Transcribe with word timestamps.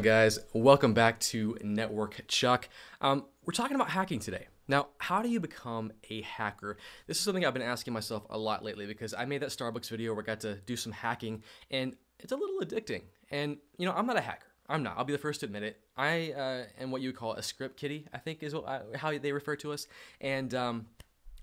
on, 0.00 0.04
guys? 0.04 0.38
Welcome 0.54 0.94
back 0.94 1.20
to 1.20 1.58
Network 1.62 2.22
Chuck. 2.26 2.70
Um, 3.02 3.26
we're 3.44 3.52
talking 3.52 3.74
about 3.74 3.90
hacking 3.90 4.18
today. 4.18 4.46
Now, 4.66 4.88
how 4.96 5.20
do 5.20 5.28
you 5.28 5.40
become 5.40 5.92
a 6.08 6.22
hacker? 6.22 6.78
This 7.06 7.18
is 7.18 7.22
something 7.22 7.44
I've 7.44 7.52
been 7.52 7.60
asking 7.60 7.92
myself 7.92 8.22
a 8.30 8.38
lot 8.38 8.64
lately 8.64 8.86
because 8.86 9.12
I 9.12 9.26
made 9.26 9.42
that 9.42 9.50
Starbucks 9.50 9.90
video 9.90 10.14
where 10.14 10.22
I 10.22 10.26
got 10.26 10.40
to 10.40 10.54
do 10.64 10.74
some 10.74 10.90
hacking, 10.90 11.42
and 11.70 11.96
it's 12.18 12.32
a 12.32 12.36
little 12.36 12.60
addicting. 12.60 13.02
And 13.30 13.58
you 13.76 13.84
know, 13.84 13.92
I'm 13.92 14.06
not 14.06 14.16
a 14.16 14.22
hacker. 14.22 14.46
I'm 14.70 14.82
not. 14.82 14.96
I'll 14.96 15.04
be 15.04 15.12
the 15.12 15.18
first 15.18 15.40
to 15.40 15.46
admit 15.46 15.64
it. 15.64 15.80
I 15.98 16.32
uh, 16.32 16.64
am 16.80 16.90
what 16.90 17.02
you 17.02 17.08
would 17.08 17.16
call 17.16 17.34
a 17.34 17.42
script 17.42 17.76
kiddie. 17.76 18.06
I 18.14 18.18
think 18.18 18.42
is 18.42 18.54
what 18.54 18.66
I, 18.66 18.80
how 18.96 19.18
they 19.18 19.32
refer 19.32 19.56
to 19.56 19.72
us. 19.72 19.86
And 20.22 20.54
um, 20.54 20.86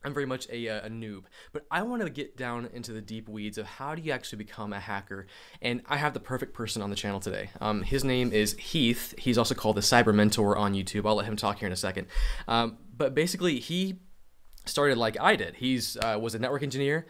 I'm 0.04 0.14
very 0.14 0.26
much 0.26 0.48
a, 0.50 0.70
uh, 0.70 0.86
a, 0.86 0.90
noob, 0.90 1.24
but 1.52 1.66
I 1.72 1.82
want 1.82 2.02
to 2.04 2.10
get 2.10 2.38
down 2.38 2.70
into 2.74 2.94
the 2.94 3.02
deep 3.02 3.28
weeds 3.28 3.58
of 3.58 3.66
how 3.66 3.96
do 3.96 4.02
you 4.02 4.12
actually 4.12 4.38
become 4.38 4.72
a 4.72 4.80
hacker. 4.80 5.28
And 5.62 5.82
I 5.88 5.98
have 5.98 6.14
the 6.14 6.20
perfect 6.20 6.54
person 6.54 6.82
on 6.82 6.90
the 6.90 6.96
channel 6.96 7.20
today. 7.20 7.50
Um, 7.60 7.82
his 7.82 8.04
name 8.04 8.32
is 8.32 8.54
Heath. 8.54 9.14
He's 9.18 9.38
also 9.38 9.56
called 9.56 9.76
the 9.76 9.82
Cyber 9.82 10.14
Mentor 10.14 10.56
on 10.56 10.74
YouTube. 10.74 11.08
I'll 11.08 11.16
let 11.16 11.26
him 11.26 11.36
talk 11.36 11.60
here 11.60 11.68
in 11.68 11.74
a 11.74 11.78
second. 11.78 12.08
Um, 12.48 12.78
but 12.96 13.16
basically, 13.16 13.60
he 13.60 14.00
started 14.66 14.98
like 14.98 15.18
I 15.20 15.36
did. 15.36 15.56
He's 15.56 15.98
uh, 15.98 16.18
was 16.22 16.36
a 16.36 16.40
network 16.40 16.64
engineer, 16.64 17.08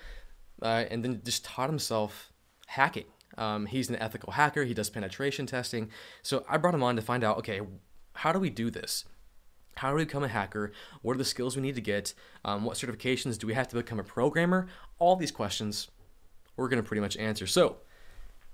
uh, 0.62 0.86
and 0.90 1.04
then 1.04 1.22
just 1.24 1.44
taught 1.46 1.70
himself 1.70 2.32
hacking. 2.68 3.06
Um, 3.38 3.66
he's 3.68 3.90
an 3.90 3.96
ethical 3.98 4.34
hacker. 4.34 4.64
He 4.64 4.74
does 4.74 4.90
penetration 4.90 5.46
testing. 5.46 5.92
So 6.22 6.44
I 6.50 6.58
brought 6.58 6.74
him 6.74 6.84
on 6.84 6.96
to 6.96 7.02
find 7.02 7.24
out, 7.24 7.38
okay, 7.40 7.62
how 8.14 8.32
do 8.32 8.40
we 8.40 8.50
do 8.50 8.72
this? 8.72 9.06
How 9.78 9.92
do 9.92 9.96
we 9.96 10.06
become 10.06 10.24
a 10.24 10.28
hacker? 10.28 10.72
What 11.02 11.14
are 11.14 11.18
the 11.20 11.26
skills 11.26 11.56
we 11.56 11.62
need 11.62 11.76
to 11.76 11.82
get? 11.82 12.14
Um, 12.44 12.64
what 12.64 12.78
certifications 12.78 13.38
do 13.38 13.46
we 13.46 13.54
have 13.54 13.68
to 13.70 13.76
become 13.76 14.00
a 14.00 14.04
programmer? 14.04 14.68
All 14.98 15.16
these 15.16 15.32
questions 15.32 15.90
we're 16.56 16.68
going 16.68 16.82
to 16.82 16.88
pretty 16.88 17.02
much 17.02 17.16
answer. 17.18 17.46
So, 17.46 17.78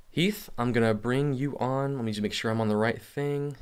Heath, 0.10 0.50
I'm 0.58 0.74
going 0.74 0.86
to 0.86 0.94
bring 0.94 1.34
you 1.34 1.58
on. 1.58 1.96
Let 1.96 2.04
me 2.04 2.12
just 2.12 2.22
make 2.22 2.34
sure 2.34 2.52
I'm 2.52 2.60
on 2.60 2.68
the 2.68 2.76
right 2.76 3.02
thing. 3.02 3.56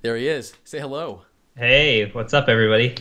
There 0.00 0.16
he 0.16 0.28
is. 0.28 0.54
Say 0.64 0.80
hello. 0.80 1.22
Hey, 1.56 2.10
what's 2.10 2.32
up, 2.32 2.48
everybody? 2.48 2.94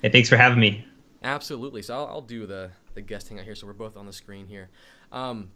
Hey, 0.00 0.08
thanks 0.08 0.30
for 0.30 0.38
having 0.38 0.58
me. 0.58 0.86
Absolutely. 1.22 1.82
So, 1.82 1.94
I'll, 1.94 2.06
I'll 2.06 2.22
do 2.22 2.46
the, 2.46 2.70
the 2.94 3.02
guest 3.02 3.28
hangout 3.28 3.44
here 3.44 3.54
so 3.54 3.66
we're 3.66 3.74
both 3.74 3.98
on 3.98 4.06
the 4.06 4.12
screen 4.12 4.46
here. 4.46 4.70
Um, 5.12 5.50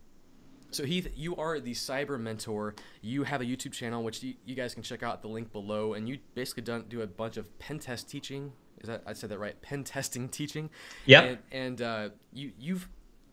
so 0.70 0.84
Heath, 0.84 1.08
you 1.14 1.36
are 1.36 1.60
the 1.60 1.72
cyber 1.72 2.18
mentor. 2.18 2.74
You 3.02 3.24
have 3.24 3.40
a 3.40 3.44
YouTube 3.44 3.72
channel 3.72 4.02
which 4.02 4.22
you, 4.22 4.34
you 4.44 4.54
guys 4.54 4.74
can 4.74 4.82
check 4.82 5.02
out 5.02 5.22
the 5.22 5.28
link 5.28 5.52
below, 5.52 5.94
and 5.94 6.08
you 6.08 6.18
basically 6.34 6.62
done, 6.62 6.84
do 6.88 7.02
a 7.02 7.06
bunch 7.06 7.36
of 7.36 7.58
pen 7.58 7.78
test 7.78 8.08
teaching. 8.08 8.52
Is 8.80 8.88
that 8.88 9.02
I 9.06 9.12
said 9.12 9.30
that 9.30 9.38
right? 9.38 9.60
Pen 9.62 9.84
testing 9.84 10.28
teaching. 10.28 10.70
Yeah. 11.04 11.22
And, 11.22 11.38
and 11.52 11.82
uh, 11.82 12.08
you 12.32 12.52
you've 12.58 12.88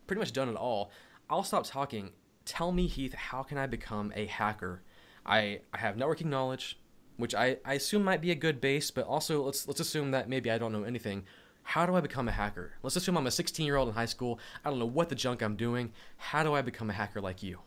pretty 0.06 0.20
much 0.20 0.32
done 0.32 0.48
it 0.48 0.56
all. 0.56 0.90
I'll 1.30 1.44
stop 1.44 1.64
talking. 1.66 2.10
Tell 2.44 2.72
me, 2.72 2.86
Heath, 2.86 3.14
how 3.14 3.42
can 3.42 3.58
I 3.58 3.66
become 3.66 4.12
a 4.14 4.26
hacker? 4.26 4.82
I 5.24 5.60
I 5.72 5.78
have 5.78 5.96
networking 5.96 6.26
knowledge, 6.26 6.78
which 7.16 7.34
I, 7.34 7.58
I 7.64 7.74
assume 7.74 8.04
might 8.04 8.20
be 8.20 8.30
a 8.30 8.34
good 8.34 8.60
base, 8.60 8.90
but 8.90 9.06
also 9.06 9.42
let's 9.42 9.66
let's 9.66 9.80
assume 9.80 10.10
that 10.10 10.28
maybe 10.28 10.50
I 10.50 10.58
don't 10.58 10.72
know 10.72 10.84
anything 10.84 11.24
how 11.68 11.84
do 11.84 11.94
I 11.94 12.00
become 12.00 12.28
a 12.28 12.32
hacker? 12.32 12.72
Let's 12.82 12.96
assume 12.96 13.18
I'm 13.18 13.26
a 13.26 13.30
16 13.30 13.66
year 13.66 13.76
old 13.76 13.88
in 13.88 13.94
high 13.94 14.06
school. 14.06 14.40
I 14.64 14.70
don't 14.70 14.78
know 14.78 14.86
what 14.86 15.10
the 15.10 15.14
junk 15.14 15.42
I'm 15.42 15.54
doing. 15.54 15.92
How 16.16 16.42
do 16.42 16.54
I 16.54 16.62
become 16.62 16.88
a 16.88 16.94
hacker 16.94 17.20
like 17.20 17.42
you? 17.42 17.58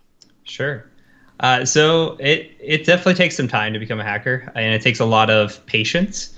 Sure. 0.43 0.89
Uh, 1.39 1.65
so 1.65 2.17
it 2.19 2.51
it 2.59 2.83
definitely 2.83 3.13
takes 3.13 3.37
some 3.37 3.47
time 3.47 3.73
to 3.73 3.79
become 3.79 3.99
a 3.99 4.03
hacker, 4.03 4.51
and 4.55 4.73
it 4.73 4.81
takes 4.81 4.99
a 4.99 5.05
lot 5.05 5.29
of 5.29 5.63
patience. 5.67 6.35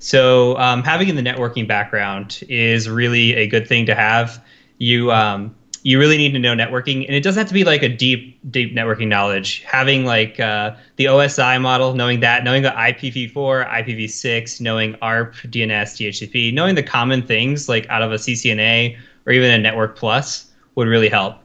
So 0.00 0.58
um, 0.58 0.82
having 0.82 1.08
in 1.08 1.14
the 1.14 1.22
networking 1.22 1.68
background 1.68 2.42
is 2.48 2.88
really 2.88 3.36
a 3.36 3.46
good 3.46 3.68
thing 3.68 3.86
to 3.86 3.94
have. 3.94 4.44
You 4.78 5.12
um, 5.12 5.54
you 5.84 5.98
really 5.98 6.16
need 6.16 6.32
to 6.32 6.38
know 6.38 6.54
networking, 6.54 7.06
and 7.06 7.14
it 7.14 7.22
doesn't 7.22 7.38
have 7.38 7.48
to 7.48 7.54
be 7.54 7.62
like 7.62 7.82
a 7.82 7.90
deep, 7.90 8.40
deep 8.50 8.74
networking 8.74 9.06
knowledge. 9.06 9.62
Having 9.64 10.06
like 10.06 10.40
uh, 10.40 10.74
the 10.96 11.04
OSI 11.04 11.60
model, 11.60 11.94
knowing 11.94 12.20
that, 12.20 12.42
knowing 12.42 12.62
the 12.62 12.70
IPv4, 12.70 13.34
IPv6, 13.68 14.62
knowing 14.62 14.96
ARP, 15.02 15.34
DNS, 15.34 15.68
DHCP, 15.68 16.54
knowing 16.54 16.74
the 16.74 16.82
common 16.82 17.22
things 17.22 17.68
like 17.68 17.86
out 17.90 18.00
of 18.00 18.12
a 18.12 18.16
CCNA 18.16 18.96
or 19.26 19.32
even 19.32 19.50
a 19.50 19.58
Network 19.58 19.94
Plus 19.96 20.50
would 20.74 20.88
really 20.88 21.10
help. 21.10 21.36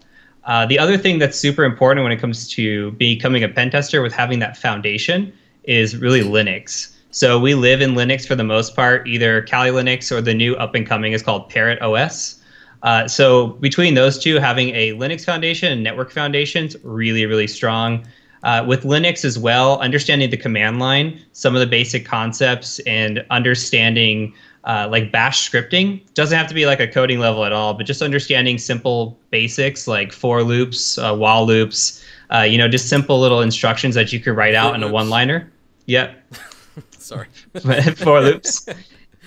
Uh, 0.45 0.65
the 0.65 0.79
other 0.79 0.97
thing 0.97 1.19
that's 1.19 1.37
super 1.37 1.65
important 1.65 2.03
when 2.03 2.11
it 2.13 2.17
comes 2.17 2.47
to 2.47 2.91
becoming 2.91 3.43
a 3.43 3.49
pen 3.49 3.69
tester 3.69 4.01
with 4.01 4.13
having 4.13 4.39
that 4.39 4.55
foundation 4.55 5.33
is 5.65 5.97
really 5.97 6.21
Linux. 6.21 6.95
So 7.11 7.39
we 7.39 7.55
live 7.55 7.81
in 7.81 7.91
Linux 7.91 8.25
for 8.25 8.35
the 8.35 8.43
most 8.45 8.73
part, 8.73 9.05
either 9.05 9.41
Kali 9.41 9.69
Linux 9.69 10.11
or 10.15 10.21
the 10.21 10.33
new 10.33 10.55
up 10.55 10.75
and 10.75 10.87
coming 10.87 11.11
is 11.11 11.21
called 11.21 11.49
Parrot 11.49 11.81
OS. 11.81 12.38
Uh, 12.83 13.07
so 13.07 13.47
between 13.47 13.93
those 13.93 14.17
two, 14.17 14.35
having 14.35 14.69
a 14.69 14.93
Linux 14.93 15.25
foundation 15.25 15.71
and 15.71 15.83
network 15.83 16.11
foundations 16.11 16.75
really, 16.83 17.25
really 17.25 17.47
strong. 17.47 18.05
Uh, 18.43 18.63
with 18.65 18.83
Linux 18.83 19.25
as 19.25 19.37
well, 19.37 19.79
understanding 19.79 20.29
the 20.29 20.37
command 20.37 20.79
line, 20.79 21.19
some 21.33 21.55
of 21.55 21.59
the 21.59 21.67
basic 21.67 22.05
concepts, 22.05 22.79
and 22.79 23.25
understanding 23.31 24.33
uh, 24.63 24.87
like 24.89 25.11
Bash 25.11 25.49
scripting 25.49 26.01
doesn't 26.13 26.37
have 26.37 26.47
to 26.47 26.53
be 26.53 26.65
like 26.65 26.79
a 26.79 26.87
coding 26.87 27.19
level 27.19 27.43
at 27.43 27.51
all, 27.51 27.73
but 27.73 27.85
just 27.85 28.01
understanding 28.01 28.57
simple 28.57 29.19
basics 29.29 29.87
like 29.87 30.13
for 30.13 30.41
loops, 30.41 30.97
uh, 30.97 31.13
while 31.13 31.45
loops, 31.45 32.03
uh, 32.33 32.41
you 32.41 32.57
know, 32.57 32.69
just 32.69 32.87
simple 32.87 33.19
little 33.19 33.41
instructions 33.41 33.93
that 33.95 34.13
you 34.13 34.21
could 34.21 34.37
write 34.37 34.55
out 34.55 34.73
in 34.73 34.83
a 34.83 34.87
one-liner. 34.87 35.51
Yep. 35.87 36.33
Sorry. 36.91 37.27
for 37.95 38.21
loops. 38.21 38.67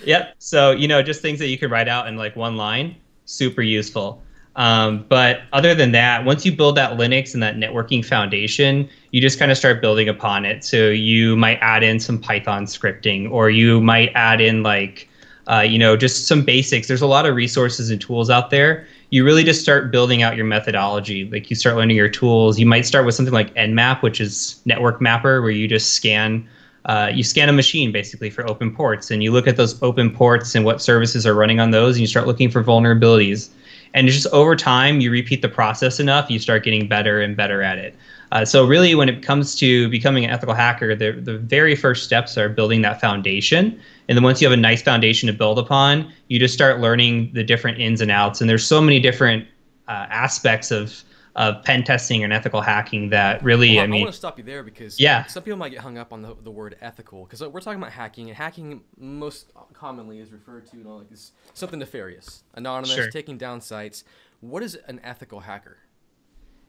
Yep. 0.04 0.34
So 0.40 0.72
you 0.72 0.88
know, 0.88 1.00
just 1.00 1.22
things 1.22 1.38
that 1.38 1.46
you 1.46 1.56
could 1.56 1.70
write 1.70 1.86
out 1.86 2.08
in 2.08 2.16
like 2.16 2.34
one 2.34 2.56
line 2.56 2.96
super 3.32 3.62
useful. 3.62 4.22
Um, 4.54 5.06
but 5.08 5.42
other 5.52 5.74
than 5.74 5.92
that, 5.92 6.24
once 6.24 6.44
you 6.44 6.52
build 6.52 6.76
that 6.76 6.98
Linux 6.98 7.32
and 7.32 7.42
that 7.42 7.56
networking 7.56 8.04
foundation, 8.04 8.88
you 9.10 9.20
just 9.20 9.38
kind 9.38 9.50
of 9.50 9.56
start 9.56 9.80
building 9.80 10.08
upon 10.08 10.44
it. 10.44 10.62
So 10.62 10.90
you 10.90 11.36
might 11.36 11.58
add 11.62 11.82
in 11.82 11.98
some 11.98 12.18
Python 12.18 12.66
scripting, 12.66 13.30
or 13.30 13.48
you 13.48 13.80
might 13.80 14.10
add 14.14 14.40
in 14.40 14.62
like, 14.62 15.08
uh, 15.50 15.60
you 15.60 15.78
know, 15.78 15.96
just 15.96 16.26
some 16.26 16.44
basics. 16.44 16.86
There's 16.86 17.02
a 17.02 17.06
lot 17.06 17.24
of 17.24 17.34
resources 17.34 17.90
and 17.90 18.00
tools 18.00 18.28
out 18.28 18.50
there. 18.50 18.86
You 19.08 19.24
really 19.24 19.42
just 19.42 19.62
start 19.62 19.90
building 19.90 20.22
out 20.22 20.36
your 20.36 20.46
methodology. 20.46 21.28
Like 21.30 21.48
you 21.48 21.56
start 21.56 21.76
learning 21.76 21.96
your 21.96 22.08
tools. 22.08 22.58
You 22.58 22.66
might 22.66 22.86
start 22.86 23.06
with 23.06 23.14
something 23.14 23.34
like 23.34 23.54
Nmap, 23.54 24.02
which 24.02 24.20
is 24.20 24.60
network 24.66 25.00
mapper, 25.00 25.40
where 25.40 25.50
you 25.50 25.66
just 25.66 25.92
scan 25.92 26.46
uh, 26.86 27.10
you 27.12 27.22
scan 27.22 27.48
a 27.48 27.52
machine 27.52 27.92
basically 27.92 28.30
for 28.30 28.48
open 28.48 28.74
ports 28.74 29.10
and 29.10 29.22
you 29.22 29.30
look 29.30 29.46
at 29.46 29.56
those 29.56 29.80
open 29.82 30.10
ports 30.10 30.54
and 30.54 30.64
what 30.64 30.82
services 30.82 31.26
are 31.26 31.34
running 31.34 31.60
on 31.60 31.70
those 31.70 31.96
and 31.96 32.00
you 32.00 32.06
start 32.06 32.26
looking 32.26 32.50
for 32.50 32.62
vulnerabilities. 32.62 33.50
And 33.94 34.08
just 34.08 34.26
over 34.28 34.56
time 34.56 35.00
you 35.00 35.10
repeat 35.10 35.42
the 35.42 35.48
process 35.48 36.00
enough 36.00 36.30
you 36.30 36.38
start 36.38 36.64
getting 36.64 36.88
better 36.88 37.20
and 37.20 37.36
better 37.36 37.62
at 37.62 37.78
it. 37.78 37.94
Uh, 38.32 38.44
so 38.44 38.66
really 38.66 38.94
when 38.94 39.08
it 39.08 39.22
comes 39.22 39.54
to 39.56 39.88
becoming 39.90 40.24
an 40.24 40.30
ethical 40.30 40.54
hacker 40.54 40.94
the, 40.96 41.12
the 41.12 41.38
very 41.38 41.76
first 41.76 42.04
steps 42.04 42.36
are 42.36 42.48
building 42.48 42.82
that 42.82 43.00
foundation. 43.00 43.78
And 44.08 44.16
then 44.16 44.24
once 44.24 44.40
you 44.40 44.48
have 44.48 44.58
a 44.58 44.60
nice 44.60 44.82
foundation 44.82 45.28
to 45.28 45.32
build 45.32 45.58
upon 45.58 46.12
you 46.28 46.40
just 46.40 46.54
start 46.54 46.80
learning 46.80 47.30
the 47.32 47.44
different 47.44 47.78
ins 47.78 48.00
and 48.00 48.10
outs. 48.10 48.40
And 48.40 48.50
there's 48.50 48.66
so 48.66 48.80
many 48.80 48.98
different 48.98 49.46
uh, 49.86 50.06
aspects 50.10 50.70
of 50.70 51.04
of 51.34 51.62
pen 51.64 51.82
testing 51.82 52.22
and 52.24 52.32
ethical 52.32 52.60
hacking 52.60 53.08
that 53.08 53.42
really 53.42 53.76
well, 53.76 53.84
I, 53.84 53.86
mean 53.86 54.02
I 54.02 54.04
want 54.04 54.12
to 54.12 54.18
stop 54.18 54.38
you 54.38 54.44
there 54.44 54.62
because 54.62 55.00
yeah. 55.00 55.24
some 55.26 55.42
people 55.42 55.58
might 55.58 55.70
get 55.70 55.80
hung 55.80 55.96
up 55.96 56.12
on 56.12 56.20
the, 56.20 56.36
the 56.42 56.50
word 56.50 56.76
ethical 56.80 57.24
because 57.24 57.42
we're 57.42 57.60
talking 57.60 57.80
about 57.80 57.92
hacking 57.92 58.28
and 58.28 58.36
hacking 58.36 58.82
most 58.98 59.52
commonly 59.72 60.18
is 60.18 60.30
referred 60.30 60.66
to 60.70 60.76
you 60.76 60.84
know 60.84 60.96
like 60.96 61.10
as 61.12 61.32
something 61.54 61.78
nefarious 61.78 62.44
anonymous 62.54 62.94
sure. 62.94 63.10
taking 63.10 63.38
down 63.38 63.60
sites. 63.60 64.04
What 64.40 64.62
is 64.62 64.74
an 64.88 65.00
ethical 65.02 65.40
hacker? 65.40 65.78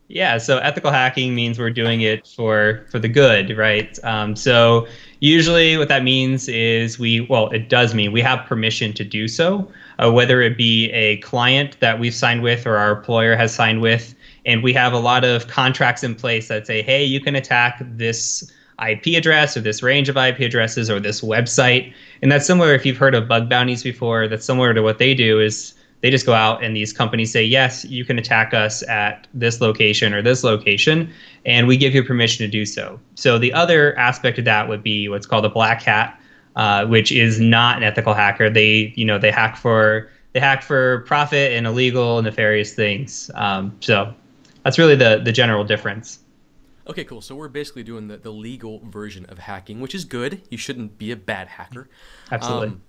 Yeah 0.07 0.37
so 0.37 0.59
ethical 0.59 0.91
hacking 0.91 1.35
means 1.35 1.59
we're 1.59 1.69
doing 1.69 2.01
it 2.01 2.25
for 2.25 2.85
for 2.89 2.99
the 2.99 3.09
good 3.09 3.57
right? 3.57 3.97
Um, 4.05 4.33
so 4.33 4.87
usually 5.19 5.75
what 5.75 5.89
that 5.89 6.03
means 6.03 6.47
is 6.47 6.97
we 6.97 7.21
well 7.21 7.49
it 7.49 7.67
does 7.67 7.93
mean 7.93 8.13
we 8.13 8.21
have 8.21 8.45
permission 8.45 8.93
to 8.93 9.03
do 9.03 9.27
so 9.27 9.69
uh, 9.99 10.09
whether 10.09 10.41
it 10.41 10.57
be 10.57 10.89
a 10.91 11.17
client 11.17 11.77
that 11.81 11.99
we've 11.99 12.15
signed 12.15 12.43
with 12.43 12.65
or 12.65 12.77
our 12.77 12.97
employer 12.97 13.35
has 13.35 13.53
signed 13.53 13.81
with 13.81 14.15
and 14.45 14.63
we 14.63 14.73
have 14.73 14.93
a 14.93 14.99
lot 14.99 15.23
of 15.23 15.47
contracts 15.47 16.03
in 16.03 16.15
place 16.15 16.47
that 16.47 16.67
say, 16.67 16.81
hey, 16.81 17.03
you 17.03 17.19
can 17.19 17.35
attack 17.35 17.81
this 17.81 18.51
IP 18.87 19.15
address 19.15 19.55
or 19.55 19.61
this 19.61 19.83
range 19.83 20.09
of 20.09 20.17
IP 20.17 20.39
addresses 20.39 20.89
or 20.89 20.99
this 20.99 21.21
website. 21.21 21.93
And 22.21 22.31
that's 22.31 22.45
similar 22.45 22.73
if 22.73 22.85
you've 22.85 22.97
heard 22.97 23.15
of 23.15 23.27
bug 23.27 23.49
bounties 23.49 23.83
before, 23.83 24.27
that's 24.27 24.45
similar 24.45 24.73
to 24.73 24.81
what 24.81 24.97
they 24.97 25.13
do 25.13 25.39
is 25.39 25.73
they 26.01 26.09
just 26.09 26.25
go 26.25 26.33
out 26.33 26.61
and 26.61 26.75
these 26.75 26.91
companies 26.91 27.31
say, 27.31 27.43
yes, 27.43 27.85
you 27.85 28.03
can 28.03 28.19
attack 28.19 28.53
us 28.53 28.83
at 28.89 29.25
this 29.33 29.61
location 29.61 30.13
or 30.13 30.21
this 30.21 30.43
location, 30.43 31.09
and 31.45 31.65
we 31.65 31.77
give 31.77 31.95
you 31.95 32.03
permission 32.03 32.45
to 32.45 32.51
do 32.51 32.65
so. 32.65 32.99
So 33.15 33.39
the 33.39 33.53
other 33.53 33.97
aspect 33.97 34.37
of 34.37 34.43
that 34.43 34.67
would 34.67 34.83
be 34.83 35.07
what's 35.07 35.25
called 35.25 35.45
a 35.45 35.49
black 35.49 35.81
hat, 35.81 36.19
uh, 36.57 36.85
which 36.87 37.09
is 37.13 37.39
not 37.39 37.77
an 37.77 37.83
ethical 37.83 38.13
hacker. 38.13 38.49
They, 38.49 38.91
you 38.97 39.05
know, 39.05 39.17
they 39.17 39.31
hack 39.31 39.55
for 39.55 40.09
they 40.33 40.41
hack 40.41 40.61
for 40.61 41.01
profit 41.01 41.53
and 41.53 41.65
illegal 41.65 42.21
nefarious 42.21 42.73
things. 42.73 43.31
Um, 43.35 43.73
so 43.79 44.13
that's 44.63 44.77
really 44.77 44.95
the 44.95 45.21
the 45.23 45.31
general 45.31 45.63
difference. 45.63 46.19
Okay, 46.85 47.05
cool. 47.05 47.21
So 47.21 47.35
we're 47.35 47.47
basically 47.47 47.83
doing 47.83 48.07
the, 48.07 48.17
the 48.17 48.31
legal 48.31 48.81
version 48.83 49.25
of 49.27 49.39
hacking, 49.39 49.79
which 49.79 49.95
is 49.95 50.03
good. 50.03 50.41
You 50.49 50.57
shouldn't 50.57 50.97
be 50.97 51.11
a 51.11 51.15
bad 51.15 51.47
hacker. 51.47 51.87
Absolutely. 52.29 52.67
Um, 52.67 52.81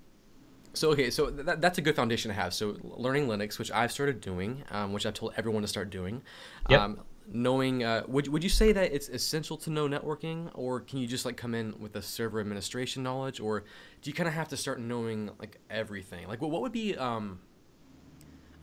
so 0.73 0.91
okay, 0.91 1.09
so 1.09 1.29
that, 1.29 1.61
that's 1.61 1.77
a 1.77 1.81
good 1.81 1.95
foundation 1.95 2.29
to 2.29 2.35
have. 2.35 2.53
So 2.53 2.77
learning 2.83 3.27
Linux, 3.27 3.57
which 3.57 3.71
I've 3.71 3.91
started 3.91 4.19
doing, 4.19 4.63
um, 4.71 4.91
which 4.91 5.05
I've 5.05 5.13
told 5.13 5.33
everyone 5.37 5.61
to 5.61 5.67
start 5.67 5.89
doing. 5.89 6.21
Yep. 6.69 6.79
Um, 6.79 6.99
knowing 7.31 7.83
uh, 7.83 8.03
would, 8.07 8.27
would 8.27 8.43
you 8.43 8.49
say 8.49 8.71
that 8.71 8.93
it's 8.93 9.09
essential 9.09 9.57
to 9.57 9.69
know 9.69 9.87
networking 9.87 10.49
or 10.53 10.81
can 10.81 10.99
you 10.99 11.07
just 11.07 11.25
like 11.25 11.35
come 11.35 11.55
in 11.55 11.73
with 11.79 11.95
a 11.95 12.01
server 12.01 12.39
administration 12.39 13.01
knowledge 13.01 13.39
or 13.39 13.61
do 14.01 14.09
you 14.09 14.13
kind 14.13 14.27
of 14.27 14.33
have 14.35 14.47
to 14.47 14.55
start 14.55 14.79
knowing 14.79 15.31
like 15.39 15.59
everything 15.71 16.27
like 16.27 16.39
what, 16.39 16.51
what 16.51 16.61
would 16.61 16.71
be 16.71 16.95
um, 16.95 17.39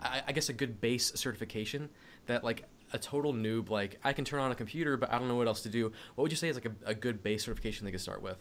I, 0.01 0.23
I 0.29 0.33
guess 0.33 0.49
a 0.49 0.53
good 0.53 0.81
base 0.81 1.13
certification 1.17 1.89
that 2.27 2.45
like 2.45 2.63
a 2.93 2.99
total 2.99 3.33
noob 3.33 3.71
like 3.71 3.99
i 4.05 4.13
can 4.13 4.25
turn 4.25 4.41
on 4.41 4.53
a 4.53 4.55
computer 4.55 4.97
but 4.97 5.13
i 5.13 5.19
don't 5.19 5.29
know 5.29 5.37
what 5.37 5.47
else 5.47 5.63
to 5.63 5.69
do 5.69 5.91
what 6.15 6.23
would 6.23 6.31
you 6.31 6.37
say 6.37 6.49
is 6.49 6.57
like 6.57 6.67
a, 6.67 6.73
a 6.87 6.95
good 6.95 7.23
base 7.23 7.45
certification 7.45 7.85
they 7.85 7.91
could 7.91 8.01
start 8.01 8.23
with 8.23 8.39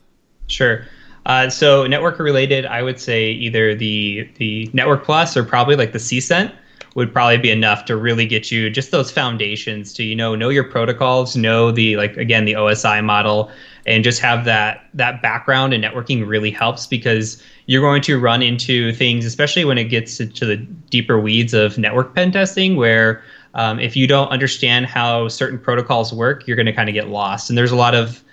Sure. 0.52 0.86
Uh, 1.26 1.50
so 1.50 1.88
network 1.88 2.20
related, 2.20 2.66
I 2.66 2.82
would 2.82 3.00
say 3.00 3.32
either 3.32 3.76
the 3.76 4.30
the 4.38 4.70
Network 4.74 5.04
Plus 5.04 5.38
or 5.38 5.44
probably 5.44 5.76
like 5.76 5.94
the 5.94 6.00
CCENT 6.00 6.54
would 6.96 7.14
probably 7.14 7.38
be 7.38 7.50
enough 7.50 7.86
to 7.86 7.96
really 7.96 8.26
get 8.26 8.52
you 8.52 8.70
just 8.70 8.92
those 8.92 9.12
foundations 9.12 9.94
to 9.94 10.04
you 10.04 10.16
know 10.16 10.36
know 10.36 10.50
your 10.50 10.64
protocols, 10.64 11.36
know 11.36 11.72
the 11.72 11.96
like 11.96 12.18
again 12.18 12.46
the 12.46 12.54
OSI 12.54 13.04
model, 13.04 13.52
and 13.86 14.04
just 14.04 14.20
have 14.20 14.46
that 14.46 14.90
that 14.96 15.22
background 15.22 15.74
in 15.74 15.82
networking 15.82 16.28
really 16.28 16.52
helps 16.52 16.88
because 16.88 17.42
you're 17.68 17.82
going 17.82 18.02
to 18.02 18.20
run 18.20 18.42
into 18.42 18.92
things, 18.94 19.26
especially 19.26 19.64
when 19.64 19.78
it 19.78 19.86
gets 19.86 20.18
to, 20.18 20.26
to 20.26 20.46
the 20.46 20.58
deeper 20.58 21.20
weeds 21.20 21.54
of 21.54 21.78
network 21.78 22.16
pen 22.16 22.32
testing, 22.32 22.76
where 22.76 23.24
um, 23.54 23.80
if 23.80 23.96
you 23.96 24.08
don't 24.08 24.30
understand 24.30 24.86
how 24.86 25.28
certain 25.28 25.60
protocols 25.60 26.14
work, 26.14 26.48
you're 26.48 26.56
going 26.56 26.66
to 26.66 26.74
kind 26.74 26.90
of 26.90 26.94
get 26.94 27.10
lost. 27.10 27.50
And 27.50 27.58
there's 27.58 27.72
a 27.72 27.76
lot 27.76 27.96
of 27.96 28.24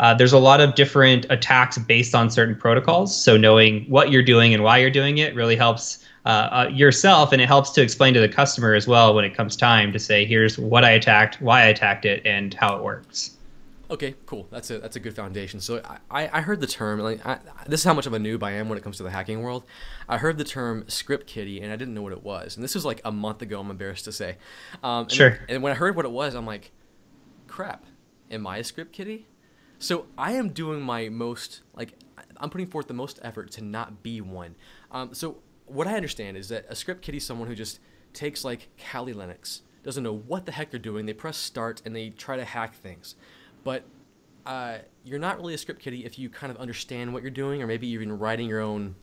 uh, 0.00 0.12
there's 0.12 0.32
a 0.32 0.38
lot 0.38 0.60
of 0.60 0.74
different 0.74 1.24
attacks 1.30 1.78
based 1.78 2.14
on 2.16 2.28
certain 2.28 2.56
protocols. 2.56 3.16
So 3.16 3.36
knowing 3.36 3.84
what 3.84 4.10
you're 4.10 4.24
doing 4.24 4.52
and 4.52 4.64
why 4.64 4.78
you're 4.78 4.90
doing 4.90 5.18
it 5.18 5.36
really 5.36 5.54
helps 5.54 6.04
uh, 6.26 6.28
uh, 6.28 6.70
yourself, 6.72 7.32
and 7.32 7.40
it 7.40 7.46
helps 7.46 7.70
to 7.70 7.82
explain 7.82 8.14
to 8.14 8.20
the 8.20 8.28
customer 8.28 8.74
as 8.74 8.88
well 8.88 9.14
when 9.14 9.24
it 9.24 9.34
comes 9.34 9.56
time 9.56 9.92
to 9.92 9.98
say, 9.98 10.24
"Here's 10.24 10.58
what 10.58 10.84
I 10.84 10.90
attacked, 10.90 11.40
why 11.40 11.62
I 11.62 11.66
attacked 11.66 12.06
it, 12.06 12.22
and 12.24 12.54
how 12.54 12.76
it 12.76 12.82
works." 12.82 13.36
Okay, 13.90 14.14
cool. 14.26 14.48
That's 14.50 14.70
a 14.70 14.78
that's 14.78 14.96
a 14.96 15.00
good 15.00 15.14
foundation. 15.14 15.60
So 15.60 15.82
I, 16.10 16.28
I 16.32 16.40
heard 16.40 16.60
the 16.60 16.66
term 16.66 17.00
like 17.00 17.24
I, 17.26 17.38
this 17.66 17.80
is 17.80 17.84
how 17.84 17.94
much 17.94 18.06
of 18.06 18.12
a 18.12 18.18
noob 18.18 18.42
I 18.42 18.52
am 18.52 18.68
when 18.68 18.78
it 18.78 18.84
comes 18.84 18.96
to 18.98 19.02
the 19.02 19.10
hacking 19.10 19.42
world. 19.42 19.64
I 20.08 20.18
heard 20.18 20.38
the 20.38 20.44
term 20.44 20.84
script 20.88 21.26
kiddie 21.26 21.60
and 21.60 21.72
I 21.72 21.76
didn't 21.76 21.94
know 21.94 22.02
what 22.02 22.12
it 22.12 22.22
was. 22.22 22.56
And 22.56 22.64
this 22.64 22.74
was 22.74 22.84
like 22.84 23.00
a 23.04 23.12
month 23.12 23.42
ago. 23.42 23.60
I'm 23.60 23.70
embarrassed 23.70 24.04
to 24.06 24.12
say. 24.12 24.38
Um, 24.82 25.02
and, 25.02 25.12
sure. 25.12 25.38
And 25.48 25.62
when 25.62 25.72
I 25.72 25.76
heard 25.76 25.96
what 25.96 26.04
it 26.04 26.12
was, 26.12 26.34
I'm 26.34 26.46
like, 26.46 26.72
crap. 27.46 27.84
Am 28.30 28.46
I 28.46 28.58
a 28.58 28.64
script 28.64 28.92
kiddie? 28.92 29.26
So 29.78 30.06
I 30.16 30.32
am 30.32 30.48
doing 30.50 30.80
my 30.80 31.08
most 31.08 31.62
like 31.74 31.94
I'm 32.38 32.50
putting 32.50 32.66
forth 32.66 32.88
the 32.88 32.94
most 32.94 33.18
effort 33.22 33.50
to 33.52 33.64
not 33.64 34.02
be 34.02 34.20
one. 34.20 34.54
Um, 34.90 35.14
so 35.14 35.38
what 35.66 35.86
I 35.86 35.96
understand 35.96 36.36
is 36.36 36.48
that 36.48 36.66
a 36.68 36.74
script 36.74 37.02
kiddie 37.02 37.18
is 37.18 37.26
someone 37.26 37.48
who 37.48 37.54
just 37.54 37.80
takes 38.12 38.44
like 38.44 38.68
Kali 38.78 39.12
Linux, 39.12 39.60
doesn't 39.82 40.02
know 40.02 40.16
what 40.16 40.46
the 40.46 40.52
heck 40.52 40.70
they're 40.70 40.80
doing. 40.80 41.06
They 41.06 41.12
press 41.12 41.36
start 41.36 41.82
and 41.84 41.94
they 41.94 42.10
try 42.10 42.36
to 42.36 42.44
hack 42.44 42.74
things, 42.74 43.14
but 43.64 43.82
uh, 44.46 44.78
you're 45.04 45.18
not 45.18 45.38
really 45.38 45.54
a 45.54 45.58
script 45.58 45.80
kiddie 45.80 46.04
if 46.04 46.18
you 46.18 46.28
kind 46.28 46.50
of 46.50 46.58
understand 46.58 47.12
what 47.12 47.22
you're 47.22 47.30
doing, 47.30 47.62
or 47.62 47.66
maybe 47.66 47.88
even 47.88 48.18
writing 48.18 48.48
your 48.48 48.60
own 48.60 48.94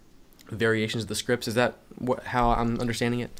variations 0.49 1.03
of 1.03 1.09
the 1.09 1.15
scripts. 1.15 1.47
Is 1.47 1.55
that 1.55 1.77
what, 1.97 2.23
how 2.23 2.51
I'm 2.51 2.79
understanding 2.79 3.19
it? 3.19 3.31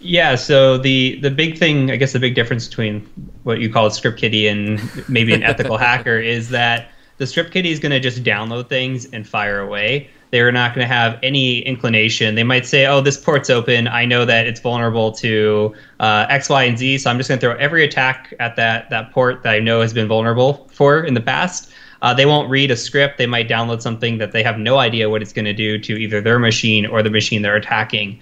Yeah, 0.00 0.34
so 0.34 0.76
the 0.76 1.18
the 1.20 1.30
big 1.30 1.56
thing, 1.56 1.90
I 1.90 1.96
guess 1.96 2.12
the 2.12 2.18
big 2.18 2.34
difference 2.34 2.68
between 2.68 3.00
what 3.44 3.60
you 3.60 3.72
call 3.72 3.86
a 3.86 3.90
script 3.90 4.18
kiddie 4.18 4.48
and 4.48 4.80
maybe 5.08 5.32
an 5.32 5.42
ethical 5.42 5.78
hacker 5.78 6.18
is 6.18 6.50
that 6.50 6.90
the 7.16 7.26
script 7.26 7.52
kiddie 7.52 7.70
is 7.70 7.78
going 7.78 7.92
to 7.92 8.00
just 8.00 8.22
download 8.22 8.68
things 8.68 9.06
and 9.06 9.26
fire 9.26 9.60
away. 9.60 10.10
They're 10.34 10.50
not 10.50 10.74
going 10.74 10.84
to 10.84 10.92
have 10.92 11.16
any 11.22 11.60
inclination. 11.60 12.34
They 12.34 12.42
might 12.42 12.66
say, 12.66 12.86
"Oh, 12.86 13.00
this 13.00 13.16
port's 13.16 13.50
open. 13.50 13.86
I 13.86 14.04
know 14.04 14.24
that 14.24 14.48
it's 14.48 14.58
vulnerable 14.58 15.12
to 15.12 15.72
uh, 16.00 16.26
X, 16.28 16.48
Y, 16.48 16.64
and 16.64 16.76
Z, 16.76 16.98
so 16.98 17.08
I'm 17.08 17.18
just 17.18 17.28
going 17.28 17.38
to 17.38 17.46
throw 17.46 17.54
every 17.58 17.84
attack 17.84 18.34
at 18.40 18.56
that 18.56 18.90
that 18.90 19.12
port 19.12 19.44
that 19.44 19.54
I 19.54 19.60
know 19.60 19.80
has 19.80 19.94
been 19.94 20.08
vulnerable 20.08 20.68
for 20.72 21.04
in 21.04 21.14
the 21.14 21.20
past." 21.20 21.70
Uh, 22.02 22.12
they 22.12 22.26
won't 22.26 22.50
read 22.50 22.72
a 22.72 22.76
script. 22.76 23.16
They 23.16 23.26
might 23.26 23.48
download 23.48 23.80
something 23.80 24.18
that 24.18 24.32
they 24.32 24.42
have 24.42 24.58
no 24.58 24.78
idea 24.78 25.08
what 25.08 25.22
it's 25.22 25.32
going 25.32 25.44
to 25.44 25.52
do 25.52 25.78
to 25.78 25.92
either 25.92 26.20
their 26.20 26.40
machine 26.40 26.84
or 26.84 27.00
the 27.00 27.10
machine 27.10 27.42
they're 27.42 27.54
attacking. 27.54 28.18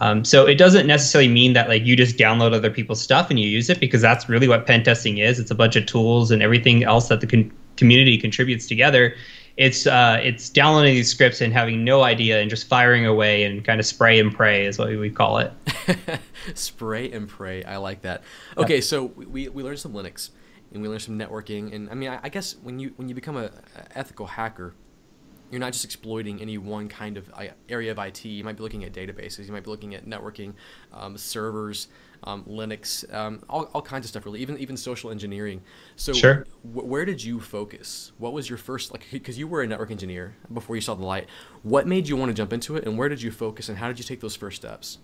Um, 0.00 0.22
so 0.22 0.44
it 0.46 0.56
doesn't 0.56 0.86
necessarily 0.86 1.28
mean 1.28 1.54
that 1.54 1.70
like 1.70 1.86
you 1.86 1.96
just 1.96 2.18
download 2.18 2.52
other 2.52 2.70
people's 2.70 3.00
stuff 3.00 3.30
and 3.30 3.40
you 3.40 3.48
use 3.48 3.70
it 3.70 3.80
because 3.80 4.02
that's 4.02 4.28
really 4.28 4.48
what 4.48 4.66
pen 4.66 4.84
testing 4.84 5.16
is. 5.16 5.38
It's 5.40 5.50
a 5.50 5.54
bunch 5.54 5.76
of 5.76 5.86
tools 5.86 6.30
and 6.30 6.42
everything 6.42 6.84
else 6.84 7.08
that 7.08 7.22
the 7.22 7.26
con- 7.26 7.50
community 7.76 8.18
contributes 8.18 8.66
together. 8.66 9.14
It's 9.56 9.86
uh, 9.86 10.20
it's 10.22 10.50
downloading 10.50 10.94
these 10.94 11.10
scripts 11.10 11.40
and 11.40 11.52
having 11.52 11.84
no 11.84 12.02
idea 12.02 12.40
and 12.40 12.50
just 12.50 12.66
firing 12.66 13.06
away 13.06 13.44
and 13.44 13.64
kind 13.64 13.78
of 13.78 13.86
spray 13.86 14.18
and 14.18 14.34
pray 14.34 14.66
is 14.66 14.78
what 14.78 14.88
we 14.88 15.10
call 15.10 15.38
it. 15.38 15.52
spray 16.54 17.12
and 17.12 17.28
pray. 17.28 17.62
I 17.62 17.76
like 17.76 18.02
that. 18.02 18.22
Okay, 18.56 18.80
so 18.80 19.04
we, 19.04 19.48
we 19.48 19.62
learned 19.62 19.78
some 19.78 19.92
Linux 19.92 20.30
and 20.72 20.82
we 20.82 20.88
learned 20.88 21.02
some 21.02 21.18
networking 21.18 21.72
and 21.72 21.88
I 21.88 21.94
mean 21.94 22.10
I, 22.10 22.20
I 22.24 22.28
guess 22.28 22.56
when 22.62 22.78
you 22.78 22.92
when 22.96 23.08
you 23.08 23.14
become 23.14 23.36
a, 23.36 23.44
a 23.46 23.98
ethical 23.98 24.26
hacker 24.26 24.74
you're 25.54 25.60
not 25.60 25.72
just 25.72 25.84
exploiting 25.84 26.40
any 26.40 26.58
one 26.58 26.88
kind 26.88 27.16
of 27.16 27.30
area 27.68 27.92
of 27.92 27.98
IT. 28.00 28.24
You 28.24 28.42
might 28.42 28.56
be 28.56 28.64
looking 28.64 28.82
at 28.82 28.92
databases. 28.92 29.46
You 29.46 29.52
might 29.52 29.62
be 29.62 29.70
looking 29.70 29.94
at 29.94 30.04
networking, 30.04 30.54
um, 30.92 31.16
servers, 31.16 31.86
um, 32.24 32.42
Linux, 32.42 33.04
um, 33.14 33.40
all, 33.48 33.70
all 33.72 33.80
kinds 33.80 34.04
of 34.04 34.08
stuff. 34.08 34.24
Really, 34.24 34.40
even 34.40 34.58
even 34.58 34.76
social 34.76 35.12
engineering. 35.12 35.62
So, 35.94 36.12
sure. 36.12 36.44
w- 36.72 36.88
where 36.88 37.04
did 37.04 37.22
you 37.22 37.38
focus? 37.38 38.10
What 38.18 38.32
was 38.32 38.48
your 38.48 38.58
first 38.58 38.90
like? 38.90 39.06
Because 39.12 39.38
you 39.38 39.46
were 39.46 39.62
a 39.62 39.66
network 39.68 39.92
engineer 39.92 40.34
before 40.52 40.74
you 40.74 40.82
saw 40.82 40.94
the 40.94 41.04
light. 41.04 41.28
What 41.62 41.86
made 41.86 42.08
you 42.08 42.16
want 42.16 42.30
to 42.30 42.34
jump 42.34 42.52
into 42.52 42.74
it, 42.74 42.84
and 42.84 42.98
where 42.98 43.08
did 43.08 43.22
you 43.22 43.30
focus, 43.30 43.68
and 43.68 43.78
how 43.78 43.86
did 43.86 43.96
you 44.00 44.04
take 44.04 44.18
those 44.18 44.34
first 44.34 44.56
steps? 44.56 44.98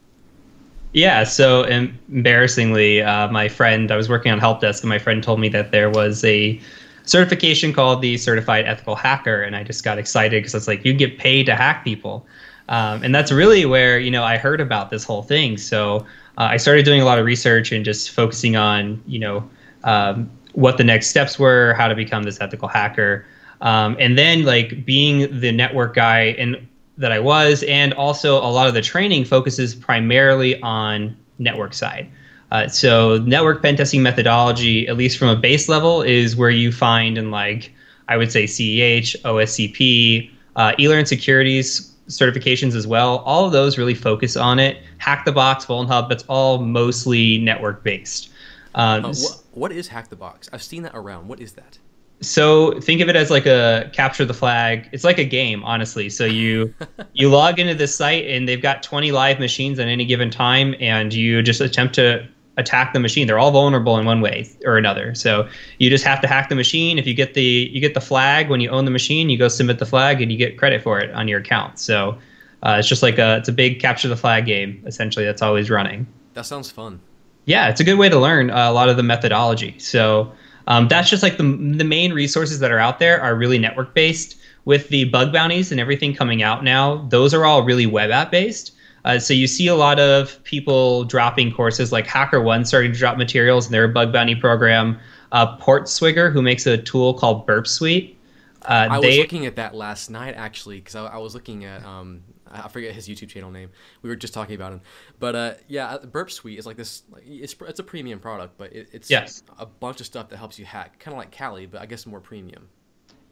Yeah, 0.93 1.23
so 1.23 1.63
embarrassingly, 1.63 3.03
uh, 3.03 3.29
my 3.31 3.49
friend, 3.49 3.93
I 3.93 3.97
was 3.97 4.09
working 4.09 4.33
on 4.33 4.41
help 4.41 4.61
desk, 4.61 4.83
and 4.83 4.89
my 4.89 4.99
friend 4.99 5.23
told 5.23 5.39
me 5.39 5.49
that 5.51 5.71
there 5.71 5.91
was 5.91 6.25
a 6.25 6.61
certification 7.11 7.73
called 7.73 8.03
the 8.03 8.17
Certified 8.17 8.67
Ethical 8.67 8.95
Hacker, 8.95 9.43
and 9.43 9.57
I 9.57 9.65
just 9.65 9.83
got 9.83 9.99
excited 9.99 10.39
because 10.39 10.55
it's 10.55 10.69
like 10.69 10.85
you 10.85 10.93
get 10.93 11.19
paid 11.19 11.47
to 11.47 11.57
hack 11.57 11.85
people, 11.85 12.25
um, 12.69 13.03
and 13.03 13.13
that's 13.13 13.33
really 13.33 13.67
where 13.67 13.99
you 13.99 14.11
know 14.11 14.23
I 14.23 14.37
heard 14.37 14.61
about 14.61 14.91
this 14.91 15.05
whole 15.05 15.23
thing. 15.23 15.57
So 15.57 16.07
uh, 16.39 16.49
I 16.51 16.57
started 16.57 16.85
doing 16.85 17.01
a 17.01 17.05
lot 17.05 17.19
of 17.19 17.27
research 17.27 17.73
and 17.73 17.85
just 17.85 18.11
focusing 18.11 18.55
on 18.55 19.03
you 19.07 19.19
know 19.19 19.51
um, 19.83 20.31
what 20.53 20.79
the 20.79 20.85
next 20.85 21.09
steps 21.09 21.39
were, 21.39 21.75
how 21.75 21.89
to 21.89 21.97
become 21.97 22.23
this 22.23 22.41
ethical 22.41 22.69
hacker, 22.69 23.27
um, 23.61 23.97
and 23.99 24.17
then 24.17 24.45
like 24.45 24.85
being 24.85 25.41
the 25.41 25.51
network 25.51 25.95
guy 25.95 26.37
and 26.39 26.67
that 26.97 27.11
I 27.11 27.19
was, 27.19 27.65
and 27.65 27.93
also 27.95 28.37
a 28.37 28.51
lot 28.51 28.69
of 28.69 28.75
the 28.75 28.83
training 28.83 29.25
focuses 29.25 29.75
primarily 29.75 30.61
on 30.63 31.17
network 31.39 31.75
side. 31.75 32.09
Uh, 32.51 32.67
so 32.69 33.19
network 33.19 33.63
pen 33.63 33.77
testing 33.77 34.03
methodology, 34.03 34.89
at 34.89 34.97
least 34.97 35.19
from 35.19 35.29
a 35.29 35.37
base 35.37 35.69
level, 35.69 36.03
is 36.03 36.37
where 36.37 36.51
you 36.51 36.73
find 36.73 37.17
in 37.17 37.31
like 37.31 37.73
I 38.09 38.17
would 38.17 38.33
say 38.33 38.45
CEH, 38.45 39.23
OSCP, 39.23 40.31
uh, 40.57 40.73
eLearn 40.79 41.07
securities 41.07 41.91
certifications 42.11 42.75
as 42.75 42.87
well. 42.87 43.19
All 43.19 43.47
of 43.47 43.53
those 43.53 43.79
really 43.79 43.95
focus 43.95 44.37
on 44.37 44.59
it. 44.59 44.83
Hack 44.99 45.25
the 45.25 45.33
Box, 45.33 45.65
Hub, 45.65 46.09
that's 46.09 46.25
all 46.25 46.59
mostly 46.59 47.39
network 47.39 47.83
based. 47.83 48.31
Um, 48.75 49.05
uh, 49.05 49.15
wh- 49.15 49.57
what 49.57 49.73
is 49.73 49.89
Hack 49.89 50.09
the 50.09 50.17
Box? 50.17 50.51
I've 50.53 50.63
seen 50.63 50.83
that 50.83 50.95
around. 50.95 51.29
What 51.29 51.41
is 51.41 51.53
that? 51.53 51.79
So 52.21 52.79
think 52.81 53.01
of 53.01 53.09
it 53.09 53.17
as 53.17 53.31
like 53.31 53.47
a 53.47 53.91
capture 53.95 54.25
the 54.27 54.35
flag. 54.35 54.89
It's 54.93 55.05
like 55.05 55.19
a 55.19 55.25
game, 55.25 55.65
honestly. 55.65 56.11
So 56.11 56.27
you 56.27 56.75
you 57.15 57.31
log 57.31 57.59
into 57.59 57.75
this 57.75 57.95
site 57.95 58.27
and 58.27 58.47
they've 58.47 58.61
got 58.61 58.83
20 58.83 59.11
live 59.13 59.39
machines 59.39 59.79
at 59.79 59.89
any 59.89 60.05
given 60.05 60.31
time, 60.31 60.75
and 60.81 61.15
you 61.15 61.43
just 61.43 61.61
attempt 61.61 61.95
to 61.95 62.29
attack 62.57 62.93
the 62.93 63.01
machine. 63.01 63.27
They're 63.27 63.39
all 63.39 63.51
vulnerable 63.51 63.99
in 63.99 64.05
one 64.05 64.21
way 64.21 64.49
or 64.65 64.77
another. 64.77 65.15
So 65.15 65.49
you 65.79 65.91
just 65.91 66.05
have 66.05 66.21
to 66.21 66.29
hack 66.29 66.49
the 66.49 66.55
machine. 66.55 66.99
If 66.99 67.07
you 67.07 67.15
get 67.15 67.35
the 67.35 67.71
you 67.73 67.81
get 67.81 67.95
the 67.95 68.01
flag 68.01 68.51
when 68.51 68.61
you 68.61 68.71
own 68.71 68.85
the 68.85 68.91
machine, 68.91 69.31
you 69.31 69.39
go 69.39 69.49
submit 69.49 69.79
the 69.79 69.87
flag 69.87 70.21
and 70.21 70.31
you 70.31 70.39
get 70.39 70.59
credit 70.59 70.83
for 70.83 71.01
it 71.01 71.11
on 71.13 71.29
your 71.29 71.41
account. 71.41 71.79
So 71.79 72.19
uh, 72.63 72.77
it's 72.79 72.89
just 72.89 73.03
like 73.03 73.19
a 73.19 73.37
it's 73.37 73.49
a 73.49 73.53
big 73.53 73.81
capture 73.81 74.09
the 74.09 74.17
flag 74.17 74.47
game 74.47 74.83
essentially 74.87 75.25
that's 75.25 75.43
always 75.43 75.71
running. 75.71 76.07
That 76.35 76.47
sounds 76.47 76.71
fun. 76.71 77.01
Yeah, 77.47 77.69
it's 77.69 77.81
a 77.81 77.85
good 77.85 77.99
way 77.99 78.09
to 78.09 78.19
learn 78.19 78.51
uh, 78.51 78.71
a 78.71 78.73
lot 78.73 78.89
of 78.89 78.97
the 78.97 79.03
methodology. 79.03 79.79
So 79.79 80.33
um, 80.67 80.89
that's 80.89 81.09
just 81.09 81.23
like 81.23 81.37
the 81.37 81.45
the 81.45 81.85
main 81.85 82.13
resources 82.13 82.61
that 82.61 82.71
are 82.71 82.79
out 82.79 82.99
there 82.99 83.21
are 83.21 83.35
really 83.35 83.59
network 83.59 83.95
based. 83.95 84.37
With 84.67 84.91
the 84.91 85.05
bug 85.05 85.33
bounties 85.33 85.73
and 85.73 85.81
everything 85.81 86.15
coming 86.15 86.43
out 86.43 86.63
now, 86.63 87.07
those 87.09 87.33
are 87.33 87.47
all 87.47 87.63
really 87.63 87.87
web 87.87 88.11
app 88.11 88.31
based. 88.31 88.73
Uh, 89.05 89.19
so 89.19 89.33
you 89.35 89.47
see 89.47 89.67
a 89.67 89.75
lot 89.75 89.99
of 89.99 90.43
people 90.45 91.05
dropping 91.05 91.53
courses 91.53 91.93
like 91.93 92.07
HackerOne 92.07 92.67
starting 92.67 92.93
to 92.93 92.99
drop 92.99 93.17
materials 93.17 93.67
in 93.67 93.73
their 93.73 93.89
bug 93.89 94.13
bounty 94.13 94.35
program. 94.35 94.99
Uh, 95.33 95.57
Portswigger, 95.59 96.33
who 96.33 96.43
makes 96.43 96.67
a 96.67 96.77
tool 96.77 97.15
called 97.15 97.47
Burp 97.47 97.67
Suite. 97.67 98.19
Uh, 98.63 98.89
I 98.91 99.01
they, 99.01 99.09
was 99.09 99.19
looking 99.19 99.47
at 99.47 99.57
that 99.57 99.75
last 99.75 100.11
night 100.11 100.35
actually 100.35 100.79
because 100.79 100.95
I, 100.95 101.07
I, 101.07 101.17
was 101.17 101.35
looking 101.35 101.65
at 101.65 101.83
um, 101.85 102.23
I 102.51 102.69
forget 102.69 102.95
his 102.95 103.09
YouTube 103.09 103.29
channel 103.29 103.51
name. 103.51 103.71
We 104.03 104.11
were 104.11 104.17
just 104.17 104.35
talking 104.35 104.55
about 104.55 104.73
him, 104.73 104.81
but 105.19 105.35
uh, 105.35 105.55
yeah, 105.69 105.89
uh, 105.89 106.07
Burp 106.07 106.31
Suite 106.31 106.59
is 106.59 106.67
like 106.67 106.77
this. 106.77 107.03
Like, 107.11 107.23
it's 107.27 107.55
it's 107.67 107.81
a 107.81 107.83
premium 107.83 108.19
product, 108.19 108.59
but 108.59 108.73
it, 108.73 108.89
it's 108.93 109.09
yes. 109.09 109.43
a 109.59 109.65
bunch 109.65 110.01
of 110.01 110.07
stuff 110.07 110.29
that 110.29 110.37
helps 110.37 110.59
you 110.59 110.65
hack, 110.65 110.99
kind 110.99 111.15
of 111.15 111.19
like 111.19 111.31
Kali, 111.31 111.67
but 111.67 111.81
I 111.81 111.87
guess 111.87 112.07
more 112.07 112.21
premium. 112.21 112.69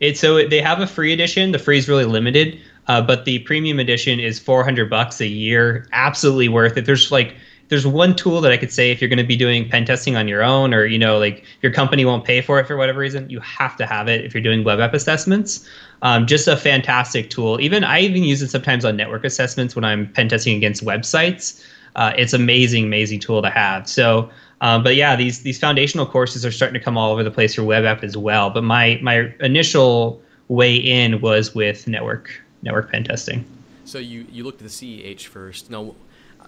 It's 0.00 0.20
so 0.20 0.46
they 0.46 0.62
have 0.62 0.80
a 0.80 0.86
free 0.86 1.12
edition. 1.12 1.50
The 1.50 1.58
free 1.58 1.78
is 1.78 1.88
really 1.88 2.04
limited, 2.04 2.60
uh, 2.88 3.02
but 3.02 3.24
the 3.24 3.38
premium 3.40 3.78
edition 3.78 4.18
is 4.18 4.38
400 4.38 4.88
bucks 4.88 5.20
a 5.20 5.26
year. 5.26 5.86
Absolutely 5.92 6.48
worth 6.48 6.76
it. 6.76 6.86
There's 6.86 7.12
like 7.12 7.36
there's 7.68 7.86
one 7.86 8.16
tool 8.16 8.40
that 8.40 8.50
I 8.50 8.56
could 8.56 8.72
say 8.72 8.90
if 8.90 9.00
you're 9.00 9.10
going 9.10 9.18
to 9.18 9.24
be 9.24 9.36
doing 9.36 9.68
pen 9.68 9.84
testing 9.84 10.16
on 10.16 10.26
your 10.26 10.42
own, 10.42 10.72
or 10.72 10.86
you 10.86 10.98
know, 10.98 11.18
like 11.18 11.44
your 11.60 11.70
company 11.70 12.04
won't 12.04 12.24
pay 12.24 12.40
for 12.40 12.58
it 12.58 12.66
for 12.66 12.76
whatever 12.76 12.98
reason, 12.98 13.28
you 13.28 13.40
have 13.40 13.76
to 13.76 13.86
have 13.86 14.08
it 14.08 14.24
if 14.24 14.32
you're 14.34 14.42
doing 14.42 14.64
web 14.64 14.80
app 14.80 14.94
assessments. 14.94 15.68
Um, 16.00 16.26
just 16.26 16.48
a 16.48 16.56
fantastic 16.56 17.28
tool. 17.28 17.60
Even 17.60 17.84
I 17.84 18.00
even 18.00 18.24
use 18.24 18.40
it 18.40 18.48
sometimes 18.48 18.84
on 18.84 18.96
network 18.96 19.24
assessments 19.24 19.74
when 19.76 19.84
I'm 19.84 20.10
pen 20.12 20.28
testing 20.28 20.56
against 20.56 20.84
websites. 20.84 21.62
Uh, 21.94 22.12
it's 22.16 22.32
amazing, 22.32 22.84
amazing 22.84 23.20
tool 23.20 23.42
to 23.42 23.50
have. 23.50 23.88
So, 23.88 24.30
um, 24.60 24.82
but 24.82 24.96
yeah, 24.96 25.14
these 25.14 25.42
these 25.42 25.58
foundational 25.58 26.06
courses 26.06 26.46
are 26.46 26.52
starting 26.52 26.78
to 26.78 26.84
come 26.84 26.96
all 26.96 27.12
over 27.12 27.22
the 27.22 27.30
place 27.30 27.54
for 27.54 27.64
web 27.64 27.84
app 27.84 28.02
as 28.02 28.16
well. 28.16 28.48
But 28.48 28.64
my 28.64 28.98
my 29.02 29.32
initial 29.40 30.22
way 30.48 30.74
in 30.74 31.20
was 31.20 31.54
with 31.54 31.86
network 31.86 32.40
network 32.62 32.90
pen 32.90 33.04
testing. 33.04 33.44
So 33.84 33.98
you 33.98 34.26
you 34.30 34.44
looked 34.44 34.60
at 34.62 34.68
the 34.68 34.72
CEH 34.72 35.26
first. 35.26 35.70
Now, 35.70 35.94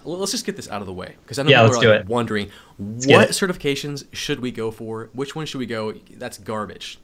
let's 0.03 0.31
just 0.31 0.45
get 0.45 0.55
this 0.55 0.69
out 0.69 0.81
of 0.81 0.87
the 0.87 0.93
way 0.93 1.15
because 1.23 1.39
I 1.39 1.43
know 1.43 1.49
yeah, 1.49 1.67
people 1.67 1.85
are 1.85 1.97
like 1.99 2.09
wondering 2.09 2.49
let's 2.79 3.07
what 3.07 3.29
certifications 3.29 4.05
should 4.13 4.39
we 4.39 4.51
go 4.51 4.71
for? 4.71 5.09
Which 5.13 5.35
one 5.35 5.45
should 5.45 5.59
we 5.59 5.65
go? 5.65 5.93
That's 6.17 6.37
garbage. 6.37 6.99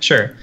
Sure. 0.00 0.36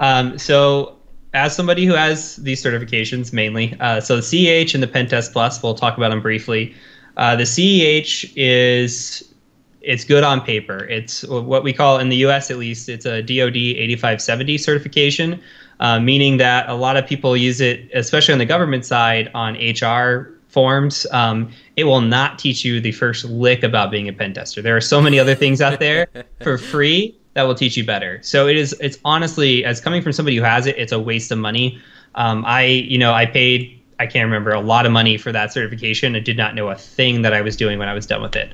Um, 0.00 0.38
so 0.38 0.96
as 1.34 1.54
somebody 1.54 1.84
who 1.84 1.94
has 1.94 2.36
these 2.36 2.62
certifications 2.62 3.32
mainly, 3.32 3.76
uh, 3.80 4.00
so 4.00 4.16
the 4.16 4.22
CEH 4.22 4.74
and 4.74 4.82
the 4.82 4.86
Pentest 4.86 5.32
Plus, 5.32 5.62
we'll 5.62 5.74
talk 5.74 5.96
about 5.96 6.10
them 6.10 6.22
briefly. 6.22 6.74
Uh, 7.16 7.36
the 7.36 7.44
CEH 7.44 8.32
is 8.36 9.32
it's 9.80 10.04
good 10.04 10.24
on 10.24 10.40
paper. 10.40 10.84
It's 10.86 11.22
what 11.24 11.62
we 11.62 11.72
call 11.72 11.98
in 11.98 12.08
the 12.08 12.16
U.S. 12.16 12.50
at 12.50 12.58
least. 12.58 12.88
It's 12.88 13.06
a 13.06 13.22
DoD 13.22 13.56
8570 13.56 14.58
certification, 14.58 15.40
uh, 15.80 16.00
meaning 16.00 16.36
that 16.38 16.68
a 16.68 16.74
lot 16.74 16.96
of 16.96 17.06
people 17.06 17.36
use 17.36 17.60
it, 17.60 17.90
especially 17.94 18.32
on 18.32 18.38
the 18.38 18.46
government 18.46 18.84
side, 18.84 19.30
on 19.34 19.54
HR 19.54 20.32
forms. 20.48 21.06
Um, 21.10 21.50
it 21.76 21.84
will 21.84 22.00
not 22.00 22.38
teach 22.38 22.64
you 22.64 22.80
the 22.80 22.92
first 22.92 23.24
lick 23.26 23.62
about 23.62 23.90
being 23.90 24.08
a 24.08 24.12
pen 24.12 24.32
tester. 24.32 24.62
There 24.62 24.76
are 24.76 24.80
so 24.80 25.00
many 25.02 25.18
other 25.18 25.34
things 25.34 25.60
out 25.60 25.78
there 25.78 26.06
for 26.42 26.56
free 26.56 27.14
that 27.34 27.42
will 27.42 27.54
teach 27.54 27.76
you 27.76 27.84
better. 27.84 28.20
So 28.22 28.48
it 28.48 28.56
is. 28.56 28.74
It's 28.80 28.98
honestly, 29.04 29.64
as 29.64 29.80
coming 29.80 30.00
from 30.00 30.12
somebody 30.12 30.36
who 30.36 30.42
has 30.42 30.66
it, 30.66 30.76
it's 30.78 30.92
a 30.92 30.98
waste 30.98 31.30
of 31.30 31.38
money. 31.38 31.78
Um, 32.14 32.44
I, 32.46 32.64
you 32.64 32.96
know, 32.96 33.12
I 33.12 33.26
paid. 33.26 33.78
I 33.98 34.06
can't 34.06 34.24
remember 34.24 34.50
a 34.50 34.60
lot 34.60 34.86
of 34.86 34.92
money 34.92 35.18
for 35.18 35.32
that 35.32 35.52
certification. 35.52 36.16
I 36.16 36.20
did 36.20 36.36
not 36.36 36.54
know 36.54 36.70
a 36.70 36.74
thing 36.74 37.22
that 37.22 37.34
I 37.34 37.42
was 37.42 37.56
doing 37.56 37.78
when 37.78 37.88
I 37.88 37.94
was 37.94 38.06
done 38.06 38.22
with 38.22 38.36
it. 38.36 38.52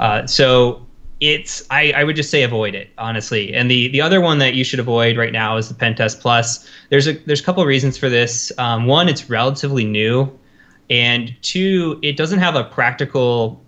Uh, 0.00 0.26
so 0.26 0.84
it's 1.20 1.64
I, 1.70 1.92
I 1.92 2.04
would 2.04 2.16
just 2.16 2.30
say 2.30 2.42
avoid 2.42 2.74
it 2.74 2.90
honestly. 2.98 3.54
And 3.54 3.70
the 3.70 3.88
the 3.88 4.00
other 4.00 4.20
one 4.20 4.38
that 4.38 4.54
you 4.54 4.64
should 4.64 4.80
avoid 4.80 5.16
right 5.16 5.32
now 5.32 5.56
is 5.56 5.68
the 5.68 5.74
Pentest 5.74 6.20
Plus. 6.20 6.68
There's 6.90 7.06
a 7.06 7.12
there's 7.12 7.40
a 7.40 7.44
couple 7.44 7.62
of 7.62 7.68
reasons 7.68 7.96
for 7.96 8.08
this. 8.08 8.52
Um, 8.58 8.86
one, 8.86 9.08
it's 9.08 9.30
relatively 9.30 9.84
new, 9.84 10.30
and 10.90 11.34
two, 11.42 11.98
it 12.02 12.16
doesn't 12.16 12.40
have 12.40 12.56
a 12.56 12.64
practical 12.64 13.64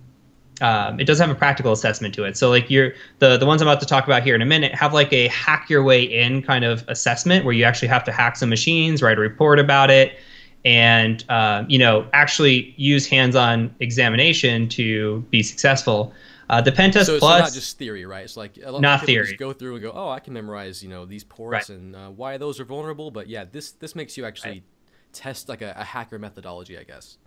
um, 0.61 0.99
it 0.99 1.05
does 1.05 1.19
have 1.19 1.29
a 1.29 1.35
practical 1.35 1.71
assessment 1.71 2.13
to 2.15 2.23
it. 2.23 2.35
So 2.37 2.49
like 2.49 2.69
you're 2.69 2.93
the 3.19 3.37
the 3.37 3.45
ones 3.45 3.61
I'm 3.61 3.67
about 3.67 3.79
to 3.81 3.85
talk 3.85 4.05
about 4.05 4.23
here 4.23 4.35
in 4.35 4.41
a 4.41 4.45
minute 4.45 4.73
have 4.73 4.93
like 4.93 5.13
a 5.13 5.27
hack 5.27 5.69
your 5.69 5.83
way 5.83 6.03
in 6.03 6.41
kind 6.41 6.65
of 6.65 6.83
assessment 6.87 7.45
where 7.45 7.53
you 7.53 7.63
actually 7.63 7.89
have 7.89 8.03
to 8.05 8.11
hack 8.11 8.37
some 8.37 8.49
machines, 8.49 9.01
write 9.01 9.17
a 9.17 9.21
report 9.21 9.59
about 9.59 9.89
it, 9.89 10.17
and 10.65 11.23
uh, 11.29 11.63
you 11.67 11.77
know 11.77 12.07
actually 12.13 12.73
use 12.77 13.07
hands-on 13.07 13.73
examination 13.79 14.67
to 14.69 15.21
be 15.29 15.43
successful. 15.43 16.13
Uh, 16.49 16.61
the 16.61 16.71
pentest 16.71 17.05
so, 17.07 17.19
plus 17.19 17.37
so 17.39 17.43
not 17.43 17.53
just 17.53 17.77
theory, 17.77 18.05
right? 18.05 18.23
It's 18.23 18.37
like 18.37 18.57
a 18.63 18.71
lot 18.71 18.81
not 18.81 19.01
of 19.01 19.05
theory. 19.05 19.27
Just 19.27 19.39
go 19.39 19.51
through 19.53 19.73
and 19.75 19.83
go, 19.83 19.91
oh, 19.93 20.09
I 20.09 20.19
can 20.19 20.33
memorize, 20.33 20.81
you 20.81 20.89
know, 20.89 21.05
these 21.05 21.23
ports 21.23 21.69
Right. 21.69 21.77
and 21.77 21.95
uh, 21.95 22.07
why 22.09 22.37
those 22.37 22.59
are 22.59 22.65
vulnerable. 22.65 23.11
But 23.11 23.27
yeah, 23.27 23.43
this 23.51 23.71
this 23.73 23.95
makes 23.95 24.15
you 24.17 24.25
actually 24.25 24.51
Right. 24.51 24.63
test 25.11 25.49
like 25.49 25.61
a, 25.61 25.73
a 25.77 25.83
hacker 25.83 26.17
methodology, 26.19 26.77
I 26.77 26.83
guess. 26.83 27.17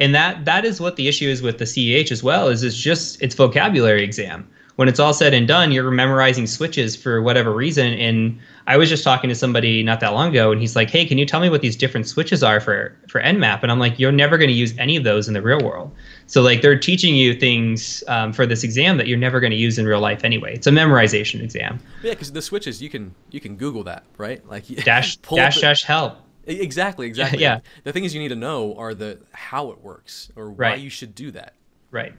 and 0.00 0.12
that 0.14 0.44
that 0.46 0.64
is 0.64 0.80
what 0.80 0.96
the 0.96 1.06
issue 1.06 1.28
is 1.28 1.42
with 1.42 1.58
the 1.58 1.64
CEH 1.64 2.10
as 2.10 2.22
well 2.24 2.48
is 2.48 2.64
it's 2.64 2.76
just 2.76 3.22
it's 3.22 3.34
vocabulary 3.36 4.02
exam. 4.02 4.48
When 4.76 4.88
it's 4.88 4.98
all 4.98 5.14
said 5.14 5.34
and 5.34 5.46
done, 5.46 5.70
you're 5.70 5.88
memorizing 5.92 6.48
switches 6.48 6.96
for 6.96 7.22
whatever 7.22 7.52
reason. 7.52 7.92
And 7.94 8.36
I 8.66 8.76
was 8.76 8.88
just 8.88 9.04
talking 9.04 9.28
to 9.28 9.34
somebody 9.36 9.84
not 9.84 10.00
that 10.00 10.12
long 10.14 10.30
ago, 10.30 10.50
and 10.50 10.60
he's 10.60 10.74
like, 10.74 10.90
"Hey, 10.90 11.04
can 11.06 11.16
you 11.16 11.24
tell 11.24 11.38
me 11.40 11.48
what 11.48 11.60
these 11.60 11.76
different 11.76 12.08
switches 12.08 12.42
are 12.42 12.60
for 12.60 12.96
for 13.08 13.20
Nmap?" 13.20 13.62
And 13.62 13.70
I'm 13.70 13.78
like, 13.78 14.00
"You're 14.00 14.10
never 14.10 14.36
going 14.36 14.48
to 14.48 14.54
use 14.54 14.74
any 14.76 14.96
of 14.96 15.04
those 15.04 15.28
in 15.28 15.34
the 15.34 15.42
real 15.42 15.60
world." 15.60 15.92
So 16.26 16.42
like 16.42 16.60
they're 16.60 16.78
teaching 16.78 17.14
you 17.14 17.34
things 17.34 18.02
um, 18.08 18.32
for 18.32 18.46
this 18.46 18.64
exam 18.64 18.96
that 18.98 19.06
you're 19.06 19.18
never 19.18 19.38
going 19.38 19.52
to 19.52 19.56
use 19.56 19.78
in 19.78 19.86
real 19.86 20.00
life 20.00 20.24
anyway. 20.24 20.54
It's 20.54 20.66
a 20.66 20.70
memorization 20.72 21.40
exam. 21.42 21.78
Yeah, 22.02 22.10
because 22.10 22.32
the 22.32 22.42
switches 22.42 22.82
you 22.82 22.90
can 22.90 23.14
you 23.30 23.38
can 23.40 23.56
Google 23.56 23.84
that, 23.84 24.02
right? 24.18 24.44
Like 24.50 24.66
Dash 24.66 25.20
pull 25.22 25.36
dash 25.36 25.54
the- 25.56 25.60
dash 25.60 25.84
help. 25.84 26.18
Exactly, 26.46 27.06
exactly. 27.12 27.40
yeah. 27.40 27.60
The 27.84 27.92
things 27.92 28.12
you 28.12 28.20
need 28.20 28.28
to 28.28 28.34
know 28.36 28.74
are 28.76 28.92
the 28.92 29.20
how 29.30 29.70
it 29.70 29.80
works 29.80 30.30
or 30.34 30.50
why 30.50 30.56
Right. 30.70 30.80
you 30.80 30.90
should 30.90 31.14
do 31.14 31.30
that. 31.30 31.54
Right. 31.90 32.12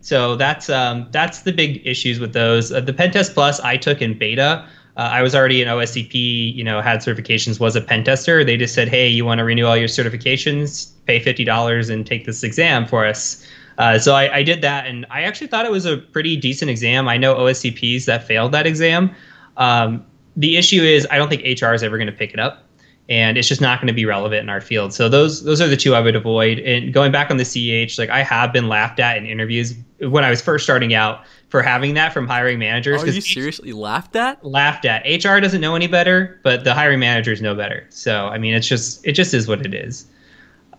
So 0.00 0.36
that's 0.36 0.70
um, 0.70 1.08
that's 1.10 1.42
the 1.42 1.52
big 1.52 1.86
issues 1.86 2.20
with 2.20 2.32
those. 2.32 2.72
Uh, 2.72 2.80
the 2.80 2.92
Pentest 2.92 3.34
Plus 3.34 3.60
I 3.60 3.76
took 3.76 4.00
in 4.00 4.16
beta. 4.16 4.66
Uh, 4.96 5.10
I 5.12 5.22
was 5.22 5.34
already 5.34 5.62
an 5.62 5.68
OSCP, 5.68 6.54
you 6.54 6.64
know, 6.64 6.80
had 6.80 7.00
certifications, 7.00 7.60
was 7.60 7.76
a 7.76 7.80
pen 7.80 8.02
tester. 8.02 8.42
They 8.42 8.56
just 8.56 8.74
said, 8.74 8.88
hey, 8.88 9.08
you 9.08 9.24
want 9.24 9.38
to 9.38 9.44
renew 9.44 9.64
all 9.64 9.76
your 9.76 9.88
certifications, 9.88 10.90
pay 11.06 11.20
fifty 11.20 11.44
dollars 11.44 11.88
and 11.88 12.06
take 12.06 12.26
this 12.26 12.42
exam 12.42 12.86
for 12.86 13.06
us. 13.06 13.46
Uh, 13.78 13.98
so 13.98 14.14
I, 14.14 14.38
I 14.38 14.42
did 14.42 14.60
that, 14.62 14.86
and 14.86 15.06
I 15.08 15.22
actually 15.22 15.46
thought 15.46 15.64
it 15.64 15.70
was 15.70 15.86
a 15.86 15.98
pretty 15.98 16.36
decent 16.36 16.68
exam. 16.68 17.08
I 17.08 17.16
know 17.16 17.36
OSCPs 17.36 18.06
that 18.06 18.26
failed 18.26 18.50
that 18.52 18.66
exam. 18.66 19.14
Um, 19.56 20.04
the 20.36 20.56
issue 20.56 20.82
is 20.82 21.06
I 21.10 21.16
don't 21.16 21.28
think 21.28 21.42
HR 21.42 21.74
is 21.74 21.82
ever 21.82 21.96
going 21.96 22.08
to 22.08 22.12
pick 22.12 22.32
it 22.32 22.40
up 22.40 22.64
and 23.08 23.38
it's 23.38 23.48
just 23.48 23.60
not 23.60 23.78
going 23.80 23.86
to 23.86 23.94
be 23.94 24.04
relevant 24.04 24.42
in 24.42 24.48
our 24.50 24.60
field. 24.60 24.92
So 24.92 25.08
those 25.08 25.42
those 25.42 25.60
are 25.60 25.66
the 25.66 25.76
two 25.76 25.94
I 25.94 26.00
would 26.00 26.14
avoid. 26.14 26.58
And 26.58 26.92
going 26.92 27.10
back 27.10 27.30
on 27.30 27.38
the 27.38 27.44
CH, 27.44 27.98
like 27.98 28.10
I 28.10 28.22
have 28.22 28.52
been 28.52 28.68
laughed 28.68 29.00
at 29.00 29.16
in 29.16 29.26
interviews 29.26 29.74
when 30.00 30.24
I 30.24 30.30
was 30.30 30.42
first 30.42 30.64
starting 30.64 30.94
out 30.94 31.24
for 31.48 31.62
having 31.62 31.94
that 31.94 32.12
from 32.12 32.26
hiring 32.26 32.58
managers. 32.58 33.02
Are 33.02 33.06
you 33.06 33.20
seriously 33.20 33.72
laughed 33.72 34.14
at? 34.14 34.44
Laughed 34.44 34.84
at. 34.84 35.02
HR 35.06 35.40
doesn't 35.40 35.60
know 35.60 35.74
any 35.74 35.86
better, 35.86 36.38
but 36.44 36.64
the 36.64 36.74
hiring 36.74 37.00
managers 37.00 37.40
know 37.40 37.54
better. 37.54 37.86
So 37.88 38.26
I 38.26 38.36
mean, 38.36 38.54
it's 38.54 38.68
just 38.68 39.06
it 39.06 39.12
just 39.12 39.32
is 39.32 39.48
what 39.48 39.64
it 39.64 39.74
is. 39.74 40.06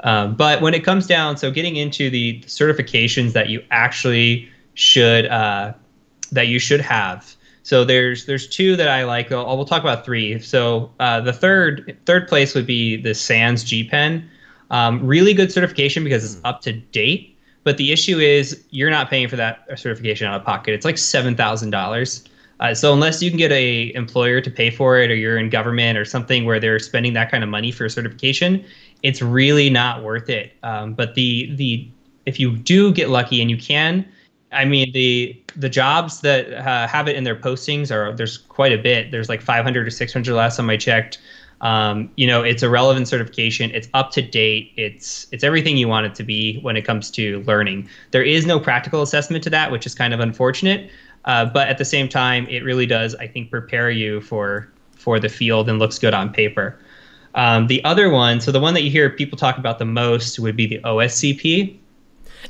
Um, 0.02 0.36
but 0.36 0.62
when 0.62 0.74
it 0.74 0.86
comes 0.86 1.08
down, 1.08 1.36
so 1.36 1.52
getting 1.52 1.76
into 1.76 2.10
the 2.10 2.42
certifications 2.46 3.34
that 3.34 3.50
you 3.50 3.62
actually 3.72 4.50
should 4.76 5.26
uh, 5.26 5.74
that 6.32 6.48
you 6.48 6.60
should 6.60 6.82
have. 6.82 7.36
So 7.70 7.86
there's 7.86 8.26
there's 8.26 8.48
two 8.48 8.76
that 8.78 8.88
I 8.88 9.04
like. 9.04 9.32
I'll, 9.32 9.56
we'll 9.56 9.64
talk 9.64 9.84
about 9.84 10.04
three. 10.04 10.40
So 10.40 10.92
uh, 11.00 11.22
the 11.22 11.32
third 11.32 11.96
third 12.08 12.28
place 12.28 12.56
would 12.56 12.66
be 12.66 13.00
the 13.00 13.14
SANS 13.14 13.64
GPEN. 13.64 14.28
Um, 14.72 15.06
really 15.06 15.36
good 15.36 15.52
certification 15.52 16.04
because 16.04 16.26
it's 16.26 16.42
up 16.44 16.62
to 16.62 16.74
date. 16.74 17.38
But 17.64 17.78
the 17.78 17.92
issue 17.92 18.18
is 18.18 18.64
you're 18.72 18.90
not 18.90 19.08
paying 19.12 19.28
for 19.28 19.36
that 19.36 19.68
certification 19.76 20.26
out 20.26 20.40
of 20.40 20.44
pocket. 20.44 20.74
It's 20.74 20.84
like 20.84 20.98
seven 20.98 21.36
thousand 21.36 21.70
dollars. 21.70 22.24
Uh, 22.60 22.74
so 22.74 22.92
unless 22.92 23.22
you 23.22 23.30
can 23.30 23.38
get 23.38 23.52
a 23.52 23.94
employer 23.94 24.42
to 24.42 24.50
pay 24.50 24.72
for 24.72 24.98
it, 24.98 25.12
or 25.12 25.16
you're 25.16 25.38
in 25.38 25.52
government 25.52 25.96
or 25.96 26.06
something 26.06 26.46
where 26.46 26.60
they're 26.60 26.80
spending 26.80 27.14
that 27.14 27.30
kind 27.30 27.44
of 27.44 27.52
money 27.52 27.72
for 27.72 27.86
a 27.86 27.90
certification, 27.92 28.66
it's 29.04 29.22
really 29.22 29.70
not 29.70 30.02
worth 30.02 30.28
it. 30.28 30.54
Um, 30.64 30.96
but 30.96 31.14
the 31.14 31.54
the 31.54 31.88
if 32.26 32.40
you 32.40 32.58
do 32.58 32.92
get 32.92 33.10
lucky 33.10 33.42
and 33.42 33.52
you 33.52 33.58
can, 33.58 34.08
I 34.52 34.66
mean 34.66 34.92
the 34.94 35.40
the 35.56 35.70
jobs 35.70 36.22
that 36.22 36.52
uh, 36.54 36.88
have 36.88 37.08
it 37.08 37.16
in 37.16 37.24
their 37.24 37.36
postings 37.36 37.92
are 37.92 38.14
there's 38.16 38.38
quite 38.38 38.72
a 38.72 38.78
bit. 38.78 39.12
There's 39.12 39.30
like 39.30 39.42
500 39.42 39.88
or 39.88 39.90
600 39.90 40.34
last 40.34 40.58
time 40.58 40.70
I 40.70 40.78
checked. 40.78 41.20
Um, 41.62 42.10
you 42.16 42.26
know, 42.26 42.42
it's 42.42 42.64
a 42.64 42.70
relevant 42.70 43.08
certification. 43.08 43.70
It's 43.72 43.90
up 43.94 44.12
to 44.12 44.22
date. 44.22 44.72
It's 44.78 45.28
it's 45.32 45.44
everything 45.44 45.78
you 45.78 45.88
want 45.88 46.06
it 46.06 46.16
to 46.16 46.24
be 46.24 46.60
when 46.62 46.78
it 46.78 46.84
comes 46.84 47.12
to 47.12 47.42
learning. 47.42 47.90
There 48.12 48.24
is 48.24 48.46
no 48.46 48.60
practical 48.60 49.02
assessment 49.02 49.44
to 49.44 49.50
that, 49.52 49.72
which 49.72 49.86
is 49.86 49.94
kind 49.94 50.14
of 50.14 50.20
unfortunate. 50.20 50.90
Uh, 51.26 51.46
but 51.46 51.68
at 51.68 51.78
the 51.78 51.86
same 51.86 52.08
time, 52.08 52.48
it 52.48 52.64
really 52.64 52.86
does, 52.86 53.14
I 53.16 53.28
think, 53.28 53.52
prepare 53.52 53.92
you 53.92 54.22
for 54.22 54.72
for 54.96 55.20
the 55.20 55.30
field 55.30 55.70
and 55.70 55.80
looks 55.80 56.00
good 56.00 56.14
on 56.14 56.32
paper. 56.32 56.80
Um, 57.36 57.68
the 57.68 57.84
other 57.84 58.10
one, 58.10 58.42
so 58.42 58.52
the 58.52 58.60
one 58.60 58.74
that 58.74 58.82
you 58.82 58.90
hear 58.90 59.10
people 59.10 59.38
talk 59.38 59.58
about 59.58 59.80
the 59.80 59.86
most, 59.86 60.40
would 60.40 60.56
be 60.56 60.66
the 60.66 60.80
OSCP. 60.80 61.78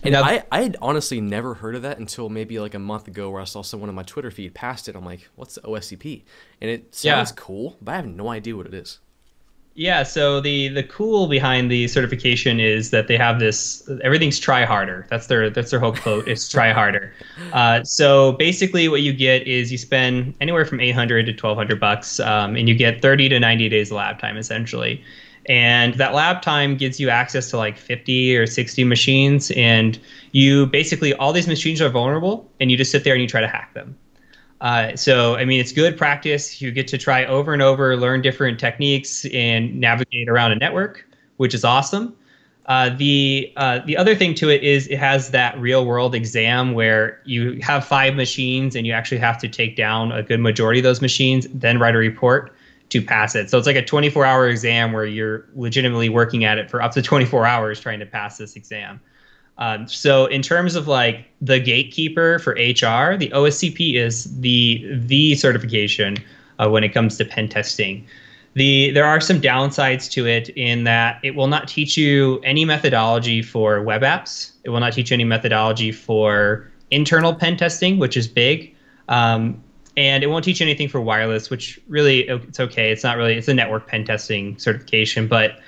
And 0.03 0.13
know- 0.13 0.23
I, 0.23 0.43
I 0.51 0.61
had 0.61 0.77
honestly 0.81 1.19
never 1.21 1.55
heard 1.55 1.75
of 1.75 1.81
that 1.83 1.97
until 1.99 2.29
maybe 2.29 2.59
like 2.59 2.73
a 2.73 2.79
month 2.79 3.07
ago 3.07 3.29
where 3.29 3.41
I 3.41 3.45
saw 3.45 3.61
someone 3.61 3.89
on 3.89 3.95
my 3.95 4.03
Twitter 4.03 4.31
feed 4.31 4.53
passed 4.53 4.87
it. 4.87 4.95
I'm 4.95 5.05
like, 5.05 5.27
what's 5.35 5.55
the 5.55 5.61
OSCP? 5.61 6.23
And 6.61 6.69
it 6.69 6.97
Yeah. 7.01 7.15
sounds 7.15 7.31
cool, 7.33 7.77
but 7.81 7.93
I 7.93 7.95
have 7.97 8.05
no 8.07 8.29
idea 8.29 8.55
what 8.55 8.65
it 8.67 8.73
is. 8.73 8.99
Yeah, 9.75 10.03
so 10.03 10.41
the 10.41 10.67
the 10.69 10.83
cool 10.83 11.27
behind 11.27 11.71
the 11.71 11.87
certification 11.87 12.59
is 12.59 12.89
that 12.89 13.07
they 13.07 13.15
have 13.15 13.39
this 13.39 13.89
everything's 14.03 14.37
try 14.37 14.65
harder. 14.65 15.07
That's 15.09 15.27
their 15.27 15.49
that's 15.49 15.71
their 15.71 15.79
whole 15.79 15.93
quote. 15.93 16.27
It's 16.27 16.49
try 16.49 16.73
harder. 16.73 17.13
Uh, 17.53 17.83
so 17.83 18.33
basically, 18.33 18.89
what 18.89 19.01
you 19.01 19.11
get 19.13 19.47
is 19.47 19.71
you 19.71 19.77
spend 19.77 20.35
anywhere 20.41 20.65
from 20.65 20.79
eight 20.81 20.91
hundred 20.91 21.25
to 21.27 21.33
twelve 21.33 21.57
hundred 21.57 21.79
bucks, 21.79 22.19
um, 22.19 22.55
and 22.57 22.67
you 22.67 22.75
get 22.75 23.01
thirty 23.01 23.29
to 23.29 23.39
ninety 23.39 23.69
days 23.69 23.89
of 23.89 23.97
lab 23.97 24.19
time 24.19 24.35
essentially. 24.37 25.01
And 25.49 25.95
that 25.95 26.13
lab 26.13 26.43
time 26.43 26.77
gives 26.77 26.99
you 26.99 27.09
access 27.09 27.49
to 27.49 27.57
like 27.57 27.77
fifty 27.77 28.37
or 28.37 28.45
sixty 28.45 28.83
machines, 28.83 29.51
and 29.51 29.99
you 30.31 30.67
basically 30.67 31.13
all 31.15 31.33
these 31.33 31.47
machines 31.47 31.81
are 31.81 31.89
vulnerable, 31.89 32.47
and 32.59 32.69
you 32.69 32.77
just 32.77 32.91
sit 32.91 33.03
there 33.03 33.15
and 33.15 33.21
you 33.21 33.27
try 33.27 33.41
to 33.41 33.47
hack 33.47 33.73
them. 33.73 33.97
Uh, 34.61 34.95
so, 34.95 35.35
I 35.35 35.45
mean, 35.45 35.59
it's 35.59 35.71
good 35.71 35.97
practice. 35.97 36.61
You 36.61 36.71
get 36.71 36.87
to 36.89 36.97
try 36.97 37.25
over 37.25 37.51
and 37.51 37.61
over, 37.61 37.97
learn 37.97 38.21
different 38.21 38.59
techniques, 38.59 39.25
and 39.33 39.79
navigate 39.79 40.29
around 40.29 40.51
a 40.51 40.55
network, 40.55 41.03
which 41.37 41.55
is 41.55 41.65
awesome. 41.65 42.15
Uh, 42.67 42.91
the 42.95 43.51
uh, 43.57 43.79
the 43.87 43.97
other 43.97 44.13
thing 44.15 44.35
to 44.35 44.49
it 44.49 44.61
is 44.61 44.85
it 44.87 44.99
has 44.99 45.31
that 45.31 45.59
real 45.59 45.83
world 45.83 46.13
exam 46.13 46.73
where 46.73 47.19
you 47.25 47.57
have 47.61 47.83
five 47.83 48.13
machines 48.13 48.75
and 48.75 48.85
you 48.85 48.93
actually 48.93 49.17
have 49.17 49.39
to 49.39 49.47
take 49.47 49.75
down 49.75 50.11
a 50.11 50.21
good 50.21 50.39
majority 50.39 50.79
of 50.79 50.83
those 50.83 51.01
machines, 51.01 51.47
then 51.51 51.79
write 51.79 51.95
a 51.95 51.97
report 51.97 52.53
to 52.89 53.01
pass 53.01 53.35
it. 53.35 53.49
So 53.49 53.57
it's 53.57 53.67
like 53.67 53.75
a 53.75 53.85
24 53.85 54.25
hour 54.25 54.47
exam 54.47 54.91
where 54.91 55.05
you're 55.05 55.45
legitimately 55.55 56.09
working 56.09 56.43
at 56.43 56.57
it 56.57 56.69
for 56.69 56.81
up 56.81 56.91
to 56.93 57.01
24 57.01 57.45
hours 57.45 57.79
trying 57.79 57.99
to 57.99 58.05
pass 58.05 58.37
this 58.37 58.55
exam. 58.55 58.99
Um, 59.59 59.87
so 59.87 60.25
in 60.27 60.41
terms 60.41 60.75
of 60.75 60.87
like 60.87 61.25
the 61.41 61.59
gatekeeper 61.59 62.39
for 62.39 62.53
HR, 62.53 63.17
the 63.17 63.29
OSCP 63.33 63.95
is 63.95 64.39
the 64.39 64.85
the 65.05 65.35
certification 65.35 66.17
uh, 66.59 66.69
when 66.69 66.83
it 66.83 66.89
comes 66.89 67.17
to 67.17 67.25
pen 67.25 67.49
testing. 67.49 68.07
The 68.53 68.91
there 68.91 69.05
are 69.05 69.19
some 69.19 69.39
downsides 69.41 70.09
to 70.11 70.25
it 70.25 70.49
in 70.49 70.85
that 70.85 71.19
it 71.23 71.35
will 71.35 71.47
not 71.47 71.67
teach 71.67 71.97
you 71.97 72.39
any 72.39 72.65
methodology 72.65 73.41
for 73.41 73.81
web 73.81 74.01
apps. 74.01 74.53
It 74.63 74.69
will 74.69 74.79
not 74.79 74.93
teach 74.93 75.11
you 75.11 75.15
any 75.15 75.25
methodology 75.25 75.91
for 75.91 76.71
internal 76.89 77.35
pen 77.35 77.57
testing, 77.57 77.99
which 77.99 78.15
is 78.15 78.27
big. 78.27 78.73
Um, 79.09 79.61
and 79.97 80.23
it 80.23 80.27
won't 80.27 80.45
teach 80.45 80.59
you 80.59 80.65
anything 80.65 80.89
for 80.89 81.01
wireless, 81.01 81.49
which 81.49 81.79
really 81.87 82.27
it's 82.27 82.59
okay. 82.59 82.91
It's 82.91 83.03
not 83.03 83.17
really 83.17 83.35
it's 83.35 83.47
a 83.47 83.53
network 83.53 83.87
pen 83.87 84.05
testing 84.05 84.57
certification, 84.57 85.27
but 85.27 85.59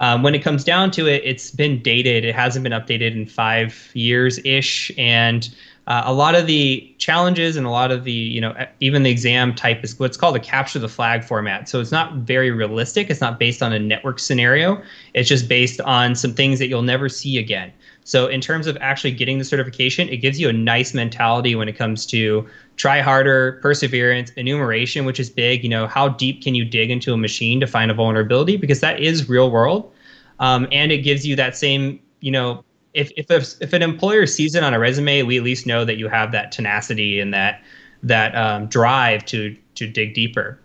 um, 0.00 0.22
when 0.22 0.34
it 0.34 0.40
comes 0.40 0.64
down 0.64 0.90
to 0.92 1.06
it, 1.06 1.22
it's 1.24 1.50
been 1.50 1.82
dated. 1.82 2.24
It 2.24 2.34
hasn't 2.34 2.62
been 2.62 2.72
updated 2.72 3.12
in 3.12 3.26
five 3.26 3.90
years 3.92 4.38
ish, 4.44 4.90
and 4.96 5.48
uh, 5.86 6.02
a 6.04 6.12
lot 6.12 6.34
of 6.34 6.46
the 6.46 6.94
challenges 6.98 7.56
and 7.56 7.66
a 7.66 7.70
lot 7.70 7.90
of 7.90 8.04
the 8.04 8.12
you 8.12 8.40
know 8.40 8.54
even 8.80 9.02
the 9.02 9.10
exam 9.10 9.54
type 9.54 9.84
is 9.84 9.98
what's 9.98 10.16
called 10.16 10.36
a 10.36 10.40
capture 10.40 10.78
the 10.78 10.88
flag 10.88 11.22
format. 11.22 11.68
So 11.68 11.80
it's 11.80 11.92
not 11.92 12.14
very 12.14 12.50
realistic. 12.50 13.10
It's 13.10 13.20
not 13.20 13.38
based 13.38 13.62
on 13.62 13.72
a 13.72 13.78
network 13.78 14.18
scenario. 14.18 14.82
It's 15.12 15.28
just 15.28 15.48
based 15.48 15.80
on 15.82 16.14
some 16.14 16.32
things 16.32 16.58
that 16.60 16.68
you'll 16.68 16.82
never 16.82 17.08
see 17.08 17.38
again. 17.38 17.72
So 18.04 18.26
in 18.26 18.40
terms 18.40 18.66
of 18.66 18.76
actually 18.80 19.12
getting 19.12 19.38
the 19.38 19.44
certification, 19.44 20.08
it 20.08 20.18
gives 20.18 20.40
you 20.40 20.48
a 20.48 20.52
nice 20.52 20.94
mentality 20.94 21.54
when 21.54 21.68
it 21.68 21.76
comes 21.76 22.06
to 22.06 22.46
try 22.76 23.00
harder, 23.00 23.58
perseverance, 23.62 24.30
enumeration, 24.36 25.04
which 25.04 25.20
is 25.20 25.30
big. 25.30 25.62
You 25.62 25.68
know, 25.68 25.86
how 25.86 26.08
deep 26.08 26.42
can 26.42 26.54
you 26.54 26.64
dig 26.64 26.90
into 26.90 27.12
a 27.12 27.16
machine 27.16 27.60
to 27.60 27.66
find 27.66 27.90
a 27.90 27.94
vulnerability? 27.94 28.56
Because 28.56 28.80
that 28.80 29.00
is 29.00 29.28
real 29.28 29.50
world. 29.50 29.92
Um, 30.38 30.66
and 30.72 30.90
it 30.90 30.98
gives 30.98 31.26
you 31.26 31.36
that 31.36 31.56
same, 31.56 32.00
you 32.20 32.30
know, 32.30 32.64
if 32.94 33.12
if 33.16 33.30
if 33.60 33.72
an 33.72 33.82
employer 33.82 34.26
sees 34.26 34.54
it 34.54 34.64
on 34.64 34.74
a 34.74 34.78
resume, 34.78 35.22
we 35.22 35.36
at 35.36 35.44
least 35.44 35.66
know 35.66 35.84
that 35.84 35.96
you 35.96 36.08
have 36.08 36.32
that 36.32 36.50
tenacity 36.50 37.20
and 37.20 37.32
that 37.32 37.62
that 38.02 38.34
um, 38.34 38.66
drive 38.66 39.24
to 39.26 39.56
to 39.76 39.86
dig 39.86 40.14
deeper. 40.14 40.58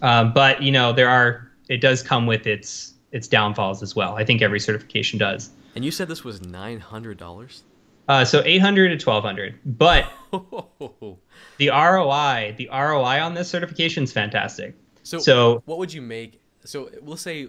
Um, 0.00 0.32
but 0.32 0.62
you 0.62 0.72
know, 0.72 0.92
there 0.92 1.08
are 1.08 1.50
it 1.68 1.80
does 1.80 2.02
come 2.02 2.26
with 2.26 2.46
its 2.46 2.94
its 3.12 3.28
downfalls 3.28 3.82
as 3.82 3.94
well. 3.94 4.16
I 4.16 4.24
think 4.24 4.40
every 4.40 4.60
certification 4.60 5.18
does. 5.18 5.50
And 5.74 5.84
you 5.84 5.90
said 5.90 6.08
this 6.08 6.24
was 6.24 6.42
nine 6.42 6.80
hundred 6.80 7.18
dollars. 7.18 7.62
Uh, 8.08 8.24
so 8.24 8.42
eight 8.44 8.60
hundred 8.60 8.88
to 8.88 8.98
twelve 8.98 9.24
hundred, 9.24 9.58
but 9.64 10.06
the 11.58 11.68
ROI, 11.68 12.54
the 12.58 12.68
ROI 12.72 13.22
on 13.22 13.34
this 13.34 13.48
certification 13.48 14.04
is 14.04 14.12
fantastic. 14.12 14.76
So, 15.02 15.18
so 15.18 15.62
what 15.64 15.78
would 15.78 15.92
you 15.92 16.02
make? 16.02 16.40
So 16.64 16.90
we'll 17.00 17.16
say 17.16 17.48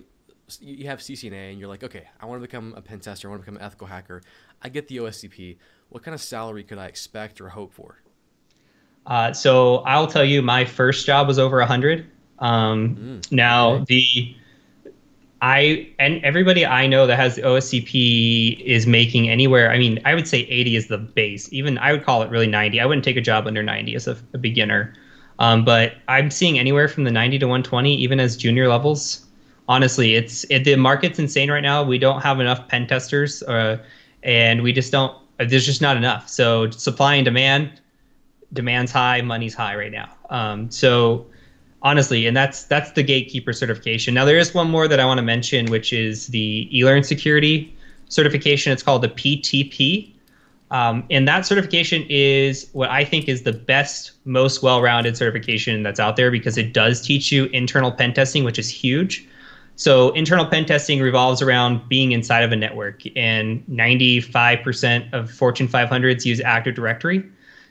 you 0.59 0.87
have 0.87 0.99
CCNA 0.99 1.51
and 1.51 1.59
you're 1.59 1.69
like, 1.69 1.83
okay, 1.83 2.07
I 2.19 2.25
want 2.25 2.41
to 2.41 2.47
become 2.47 2.73
a 2.75 2.81
pen 2.81 2.99
tester, 2.99 3.27
I 3.27 3.31
want 3.31 3.41
to 3.41 3.45
become 3.45 3.57
an 3.57 3.65
ethical 3.65 3.87
hacker. 3.87 4.21
I 4.61 4.69
get 4.69 4.87
the 4.87 4.97
OSCP. 4.97 5.57
What 5.89 6.03
kind 6.03 6.15
of 6.15 6.21
salary 6.21 6.63
could 6.63 6.77
I 6.77 6.87
expect 6.87 7.41
or 7.41 7.49
hope 7.49 7.73
for? 7.73 8.01
Uh, 9.05 9.33
so 9.33 9.77
I'll 9.77 10.07
tell 10.07 10.23
you, 10.23 10.41
my 10.41 10.65
first 10.65 11.05
job 11.05 11.27
was 11.27 11.37
over 11.37 11.59
a 11.59 11.65
hundred. 11.65 12.09
Um, 12.39 12.95
mm, 12.95 13.31
now 13.31 13.73
okay. 13.73 13.85
the 13.87 14.35
I 15.43 15.89
and 15.99 16.23
everybody 16.23 16.65
I 16.65 16.87
know 16.87 17.05
that 17.05 17.17
has 17.17 17.35
the 17.35 17.41
OSCP 17.41 18.61
is 18.61 18.87
making 18.87 19.29
anywhere. 19.29 19.71
I 19.71 19.77
mean, 19.77 19.99
I 20.05 20.15
would 20.15 20.25
say 20.25 20.39
80 20.43 20.77
is 20.77 20.87
the 20.87 20.97
base. 20.97 21.51
Even 21.51 21.77
I 21.79 21.91
would 21.91 22.05
call 22.05 22.21
it 22.23 22.29
really 22.29 22.47
90. 22.47 22.79
I 22.79 22.85
wouldn't 22.85 23.03
take 23.03 23.17
a 23.17 23.21
job 23.21 23.45
under 23.45 23.61
90 23.61 23.93
as 23.93 24.07
a, 24.07 24.17
a 24.33 24.37
beginner. 24.37 24.93
Um, 25.39 25.65
but 25.65 25.95
I'm 26.07 26.31
seeing 26.31 26.57
anywhere 26.57 26.87
from 26.87 27.03
the 27.03 27.11
90 27.11 27.39
to 27.39 27.45
120, 27.45 27.93
even 27.93 28.21
as 28.21 28.37
junior 28.37 28.69
levels. 28.69 29.25
Honestly, 29.67 30.15
it's 30.15 30.45
it, 30.49 30.63
the 30.63 30.77
market's 30.77 31.19
insane 31.19 31.51
right 31.51 31.59
now. 31.59 31.83
We 31.83 31.97
don't 31.97 32.21
have 32.21 32.39
enough 32.39 32.69
pen 32.69 32.87
testers, 32.87 33.43
uh, 33.43 33.79
and 34.23 34.61
we 34.61 34.71
just 34.71 34.93
don't. 34.93 35.13
There's 35.39 35.65
just 35.65 35.81
not 35.81 35.97
enough. 35.97 36.29
So 36.29 36.69
supply 36.69 37.15
and 37.15 37.25
demand, 37.25 37.81
demand's 38.53 38.93
high, 38.93 39.19
money's 39.19 39.55
high 39.55 39.75
right 39.75 39.91
now. 39.91 40.09
Um, 40.29 40.71
so 40.71 41.25
honestly 41.83 42.25
and 42.25 42.35
that's 42.35 42.63
that's 42.63 42.91
the 42.91 43.03
gatekeeper 43.03 43.53
certification. 43.53 44.13
Now 44.13 44.25
there 44.25 44.37
is 44.37 44.53
one 44.53 44.69
more 44.69 44.87
that 44.87 44.99
i 44.99 45.05
want 45.05 45.19
to 45.19 45.23
mention 45.23 45.67
which 45.67 45.93
is 45.93 46.27
the 46.27 46.69
elearn 46.71 47.03
security 47.03 47.73
certification. 48.09 48.71
It's 48.71 48.83
called 48.83 49.01
the 49.01 49.09
ptp 49.09 50.13
um, 50.71 51.05
and 51.11 51.27
that 51.27 51.45
certification 51.45 52.03
is 52.09 52.67
what 52.73 52.89
i 52.89 53.05
think 53.05 53.29
is 53.29 53.43
the 53.43 53.53
best 53.53 54.13
most 54.25 54.63
well-rounded 54.63 55.15
certification 55.15 55.83
that's 55.83 55.99
out 55.99 56.15
there 56.15 56.31
because 56.31 56.57
it 56.57 56.73
does 56.73 57.01
teach 57.01 57.31
you 57.31 57.45
internal 57.45 57.91
pen 57.91 58.13
testing 58.13 58.43
which 58.43 58.57
is 58.57 58.69
huge. 58.69 59.27
So 59.75 60.11
internal 60.11 60.45
pen 60.45 60.65
testing 60.65 60.99
revolves 61.01 61.41
around 61.41 61.89
being 61.89 62.11
inside 62.11 62.43
of 62.43 62.51
a 62.51 62.55
network 62.55 63.01
and 63.15 63.65
95% 63.67 65.11
of 65.13 65.31
fortune 65.31 65.67
500s 65.67 66.25
use 66.25 66.39
active 66.41 66.75
directory. 66.75 67.27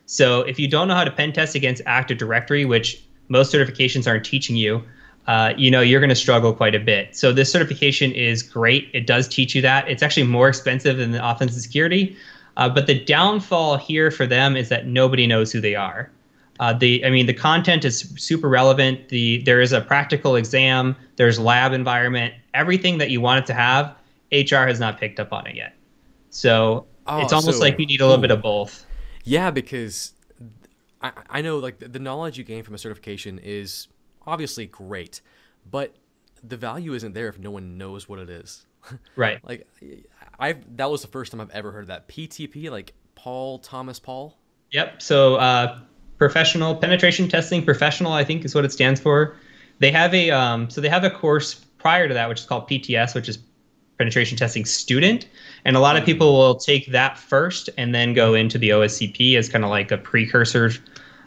So 0.07 0.41
if 0.41 0.59
you 0.59 0.67
don't 0.67 0.89
know 0.89 0.97
how 0.97 1.05
to 1.05 1.13
pen 1.13 1.33
test 1.33 1.55
against 1.55 1.81
active 1.87 2.19
directory 2.19 2.65
which 2.65 3.03
most 3.29 3.53
certifications 3.53 4.07
aren't 4.07 4.25
teaching 4.25 4.57
you, 4.57 4.83
uh, 5.27 5.53
you 5.57 5.71
know, 5.71 5.81
you're 5.81 6.01
going 6.01 6.11
to 6.11 6.17
struggle 6.17 6.53
quite 6.53 6.75
a 6.75 6.81
bit. 6.81 7.15
So 7.17 7.33
this 7.33 7.51
certification 7.51 8.13
is 8.13 8.43
great. 8.43 8.91
It 8.93 9.07
does 9.07 9.29
teach 9.29 9.55
you 9.55 9.63
that. 9.63 9.89
It's 9.89 10.03
actually 10.03 10.27
more 10.27 10.49
expensive 10.49 10.97
than 10.97 11.13
the 11.13 11.29
offensive 11.29 11.61
security. 11.61 12.17
Uh, 12.57 12.69
but 12.69 12.87
the 12.87 13.03
downfall 13.05 13.77
here 13.77 14.11
for 14.11 14.27
them 14.27 14.57
is 14.57 14.69
that 14.69 14.87
nobody 14.87 15.27
knows 15.27 15.53
who 15.53 15.61
they 15.61 15.75
are. 15.75 16.11
Uh, 16.61 16.73
the, 16.73 17.05
I 17.05 17.11
mean, 17.11 17.27
the 17.27 17.35
content 17.35 17.85
is 17.85 18.13
super 18.17 18.49
relevant. 18.49 19.09
The 19.09 19.43
there 19.43 19.61
is 19.61 19.73
a 19.73 19.81
practical 19.81 20.37
exam. 20.37 20.95
There's 21.17 21.39
lab 21.39 21.73
environment. 21.73 22.35
Everything 22.53 22.99
that 22.99 23.11
you 23.11 23.21
want 23.21 23.41
it 23.41 23.47
to 23.47 23.55
have, 23.55 23.95
HR 24.33 24.67
has 24.67 24.79
not 24.79 24.99
picked 24.99 25.19
up 25.19 25.33
on 25.33 25.47
it 25.47 25.57
yet. 25.57 25.75
So 26.31 26.87
oh, 27.07 27.23
it's 27.23 27.33
almost 27.33 27.59
so, 27.59 27.65
like 27.65 27.79
you 27.79 27.87
need 27.87 28.01
a 28.01 28.05
little 28.05 28.19
ooh. 28.19 28.23
bit 28.23 28.31
of 28.31 28.43
both. 28.43 28.87
Yeah, 29.25 29.51
because 29.51 30.13
I, 31.03 31.13
I 31.29 31.43
know 31.43 31.59
like 31.59 31.79
the, 31.79 31.89
the 31.89 31.99
knowledge 31.99 32.39
you 32.39 32.45
gain 32.45 32.63
from 32.63 32.75
a 32.75 32.79
certification 32.79 33.39
is 33.39 33.89
obviously 34.27 34.67
great, 34.67 35.21
but 35.71 35.95
the 36.43 36.57
value 36.57 36.95
isn't 36.95 37.15
there 37.15 37.29
if 37.29 37.39
no 37.39 37.51
one 37.51 37.79
knows 37.79 38.09
what 38.09 38.19
it 38.19 38.31
is. 38.31 38.67
Right. 39.15 39.39
like 39.45 39.69
I 40.41 40.57
that 40.75 40.91
was 40.91 41.03
the 41.03 41.09
first 41.09 41.31
time 41.31 41.41
I've 41.41 41.51
ever 41.51 41.71
heard 41.71 41.87
that 41.87 42.09
PTP 42.09 42.69
like 42.69 42.95
Paul 43.15 43.61
Thomas 43.61 44.01
Paul. 44.01 44.37
Yep. 44.73 45.01
So 45.01 45.37
uh, 45.37 45.79
professional 46.19 46.75
penetration 46.75 47.29
testing 47.29 47.65
professional 47.65 48.13
I 48.13 48.25
think 48.25 48.45
is 48.45 48.57
what 48.57 48.65
it 48.65 48.73
stands 48.73 49.01
for. 49.01 49.37
They 49.79 49.93
have 49.93 50.13
a 50.15 50.33
um, 50.33 50.69
so 50.69 50.81
they 50.81 50.89
have 50.89 51.05
a 51.05 51.11
course 51.11 51.55
prior 51.79 52.09
to 52.09 52.15
that 52.15 52.29
which 52.29 52.41
is 52.41 52.47
called 52.47 52.69
PTS 52.69 53.15
which 53.15 53.29
is 53.29 53.39
penetration 53.99 54.37
testing 54.37 54.65
student 54.65 55.29
and 55.65 55.77
a 55.77 55.81
lot 55.81 55.97
of 55.97 56.05
people 56.05 56.33
will 56.33 56.57
take 56.57 56.91
that 56.91 57.17
first 57.17 57.71
and 57.77 57.95
then 57.95 58.15
go 58.15 58.35
into 58.35 58.59
the 58.59 58.71
OSCP 58.71 59.37
as 59.37 59.49
kind 59.49 59.63
of 59.65 59.71
like 59.71 59.93
a 59.93 59.99
precursor 59.99 60.73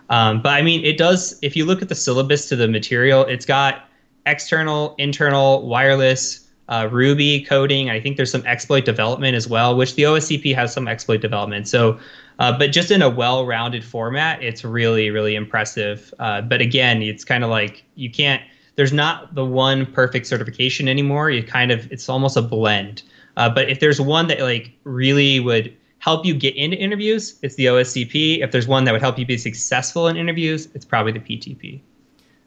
um, 0.10 0.42
but 0.42 0.50
I 0.50 0.62
mean, 0.62 0.84
it 0.84 0.98
does. 0.98 1.38
If 1.42 1.56
you 1.56 1.66
look 1.66 1.82
at 1.82 1.90
the 1.90 1.96
syllabus 1.96 2.48
to 2.50 2.56
the 2.56 2.68
material, 2.68 3.24
it's 3.24 3.46
got 3.46 3.90
external, 4.26 4.96
internal, 4.98 5.68
wireless, 5.68 6.48
uh, 6.68 6.90
Ruby 6.92 7.42
coding. 7.42 7.90
I 7.90 8.00
think 8.00 8.18
there's 8.18 8.32
some 8.32 8.46
exploit 8.46 8.86
development 8.86 9.36
as 9.36 9.48
well, 9.48 9.76
which 9.78 9.96
the 9.96 10.04
OSCP 10.04 10.54
has 10.56 10.74
some 10.74 10.88
exploit 10.88 11.22
development. 11.22 11.68
So, 11.68 12.00
uh, 12.40 12.58
but 12.58 12.72
just 12.72 12.92
in 12.92 13.02
a 13.02 13.10
well-rounded 13.10 13.84
format, 13.84 14.42
it's 14.44 14.64
really, 14.64 15.10
really 15.10 15.36
impressive. 15.36 16.14
Uh, 16.20 16.42
but 16.42 16.62
again, 16.62 17.02
it's 17.02 17.24
kind 17.24 17.44
of 17.44 17.50
like 17.50 17.84
you 17.96 18.10
can't. 18.10 18.42
There's 18.76 18.94
not 18.94 19.36
the 19.36 19.46
one 19.46 19.86
perfect 19.86 20.28
certification 20.28 20.90
anymore. 20.90 21.30
You 21.30 21.44
kind 21.44 21.72
of, 21.72 21.90
it's 21.92 22.10
almost 22.10 22.36
a 22.36 22.42
blend. 22.42 23.04
Uh, 23.38 23.50
but 23.50 23.70
if 23.70 23.80
there's 23.80 24.02
one 24.02 24.28
that 24.28 24.42
like 24.42 24.72
really 24.84 25.40
would 25.40 25.74
help 26.06 26.24
you 26.24 26.36
get 26.36 26.56
into 26.56 26.78
interviews, 26.78 27.40
it's 27.42 27.56
the 27.56 27.66
OSCP. 27.66 28.44
If 28.44 28.52
there's 28.52 28.68
one 28.68 28.84
that 28.86 28.92
would 28.92 29.02
help 29.02 29.18
you 29.18 29.26
be 29.26 29.40
successful 29.40 30.08
in 30.08 30.16
interviews, 30.16 30.70
it's 30.76 30.86
probably 30.86 31.12
the 31.12 31.20
PTP. 31.20 31.82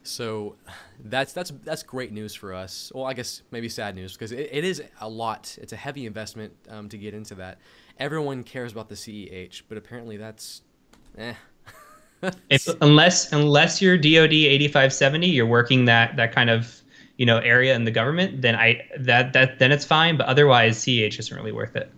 So 0.01 0.55
that's 1.03 1.33
that's 1.33 1.51
that's 1.65 1.83
great 1.83 2.13
news 2.13 2.33
for 2.33 2.53
us. 2.53 2.89
Well, 2.95 3.03
I 3.03 3.13
guess 3.13 3.41
maybe 3.51 3.67
sad 3.67 3.95
news 3.95 4.13
because 4.13 4.31
it, 4.31 4.47
it 4.49 4.63
is 4.63 4.81
a 5.01 5.09
lot. 5.09 5.57
It's 5.61 5.73
a 5.73 5.75
heavy 5.75 6.05
investment 6.05 6.53
um, 6.69 6.87
to 6.87 6.97
get 6.97 7.13
into 7.13 7.35
that. 7.35 7.59
Everyone 7.99 8.45
cares 8.45 8.71
about 8.71 8.87
the 8.87 8.95
CEH, 8.95 9.63
but 9.67 9.77
apparently 9.77 10.15
that's 10.15 10.61
eh. 11.17 11.33
if, 12.49 12.65
unless 12.81 13.33
unless 13.33 13.81
you're 13.81 13.97
DoD 13.97 14.33
8570, 14.33 15.27
you're 15.27 15.45
working 15.45 15.83
that 15.83 16.15
that 16.15 16.33
kind 16.33 16.49
of 16.49 16.81
you 17.17 17.25
know 17.25 17.39
area 17.39 17.75
in 17.75 17.83
the 17.83 17.91
government, 17.91 18.41
then 18.41 18.55
I 18.55 18.87
that 18.97 19.33
that 19.33 19.59
then 19.59 19.73
it's 19.73 19.83
fine. 19.83 20.15
But 20.15 20.27
otherwise, 20.27 20.77
CEH 20.77 21.19
isn't 21.19 21.35
really 21.35 21.51
worth 21.51 21.75
it. 21.75 21.91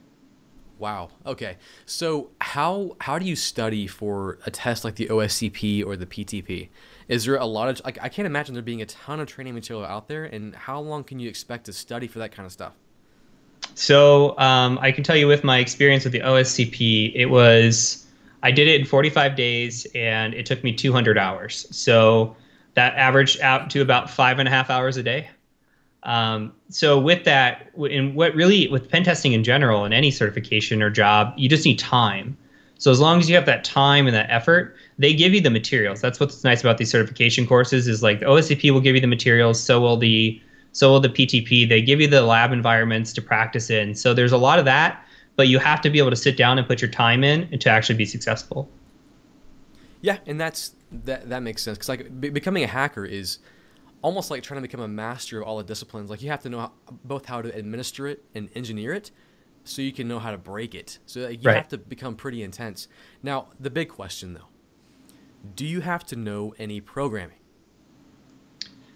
Wow. 0.82 1.10
Okay. 1.28 1.58
So 1.86 2.32
how 2.41 2.98
how 3.00 3.20
do 3.20 3.26
you 3.26 3.36
study 3.36 3.86
for 3.86 4.39
a 4.48 4.52
test 4.52 4.84
like 4.84 4.96
the 4.96 5.06
OSCP 5.10 5.86
or 5.86 5.96
the 5.96 6.08
PTP? 6.08 6.70
Is 7.08 7.26
there 7.26 7.36
a 7.36 7.46
lot 7.46 7.70
of 7.70 7.86
like 7.86 8.00
I 8.02 8.10
can't 8.10 8.26
imagine 8.26 8.56
there 8.56 8.63
being 8.63 8.82
a 8.82 8.88
ton 8.88 9.20
of 9.20 9.28
training 9.28 9.54
material 9.54 9.86
out 9.86 10.08
there, 10.08 10.24
and 10.24 10.56
how 10.56 10.80
long 10.80 11.04
can 11.04 11.20
you 11.20 11.30
expect 11.30 11.65
to 11.67 11.74
study 11.74 12.08
for 12.08 12.17
that 12.17 12.32
kind 12.32 12.48
of 12.48 12.52
stuff? 12.52 12.74
So 13.76 14.36
um, 14.39 14.80
I 14.82 14.91
can 14.91 15.04
tell 15.04 15.15
you 15.15 15.28
with 15.28 15.44
my 15.44 15.60
experience 15.60 16.04
with 16.04 16.13
the 16.13 16.22
OSCP, 16.22 17.12
it 17.13 17.28
was 17.28 18.08
I 18.41 18.50
did 18.50 18.67
it 18.67 18.82
in 18.82 18.88
45 18.88 19.36
days 19.36 19.86
and 19.94 20.34
it 20.34 20.48
took 20.48 20.63
me 20.63 20.74
200 20.74 21.15
hours. 21.15 21.67
So 21.70 22.36
that 22.74 22.96
averaged 22.96 23.39
out 23.41 23.70
to 23.70 23.82
about 23.82 24.10
five 24.10 24.39
and 24.39 24.48
a 24.48 24.52
half 24.52 24.72
hours 24.72 24.98
a 24.98 25.04
day. 25.04 25.30
Um, 26.04 26.54
so 26.70 27.00
with 27.00 27.26
that, 27.26 27.70
and 27.76 28.16
what 28.16 28.34
really 28.34 28.68
with 28.68 28.90
pen 28.90 29.04
testing 29.04 29.34
in 29.34 29.44
general 29.44 29.86
and 29.86 29.94
any 29.94 30.12
certification 30.12 30.82
or 30.82 30.90
job, 30.90 31.34
you 31.38 31.48
just 31.48 31.66
need 31.66 31.78
time. 31.78 32.38
So 32.78 32.90
as 32.90 33.00
long 33.00 33.20
as 33.20 33.30
you 33.30 33.36
have 33.36 33.46
that 33.46 33.64
time 33.64 34.08
and 34.08 34.16
that 34.16 34.26
effort, 34.30 34.76
they 34.98 35.14
give 35.14 35.36
you 35.36 35.42
the 35.42 35.52
materials. 35.52 36.02
That's 36.02 36.20
what's 36.20 36.44
nice 36.44 36.62
about 36.62 36.80
these 36.80 36.90
certification 36.90 37.46
courses 37.46 37.88
is 37.88 38.02
like 38.02 38.22
the 38.22 38.26
OSCP 38.26 38.72
will 38.72 38.82
give 38.82 38.96
you 38.96 39.02
the 39.02 39.08
materials, 39.08 39.62
so 39.62 39.80
will 39.80 39.98
the 39.98 40.42
so 40.72 40.90
will 40.90 41.00
the 41.00 41.10
PTP. 41.10 41.70
They 41.70 41.82
give 41.82 42.02
you 42.02 42.08
the 42.08 42.24
lab 42.24 42.52
environments 42.52 43.14
to 43.14 43.22
practice 43.22 43.70
in. 43.70 43.94
So 43.94 44.14
there's 44.16 44.32
a 44.32 44.38
lot 44.38 44.58
of 44.58 44.66
that, 44.66 45.06
but 45.36 45.48
you 45.48 45.60
have 45.60 45.82
to 45.82 45.90
be 45.92 46.00
able 46.00 46.10
to 46.10 46.16
sit 46.16 46.38
down 46.38 46.58
and 46.58 46.68
put 46.68 46.82
your 46.82 46.90
time 46.90 47.24
in 47.24 47.48
and 47.52 47.62
to 47.62 47.70
actually 47.70 47.98
be 47.98 48.06
successful. 48.06 48.68
Yeah, 50.02 50.18
and 50.26 50.42
that's 50.42 50.74
that 50.92 51.30
that 51.30 51.44
makes 51.44 51.62
sense 51.62 51.78
because 51.78 51.90
like 51.90 52.20
be- 52.20 52.30
becoming 52.30 52.64
a 52.64 52.68
hacker 52.68 53.06
is 53.06 53.38
almost 54.02 54.32
like 54.32 54.44
trying 54.44 54.58
to 54.58 54.68
become 54.68 54.82
a 54.82 54.88
master 54.88 55.42
of 55.42 55.48
all 55.48 55.58
the 55.58 55.64
disciplines. 55.64 56.10
Like 56.10 56.22
you 56.22 56.30
have 56.30 56.42
to 56.44 56.50
know 56.50 56.60
how, 56.60 56.72
both 57.04 57.26
how 57.26 57.42
to 57.42 57.56
administer 57.56 58.08
it 58.08 58.24
and 58.34 58.50
engineer 58.56 58.94
it, 58.94 59.12
so 59.64 59.82
you 59.82 59.92
can 59.92 60.08
know 60.08 60.20
how 60.20 60.32
to 60.32 60.38
break 60.38 60.76
it. 60.76 61.00
So 61.06 61.28
you 61.28 61.40
right. 61.44 61.56
have 61.56 61.68
to 61.70 61.78
become 61.78 62.16
pretty 62.16 62.44
intense. 62.44 62.88
Now, 63.22 63.48
the 63.60 63.70
big 63.70 63.90
question 63.90 64.34
though, 64.34 64.50
do 65.56 65.66
you 65.66 65.82
have 65.82 66.06
to 66.08 66.16
know 66.16 66.54
any 66.58 66.82
programming? 66.82 67.38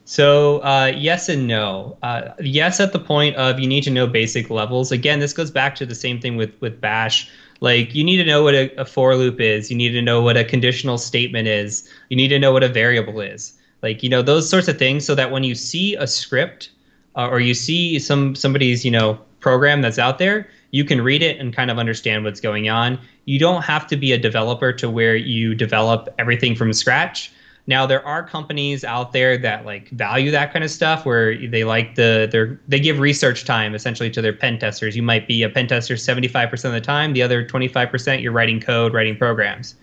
So 0.05 0.59
uh, 0.59 0.93
yes 0.95 1.29
and 1.29 1.47
no. 1.47 1.97
Uh, 2.03 2.33
yes, 2.39 2.79
at 2.79 2.93
the 2.93 2.99
point 2.99 3.35
of 3.37 3.59
you 3.59 3.67
need 3.67 3.83
to 3.85 3.91
know 3.91 4.05
basic 4.05 4.51
levels. 4.51 4.91
Again, 4.91 5.19
this 5.19 5.33
goes 5.33 5.49
back 5.49 5.75
to 5.75 5.85
the 5.85 5.95
same 5.95 6.21
thing 6.21 6.37
with 6.37 6.51
with 6.61 6.79
Bash. 6.79 7.29
Like 7.59 7.95
you 7.95 8.03
need 8.03 8.17
to 8.17 8.25
know 8.25 8.43
what 8.43 8.53
a, 8.53 8.69
a 8.79 8.85
for 8.85 9.15
loop 9.15 9.39
is. 9.39 9.71
You 9.71 9.77
need 9.77 9.91
to 9.91 10.01
know 10.01 10.21
what 10.21 10.37
a 10.37 10.43
conditional 10.43 10.99
statement 10.99 11.47
is. 11.47 11.89
You 12.09 12.17
need 12.17 12.27
to 12.27 12.37
know 12.37 12.51
what 12.51 12.63
a 12.63 12.69
variable 12.69 13.19
is. 13.19 13.53
Like 13.85 14.03
you 14.03 14.09
know 14.09 14.21
those 14.21 14.49
sorts 14.49 14.67
of 14.67 14.77
things, 14.77 15.05
so 15.05 15.15
that 15.15 15.31
when 15.31 15.43
you 15.43 15.55
see 15.55 15.95
a 15.95 16.07
script 16.07 16.71
uh, 17.15 17.29
or 17.29 17.39
you 17.39 17.53
see 17.53 17.99
some 17.99 18.35
somebody's 18.35 18.83
you 18.83 18.91
know 18.91 19.19
program 19.39 19.81
that's 19.81 19.99
out 19.99 20.17
there, 20.17 20.49
you 20.71 20.83
can 20.83 21.01
read 21.01 21.21
it 21.23 21.39
and 21.39 21.55
kind 21.55 21.71
of 21.71 21.77
understand 21.79 22.25
what's 22.25 22.41
going 22.41 22.67
on. 22.67 22.99
You 23.25 23.39
don't 23.39 23.61
have 23.61 23.87
to 23.87 23.95
be 23.95 24.11
a 24.11 24.17
developer 24.17 24.73
to 24.73 24.89
where 24.89 25.15
you 25.15 25.55
develop 25.55 26.13
everything 26.19 26.55
from 26.55 26.73
scratch 26.73 27.31
now 27.67 27.85
there 27.85 28.05
are 28.05 28.27
companies 28.27 28.83
out 28.83 29.11
there 29.11 29.37
that 29.39 29.65
like 29.65 29.89
value 29.89 30.29
that 30.31 30.53
kind 30.53 30.63
of 30.63 30.69
stuff 30.69 31.05
where 31.05 31.35
they 31.47 31.63
like 31.63 31.95
the 31.95 32.29
they 32.31 32.57
they 32.67 32.79
give 32.79 32.99
research 32.99 33.45
time 33.45 33.73
essentially 33.73 34.09
to 34.11 34.21
their 34.21 34.33
pen 34.33 34.59
testers. 34.59 34.95
You 34.95 35.01
might 35.01 35.27
be 35.27 35.41
a 35.43 35.49
pen 35.49 35.67
tester 35.67 35.95
75% 35.95 36.65
of 36.65 36.73
the 36.73 36.81
time, 36.81 37.13
the 37.13 37.23
other 37.23 37.43
25% 37.45 38.21
you're 38.21 38.31
writing 38.31 38.59
code, 38.59 38.93
writing 38.93 39.17
programs. 39.17 39.75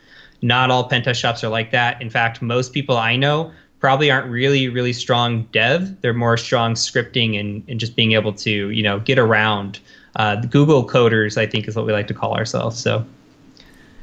Not 0.43 0.71
all 0.71 0.89
pen 0.89 1.03
test 1.03 1.21
shops 1.21 1.43
are 1.43 1.49
like 1.49 1.71
that. 1.73 2.01
In 2.01 2.11
fact, 2.11 2.41
most 2.41 2.73
people 2.73 2.97
I 2.97 3.17
know 3.17 3.53
probably 3.83 4.13
aren't 4.13 4.31
really 4.31 4.69
really 4.69 4.95
strong 4.95 5.43
dev. 5.53 6.01
They're 6.01 6.15
more 6.15 6.39
strong 6.39 6.75
scripting 6.75 7.39
and, 7.39 7.63
and 7.69 7.79
just 7.79 7.97
being 7.97 8.13
able 8.13 8.33
to, 8.35 8.71
you 8.71 8.83
know, 8.83 9.01
get 9.01 9.19
around. 9.19 9.81
Uh, 10.17 10.37
Google 10.37 10.87
coders, 10.87 11.37
I 11.37 11.47
think, 11.47 11.67
is 11.67 11.75
what 11.75 11.87
we 11.87 11.93
like 11.93 12.07
to 12.07 12.15
call 12.15 12.35
ourselves. 12.35 12.79
So 12.79 13.05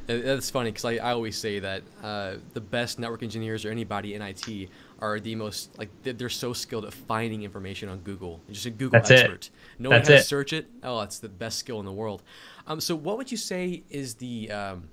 that's 0.08 0.50
funny 0.50 0.72
because 0.72 0.86
I, 0.86 0.94
I 0.96 1.12
always 1.12 1.38
say 1.38 1.60
that 1.60 1.84
uh, 2.04 2.34
the 2.54 2.62
best 2.62 2.98
network 2.98 3.22
engineers 3.24 3.64
or 3.64 3.70
anybody 3.70 4.16
in 4.16 4.24
IT 4.24 4.70
are 5.00 5.20
the 5.20 5.36
most 5.36 5.78
like 5.78 5.90
they're 6.04 6.30
so 6.30 6.52
skilled 6.52 6.84
at 6.84 6.94
finding 6.94 7.44
information 7.44 7.88
on 7.90 8.00
Google. 8.00 8.42
Just 8.52 8.66
a 8.66 8.72
Google 8.72 9.00
that's 9.00 9.12
expert. 9.12 9.46
It. 9.46 9.50
Knowing 9.78 9.94
that's 9.94 10.10
how 10.10 10.16
to 10.16 10.24
search 10.24 10.52
it. 10.52 10.68
Oh, 10.84 11.00
that's 11.00 11.20
the 11.20 11.30
best 11.30 11.60
skill 11.60 11.80
in 11.80 11.86
the 11.86 11.94
world. 11.94 12.24
Um, 12.68 12.82
so 12.82 12.96
what 12.96 13.18
would 13.18 13.32
you 13.32 13.38
say 13.38 13.84
is 13.90 14.16
the 14.16 14.52
um, 14.52 14.90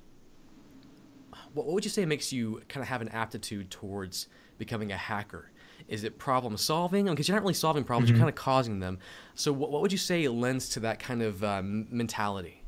what 1.54 1.66
would 1.66 1.84
you 1.84 1.90
say 1.90 2.04
makes 2.04 2.32
you 2.32 2.62
kind 2.68 2.82
of 2.82 2.88
have 2.88 3.00
an 3.00 3.08
aptitude 3.08 3.70
towards 3.70 4.28
becoming 4.58 4.92
a 4.92 4.96
hacker? 4.96 5.50
Is 5.88 6.04
it 6.04 6.18
problem 6.18 6.56
solving? 6.56 7.06
Because 7.06 7.28
you're 7.28 7.36
not 7.36 7.42
really 7.42 7.54
solving 7.54 7.84
problems; 7.84 8.08
mm-hmm. 8.08 8.16
you're 8.16 8.26
kind 8.26 8.28
of 8.28 8.42
causing 8.42 8.80
them. 8.80 8.98
So 9.34 9.52
what, 9.52 9.70
what 9.70 9.82
would 9.82 9.92
you 9.92 9.98
say 9.98 10.26
lends 10.28 10.68
to 10.70 10.80
that 10.80 10.98
kind 10.98 11.22
of 11.22 11.44
um, 11.44 11.86
mentality? 11.90 12.62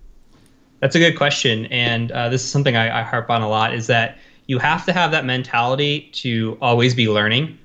That's 0.81 0.95
a 0.95 1.01
good 1.01 1.17
question, 1.17 1.67
and 1.67 2.13
uh, 2.13 2.29
this 2.29 2.45
is 2.45 2.51
something 2.51 2.77
I, 2.77 3.01
I 3.01 3.03
harp 3.03 3.31
on 3.31 3.43
a 3.43 3.49
lot. 3.49 3.75
Is 3.75 3.89
that 3.89 4.19
you 4.47 4.59
have 4.59 4.87
to 4.87 4.93
have 4.93 5.11
that 5.11 5.25
mentality 5.25 6.11
to 6.13 6.57
always 6.61 6.95
be 6.95 7.09
learning, 7.09 7.59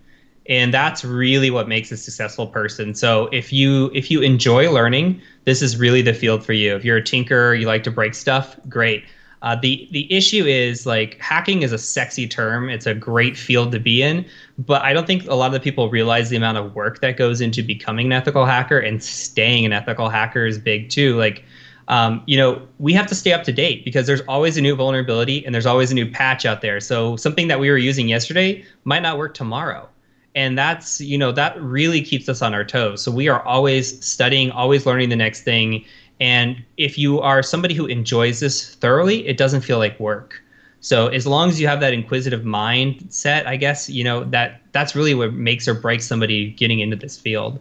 and 0.48 0.74
that's 0.74 1.06
really 1.06 1.52
what 1.52 1.68
makes 1.68 1.92
a 1.92 1.98
successful 1.98 2.48
person. 2.48 2.96
So 2.96 3.30
if 3.32 3.54
you 3.54 3.92
if 3.94 4.10
you 4.10 4.22
enjoy 4.22 4.72
learning, 4.72 5.22
this 5.46 5.62
is 5.62 5.78
really 5.78 6.02
the 6.02 6.14
field 6.14 6.44
for 6.44 6.54
you. 6.54 6.76
If 6.76 6.84
you're 6.84 6.98
a 6.98 7.04
tinker, 7.04 7.54
you 7.54 7.68
like 7.68 7.84
to 7.84 7.92
break 7.92 8.16
stuff, 8.16 8.58
great. 8.68 9.04
Uh, 9.44 9.56
the 9.56 9.88
the 9.92 10.12
issue 10.12 10.46
is 10.46 10.86
like 10.86 11.20
hacking 11.20 11.62
is 11.62 11.72
a 11.72 11.78
sexy 11.78 12.28
term. 12.28 12.70
It's 12.70 12.86
a 12.86 12.96
great 12.96 13.38
field 13.38 13.72
to 13.74 13.80
be 13.80 14.02
in, 14.02 14.26
but 14.58 14.82
I 14.82 14.94
don't 14.94 15.06
think 15.06 15.28
a 15.28 15.36
lot 15.36 15.48
of 15.48 15.54
the 15.54 15.60
people 15.60 15.90
realize 15.90 16.30
the 16.30 16.38
amount 16.38 16.58
of 16.58 16.74
work 16.74 17.02
that 17.02 17.18
goes 17.18 17.42
into 17.42 17.62
becoming 17.62 18.08
an 18.08 18.14
ethical 18.14 18.46
hacker 18.46 18.80
and 18.80 19.04
staying 19.04 19.66
an 19.66 19.74
ethical 19.74 20.10
hacker 20.10 20.46
is 20.46 20.58
big 20.58 20.90
too. 20.90 21.18
Like 21.18 21.44
um, 21.88 22.24
you 22.26 22.38
know, 22.38 22.66
we 22.80 22.94
have 22.94 23.08
to 23.08 23.16
stay 23.16 23.34
up 23.34 23.44
to 23.44 23.52
date 23.52 23.84
because 23.84 24.08
there's 24.08 24.22
always 24.22 24.58
a 24.58 24.62
new 24.62 24.76
vulnerability 24.76 25.46
and 25.46 25.54
there's 25.54 25.66
always 25.66 25.92
a 25.92 25.96
new 25.96 26.10
patch 26.10 26.46
out 26.46 26.62
there. 26.62 26.80
So 26.80 27.18
something 27.18 27.48
that 27.50 27.60
we 27.60 27.70
were 27.70 27.78
using 27.78 28.08
yesterday 28.08 28.64
might 28.86 29.02
not 29.02 29.18
work 29.18 29.34
tomorrow. 29.34 29.90
And 30.36 30.58
that's, 30.58 31.00
you 31.00 31.18
know, 31.18 31.32
that 31.34 31.62
really 31.62 32.02
keeps 32.02 32.28
us 32.28 32.42
on 32.42 32.54
our 32.56 32.64
toes. 32.64 33.04
So 33.04 33.12
we 33.12 33.28
are 33.28 33.44
always 33.44 34.04
studying, 34.04 34.50
always 34.50 34.86
learning 34.86 35.10
the 35.10 35.16
next 35.16 35.44
thing. 35.44 35.86
And 36.20 36.64
if 36.78 36.98
you 36.98 37.20
are 37.20 37.44
somebody 37.44 37.74
who 37.74 37.86
enjoys 37.86 38.40
this 38.40 38.76
thoroughly, 38.76 39.28
it 39.28 39.38
doesn't 39.38 39.62
feel 39.62 39.78
like 39.78 40.00
work. 40.00 40.42
So 40.80 41.08
as 41.08 41.26
long 41.26 41.50
as 41.50 41.62
you 41.62 41.68
have 41.68 41.80
that 41.80 41.94
inquisitive 41.94 42.42
mindset, 42.42 43.46
I 43.48 43.56
guess, 43.56 43.90
you 43.90 44.04
know, 44.04 44.26
that 44.26 44.62
that's 44.74 44.96
really 44.96 45.16
what 45.16 45.34
makes 45.34 45.68
or 45.68 45.74
breaks 45.74 46.06
somebody 46.06 46.52
getting 46.52 46.82
into 46.82 46.96
this 46.96 47.18
field. 47.18 47.60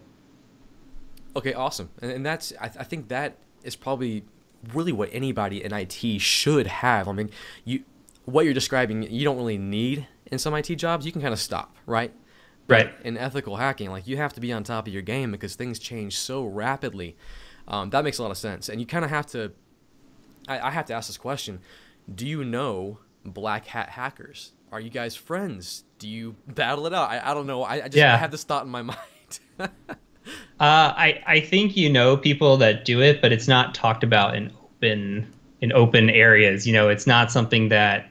Okay, 1.35 1.53
awesome. 1.53 1.89
And, 2.01 2.11
and 2.11 2.25
that's, 2.25 2.53
I, 2.59 2.65
I 2.65 2.83
think 2.83 3.07
that 3.07 3.37
is 3.63 3.75
probably 3.75 4.23
really 4.73 4.91
what 4.91 5.09
anybody 5.11 5.63
in 5.63 5.73
IT 5.73 6.21
should 6.21 6.67
have. 6.67 7.07
I 7.07 7.13
mean, 7.13 7.29
you 7.65 7.83
what 8.25 8.45
you're 8.45 8.53
describing, 8.53 9.03
you 9.03 9.25
don't 9.25 9.37
really 9.37 9.57
need 9.57 10.07
in 10.31 10.39
some 10.39 10.53
IT 10.53 10.75
jobs. 10.75 11.05
You 11.05 11.11
can 11.11 11.21
kind 11.21 11.33
of 11.33 11.39
stop, 11.39 11.75
right? 11.85 12.13
Right. 12.65 12.93
in 13.03 13.17
ethical 13.17 13.57
hacking, 13.57 13.91
like 13.91 14.07
you 14.07 14.15
have 14.17 14.31
to 14.33 14.39
be 14.39 14.53
on 14.53 14.63
top 14.63 14.87
of 14.87 14.93
your 14.93 15.01
game 15.01 15.31
because 15.31 15.55
things 15.55 15.79
change 15.79 16.17
so 16.17 16.45
rapidly. 16.45 17.17
Um, 17.67 17.89
that 17.91 18.03
makes 18.03 18.17
a 18.17 18.21
lot 18.21 18.31
of 18.31 18.37
sense, 18.37 18.69
and 18.69 18.79
you 18.79 18.85
kind 18.85 19.05
of 19.05 19.11
have 19.11 19.27
to. 19.27 19.51
I, 20.47 20.67
I 20.67 20.71
have 20.71 20.85
to 20.87 20.93
ask 20.93 21.07
this 21.07 21.17
question: 21.17 21.59
Do 22.13 22.27
you 22.27 22.43
know 22.43 22.99
black 23.25 23.67
hat 23.67 23.89
hackers? 23.89 24.51
Are 24.71 24.79
you 24.79 24.89
guys 24.89 25.15
friends? 25.15 25.83
Do 25.99 26.07
you 26.07 26.35
battle 26.47 26.87
it 26.87 26.93
out? 26.93 27.09
I, 27.09 27.31
I 27.31 27.33
don't 27.33 27.47
know. 27.47 27.63
I, 27.63 27.75
I 27.75 27.81
just 27.81 27.95
yeah. 27.95 28.13
I 28.13 28.17
have 28.17 28.31
this 28.31 28.43
thought 28.43 28.65
in 28.65 28.71
my 28.71 28.81
mind. 28.81 28.99
Uh, 29.59 29.67
I 30.59 31.21
I 31.25 31.39
think 31.41 31.75
you 31.75 31.89
know 31.89 32.15
people 32.15 32.57
that 32.57 32.85
do 32.85 33.01
it, 33.01 33.21
but 33.21 33.31
it's 33.31 33.47
not 33.47 33.75
talked 33.75 34.03
about 34.03 34.35
in 34.35 34.51
open 34.63 35.33
in 35.61 35.71
open 35.73 36.09
areas. 36.09 36.67
You 36.67 36.73
know, 36.73 36.89
it's 36.89 37.07
not 37.07 37.31
something 37.31 37.69
that 37.69 38.09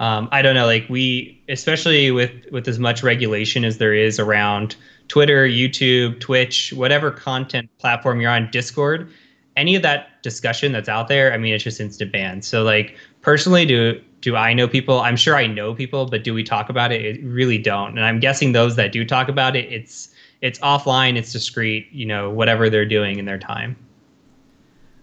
um, 0.00 0.28
I 0.32 0.42
don't 0.42 0.54
know. 0.54 0.66
Like 0.66 0.86
we, 0.88 1.40
especially 1.48 2.10
with 2.10 2.32
with 2.50 2.68
as 2.68 2.78
much 2.78 3.02
regulation 3.02 3.64
as 3.64 3.78
there 3.78 3.94
is 3.94 4.18
around 4.18 4.76
Twitter, 5.08 5.46
YouTube, 5.46 6.20
Twitch, 6.20 6.72
whatever 6.72 7.10
content 7.10 7.68
platform 7.78 8.20
you're 8.20 8.30
on, 8.30 8.50
Discord, 8.50 9.10
any 9.56 9.74
of 9.74 9.82
that 9.82 10.22
discussion 10.22 10.72
that's 10.72 10.88
out 10.88 11.08
there, 11.08 11.32
I 11.32 11.38
mean, 11.38 11.54
it's 11.54 11.64
just 11.64 11.80
instant 11.80 12.12
ban. 12.12 12.42
So 12.42 12.62
like 12.62 12.96
personally, 13.20 13.66
do 13.66 14.00
do 14.20 14.36
I 14.36 14.54
know 14.54 14.66
people? 14.66 15.00
I'm 15.00 15.16
sure 15.16 15.36
I 15.36 15.46
know 15.46 15.74
people, 15.74 16.06
but 16.06 16.24
do 16.24 16.32
we 16.32 16.42
talk 16.42 16.70
about 16.70 16.92
it? 16.92 17.04
It 17.04 17.22
really 17.22 17.58
don't. 17.58 17.90
And 17.90 18.06
I'm 18.06 18.20
guessing 18.20 18.52
those 18.52 18.74
that 18.76 18.90
do 18.90 19.04
talk 19.04 19.28
about 19.28 19.54
it, 19.54 19.70
it's 19.70 20.14
it's 20.40 20.58
offline, 20.60 21.16
it's 21.16 21.32
discreet, 21.32 21.88
you 21.92 22.06
know, 22.06 22.30
whatever 22.30 22.68
they're 22.68 22.86
doing 22.86 23.18
in 23.18 23.24
their 23.24 23.38
time. 23.38 23.76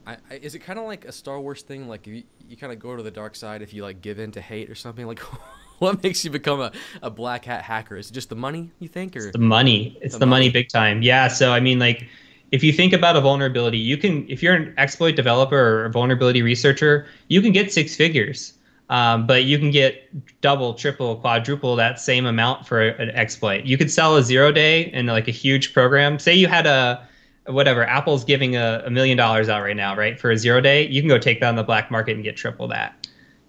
I, 0.05 0.17
I, 0.29 0.35
is 0.35 0.55
it 0.55 0.59
kind 0.59 0.79
of 0.79 0.85
like 0.85 1.05
a 1.05 1.11
Star 1.11 1.39
Wars 1.39 1.61
thing? 1.61 1.87
Like 1.87 2.07
you, 2.07 2.23
you 2.47 2.57
kind 2.57 2.73
of 2.73 2.79
go 2.79 2.95
to 2.95 3.03
the 3.03 3.11
dark 3.11 3.35
side 3.35 3.61
if 3.61 3.73
you 3.73 3.83
like 3.83 4.01
give 4.01 4.19
in 4.19 4.31
to 4.31 4.41
hate 4.41 4.69
or 4.69 4.75
something. 4.75 5.05
Like, 5.05 5.21
what 5.81 6.03
makes 6.03 6.23
you 6.23 6.29
become 6.29 6.61
a, 6.61 6.71
a 7.01 7.09
black 7.09 7.45
hat 7.45 7.63
hacker? 7.63 7.97
Is 7.97 8.11
it 8.11 8.13
just 8.13 8.29
the 8.29 8.35
money 8.35 8.69
you 8.79 8.87
think, 8.87 9.15
or 9.15 9.19
it's 9.19 9.31
the 9.31 9.39
money? 9.39 9.97
It's 9.99 10.13
the, 10.13 10.19
the 10.19 10.25
money. 10.27 10.45
money 10.45 10.53
big 10.53 10.69
time. 10.69 11.01
Yeah. 11.01 11.27
So 11.27 11.51
I 11.51 11.59
mean, 11.59 11.79
like, 11.79 12.07
if 12.51 12.63
you 12.63 12.71
think 12.71 12.93
about 12.93 13.15
a 13.15 13.21
vulnerability, 13.21 13.79
you 13.79 13.97
can 13.97 14.29
if 14.29 14.43
you're 14.43 14.53
an 14.53 14.75
exploit 14.77 15.15
developer 15.15 15.57
or 15.57 15.85
a 15.85 15.89
vulnerability 15.89 16.43
researcher, 16.43 17.07
you 17.29 17.41
can 17.41 17.51
get 17.51 17.73
six 17.73 17.95
figures. 17.95 18.53
Um, 18.91 19.25
but 19.25 19.45
you 19.45 19.57
can 19.57 19.71
get 19.71 20.41
double, 20.41 20.73
triple, 20.73 21.15
quadruple 21.15 21.77
that 21.77 21.97
same 21.97 22.25
amount 22.25 22.67
for 22.67 22.81
an 22.81 23.09
exploit. 23.11 23.63
You 23.63 23.77
could 23.77 23.89
sell 23.89 24.17
a 24.17 24.21
zero 24.21 24.51
day 24.51 24.91
in 24.91 25.05
like 25.05 25.29
a 25.29 25.31
huge 25.31 25.73
program. 25.73 26.19
Say 26.19 26.35
you 26.35 26.49
had 26.49 26.67
a 26.67 27.07
whatever 27.47 27.85
Apple's 27.87 28.23
giving 28.23 28.55
a, 28.55 28.83
a 28.85 28.89
million 28.89 29.17
dollars 29.17 29.49
out 29.49 29.63
right 29.63 29.75
now, 29.75 29.95
right, 29.95 30.19
for 30.19 30.29
a 30.29 30.37
zero 30.37 30.61
day. 30.61 30.87
You 30.87 31.01
can 31.01 31.07
go 31.07 31.17
take 31.17 31.39
that 31.39 31.47
on 31.47 31.55
the 31.55 31.63
black 31.63 31.89
market 31.89 32.15
and 32.15 32.23
get 32.23 32.35
triple 32.37 32.67
that. 32.67 33.00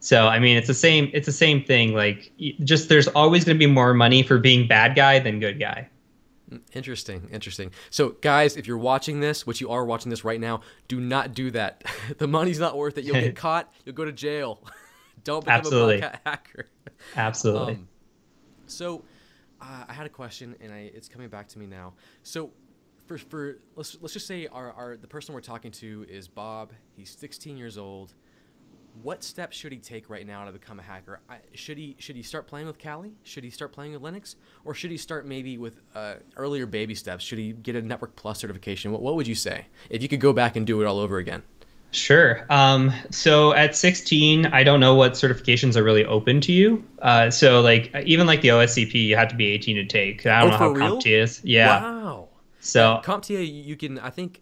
So 0.03 0.27
I 0.27 0.41
mean, 0.41 0.57
it's 0.57 0.67
the 0.67 0.75
same. 0.75 1.11
It's 1.15 1.27
the 1.27 1.33
same 1.33 1.62
thing. 1.62 1.95
Like 1.95 2.33
just 2.65 2.88
there's 2.88 3.07
always 3.09 3.45
going 3.45 3.57
to 3.57 3.59
be 3.59 3.73
more 3.73 3.95
money 3.95 4.25
for 4.25 4.37
being 4.37 4.67
bad 4.67 4.97
guy 4.97 5.21
than 5.21 5.38
good 5.38 5.61
guy. 5.61 5.88
Interesting, 6.73 7.29
interesting. 7.31 7.71
So, 7.88 8.11
guys, 8.21 8.57
if 8.57 8.67
you're 8.67 8.77
watching 8.77 9.21
this, 9.21 9.47
which 9.47 9.61
you 9.61 9.71
are 9.71 9.85
watching 9.85 10.11
this 10.11 10.25
right 10.25 10.41
now, 10.41 10.62
do 10.88 11.01
not 11.01 11.35
do 11.35 11.53
that. 11.53 11.85
the 12.19 12.27
money's 12.27 12.59
not 12.59 12.77
worth 12.77 12.99
it. 12.99 13.05
You'll 13.05 13.15
get 13.15 13.37
caught. 13.37 13.73
You'll 13.85 13.95
go 13.95 14.05
to 14.05 14.12
jail. 14.12 14.62
Don't 15.25 15.45
become 15.45 15.61
Absolutely. 15.61 16.01
a 16.01 16.21
hacker. 16.27 16.67
Absolutely. 17.17 17.75
Um, 17.75 17.88
so, 18.67 19.05
uh, 19.61 19.85
I 19.88 19.93
had 19.93 20.05
a 20.05 20.11
question, 20.11 20.57
and 20.61 20.73
I, 20.73 20.91
it's 20.93 21.09
coming 21.09 21.29
back 21.29 21.47
to 21.49 21.59
me 21.59 21.67
now. 21.67 21.95
So, 22.25 22.51
for, 23.07 23.19
for 23.19 23.59
let's 23.77 23.97
let's 24.01 24.12
just 24.12 24.27
say 24.27 24.49
our, 24.49 24.73
our 24.73 24.97
the 24.97 25.07
person 25.07 25.35
we're 25.35 25.41
talking 25.41 25.71
to 25.73 26.05
is 26.09 26.29
Bob. 26.29 26.73
He's 26.97 27.17
16 27.19 27.57
years 27.57 27.79
old. 27.79 28.15
What 29.03 29.25
steps 29.25 29.57
should 29.57 29.73
he 29.73 29.79
take 29.79 30.11
right 30.11 30.27
now 30.27 30.45
to 30.45 30.53
become 30.53 30.79
a 30.79 30.83
hacker? 30.83 31.21
I, 31.29 31.37
should 31.55 31.79
he 31.79 31.97
should 31.99 32.15
he 32.17 32.23
start 32.23 32.47
playing 32.47 32.67
with 32.67 32.79
Kali? 32.79 33.13
Should 33.23 33.43
he 33.43 33.51
start 33.51 33.73
playing 33.73 33.93
with 33.93 34.03
Linux, 34.03 34.35
or 34.65 34.75
should 34.75 34.91
he 34.91 34.97
start 34.99 35.27
maybe 35.27 35.57
with 35.57 35.81
uh, 35.95 36.15
earlier 36.37 36.67
baby 36.67 36.95
steps? 36.95 37.25
Should 37.25 37.39
he 37.39 37.53
get 37.53 37.75
a 37.75 37.81
Network 37.83 38.17
Plus 38.17 38.39
certification? 38.41 38.93
What, 38.93 39.01
what 39.01 39.15
would 39.17 39.27
you 39.27 39.35
say 39.35 39.67
if 39.89 40.03
you 40.03 40.09
could 40.09 40.21
go 40.21 40.33
back 40.35 40.57
and 40.57 40.67
do 40.67 40.83
it 40.83 40.87
all 40.87 40.99
over 40.99 41.17
again? 41.19 41.43
Sure. 41.91 42.47
Um, 42.49 42.91
so 43.11 43.53
at 43.53 43.77
16, 43.77 44.47
I 44.47 44.63
don't 44.63 44.81
know 44.81 44.95
what 44.95 45.13
certifications 45.13 45.77
are 45.77 45.83
really 45.83 46.07
open 46.07 46.41
to 46.43 46.53
you. 46.53 46.83
Uh, 47.01 47.31
so 47.31 47.61
like 47.61 47.95
even 48.07 48.27
like 48.27 48.41
the 48.41 48.49
OSCP, 48.49 48.95
you 48.95 49.17
have 49.17 49.29
to 49.29 49.37
be 49.37 49.47
18 49.49 49.77
to 49.77 49.85
take. 49.85 50.25
I 50.27 50.41
don't 50.41 50.49
Oh, 50.49 50.53
know 50.53 50.57
how 50.59 50.71
real? 50.71 50.97
CompTIA 50.99 51.23
is. 51.23 51.41
Yeah. 51.45 51.83
Wow. 51.83 52.29
So 52.61 53.01
CompTIA, 53.05 53.67
you 53.67 53.77
can 53.77 53.99
I 53.99 54.09
think 54.11 54.41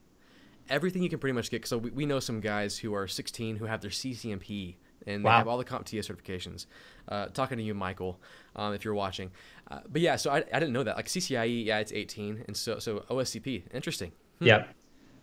everything 0.70 1.02
you 1.02 1.09
can 1.11 1.18
pretty 1.18 1.35
much 1.35 1.50
get. 1.50 1.66
So 1.66 1.78
we, 1.78 1.90
we 1.90 2.06
know 2.06 2.20
some 2.20 2.40
guys 2.40 2.78
who 2.78 2.94
are 2.94 3.06
16 3.06 3.56
who 3.56 3.66
have 3.66 3.80
their 3.80 3.90
CCNP 3.90 4.76
and 5.06 5.24
they 5.24 5.28
Wow. 5.28 5.38
have 5.38 5.48
all 5.48 5.59
the 5.59 5.64
CompTIA 5.64 6.00
certifications. 6.00 6.66
Uh, 7.09 7.26
talking 7.26 7.59
to 7.59 7.64
you, 7.64 7.74
Michael, 7.74 8.20
um, 8.56 8.74
if 8.74 8.85
you're 8.85 8.94
watching. 8.94 9.30
Uh, 9.70 9.80
but 9.88 10.00
yeah, 10.00 10.16
so 10.16 10.30
I, 10.30 10.38
I 10.52 10.59
didn't 10.61 10.72
know 10.72 10.83
that. 10.85 10.96
Like 10.96 11.06
CCIE, 11.06 11.64
yeah, 11.64 11.78
it's 11.78 11.92
18, 11.92 12.44
and 12.46 12.56
so 12.56 12.78
so 12.78 13.00
OSCP, 13.11 13.62
interesting. 13.72 14.12
Yep. 14.40 14.68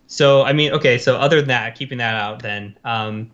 So 0.06 0.42
I 0.42 0.52
mean, 0.52 0.72
okay. 0.72 0.98
So 0.98 1.16
other 1.16 1.36
than 1.36 1.48
that, 1.48 1.74
keeping 1.74 1.98
that 1.98 2.14
out, 2.14 2.42
then 2.42 2.76
um, 2.84 3.30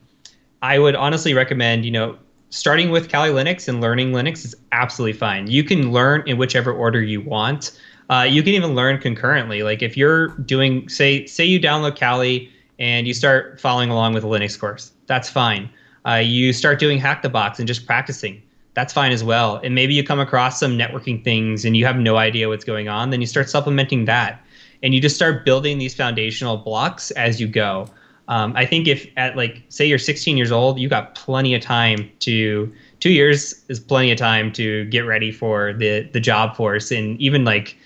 I 0.63 0.79
would 0.79 0.95
honestly 0.97 1.35
recommend 1.35 1.85
you 1.85 1.91
know 1.91 2.19
starting 2.51 2.91
with 2.91 3.11
Kali 3.11 3.31
Linux 3.31 3.69
and 3.69 3.81
learning 3.81 4.13
Linux 4.13 4.45
is 4.45 4.55
absolutely 4.73 5.19
fine. 5.19 5.47
You 5.49 5.65
can 5.65 5.93
learn 5.93 6.23
in 6.27 6.37
whichever 6.37 6.73
order 6.73 7.03
you 7.03 7.21
want. 7.21 7.79
Uh, 8.11 8.27
you 8.29 8.43
can 8.43 8.53
even 8.53 8.75
learn 8.75 8.99
concurrently. 8.99 9.63
Like 9.63 9.83
if 9.83 9.97
you're 9.97 10.29
doing, 10.29 10.89
say, 10.89 11.27
say 11.27 11.45
you 11.45 11.59
download 11.59 11.99
Kali 11.99 12.51
and 12.79 13.07
you 13.07 13.15
start 13.15 13.61
following 13.61 13.91
along 13.91 14.15
with 14.15 14.25
a 14.25 14.27
Linux 14.27 14.59
course, 14.59 14.93
that's 15.07 15.31
fine. 15.31 15.71
Uh, 16.07 16.17
you 16.17 16.53
start 16.53 16.79
doing 16.79 16.99
Hack 16.99 17.23
the 17.23 17.31
Box 17.31 17.59
and 17.59 17.67
just 17.67 17.87
practicing, 17.87 18.43
that's 18.75 18.93
fine 18.93 19.13
as 19.13 19.25
well. 19.25 19.57
And 19.65 19.75
maybe 19.75 19.95
you 19.95 20.05
come 20.05 20.21
across 20.21 20.61
some 20.61 20.77
networking 20.77 21.25
things 21.25 21.65
and 21.65 21.77
you 21.77 21.87
have 21.87 21.97
no 21.97 22.17
idea 22.17 22.49
what's 22.49 22.65
going 22.65 22.89
on, 22.89 23.11
then 23.11 23.21
you 23.21 23.27
start 23.27 23.49
supplementing 23.49 24.05
that 24.05 24.45
and 24.83 24.93
you 24.95 25.01
just 25.01 25.17
start 25.17 25.45
building 25.45 25.79
these 25.79 25.95
foundational 25.95 26.59
blocks 26.59 27.11
as 27.13 27.41
you 27.41 27.49
go. 27.49 27.87
Um, 28.29 28.55
I 28.57 28.65
think 28.65 28.87
if 28.87 29.07
at 29.17 29.37
like 29.37 29.63
say 29.69 29.87
you're 29.87 29.99
16 29.99 30.37
years 30.37 30.53
old, 30.53 30.79
you 30.79 30.89
got 30.89 31.15
plenty 31.15 31.55
of 31.55 31.63
time 31.63 32.11
to 32.21 32.73
two 33.01 33.11
years 33.13 33.65
is 33.69 33.81
plenty 33.81 34.11
of 34.11 34.19
time 34.19 34.51
to 34.53 34.85
get 34.87 35.01
ready 35.01 35.31
for 35.31 35.75
the 35.75 36.09
the 36.13 36.21
job 36.21 36.57
force 36.57 36.91
and 36.91 37.21
even 37.21 37.45
like, 37.45 37.77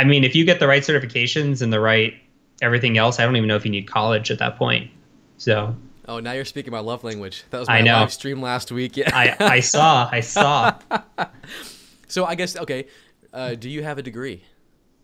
I 0.00 0.04
mean, 0.04 0.24
if 0.24 0.34
you 0.34 0.44
get 0.44 0.60
the 0.60 0.66
right 0.66 0.82
certifications 0.82 1.60
and 1.62 1.72
the 1.72 1.80
right 1.80 2.14
everything 2.62 2.96
else, 2.98 3.20
I 3.20 3.24
don't 3.24 3.36
even 3.36 3.48
know 3.48 3.56
if 3.56 3.64
you 3.64 3.70
need 3.70 3.86
college 3.86 4.30
at 4.30 4.38
that 4.38 4.56
point. 4.56 4.90
So 5.38 5.74
Oh, 6.08 6.18
now 6.18 6.32
you're 6.32 6.44
speaking 6.44 6.72
my 6.72 6.80
love 6.80 7.04
language. 7.04 7.44
That 7.50 7.58
was 7.60 7.68
I 7.68 7.78
my 7.78 7.80
know. 7.82 7.92
live 8.00 8.12
stream 8.12 8.42
last 8.42 8.72
week. 8.72 8.96
Yeah. 8.96 9.10
I 9.14 9.36
I 9.56 9.60
saw 9.60 10.08
I 10.10 10.20
saw 10.20 10.74
so 12.08 12.24
I 12.24 12.34
guess 12.34 12.56
okay. 12.56 12.86
Uh, 13.32 13.54
do 13.54 13.68
you 13.68 13.82
have 13.82 13.98
a 13.98 14.02
degree? 14.02 14.42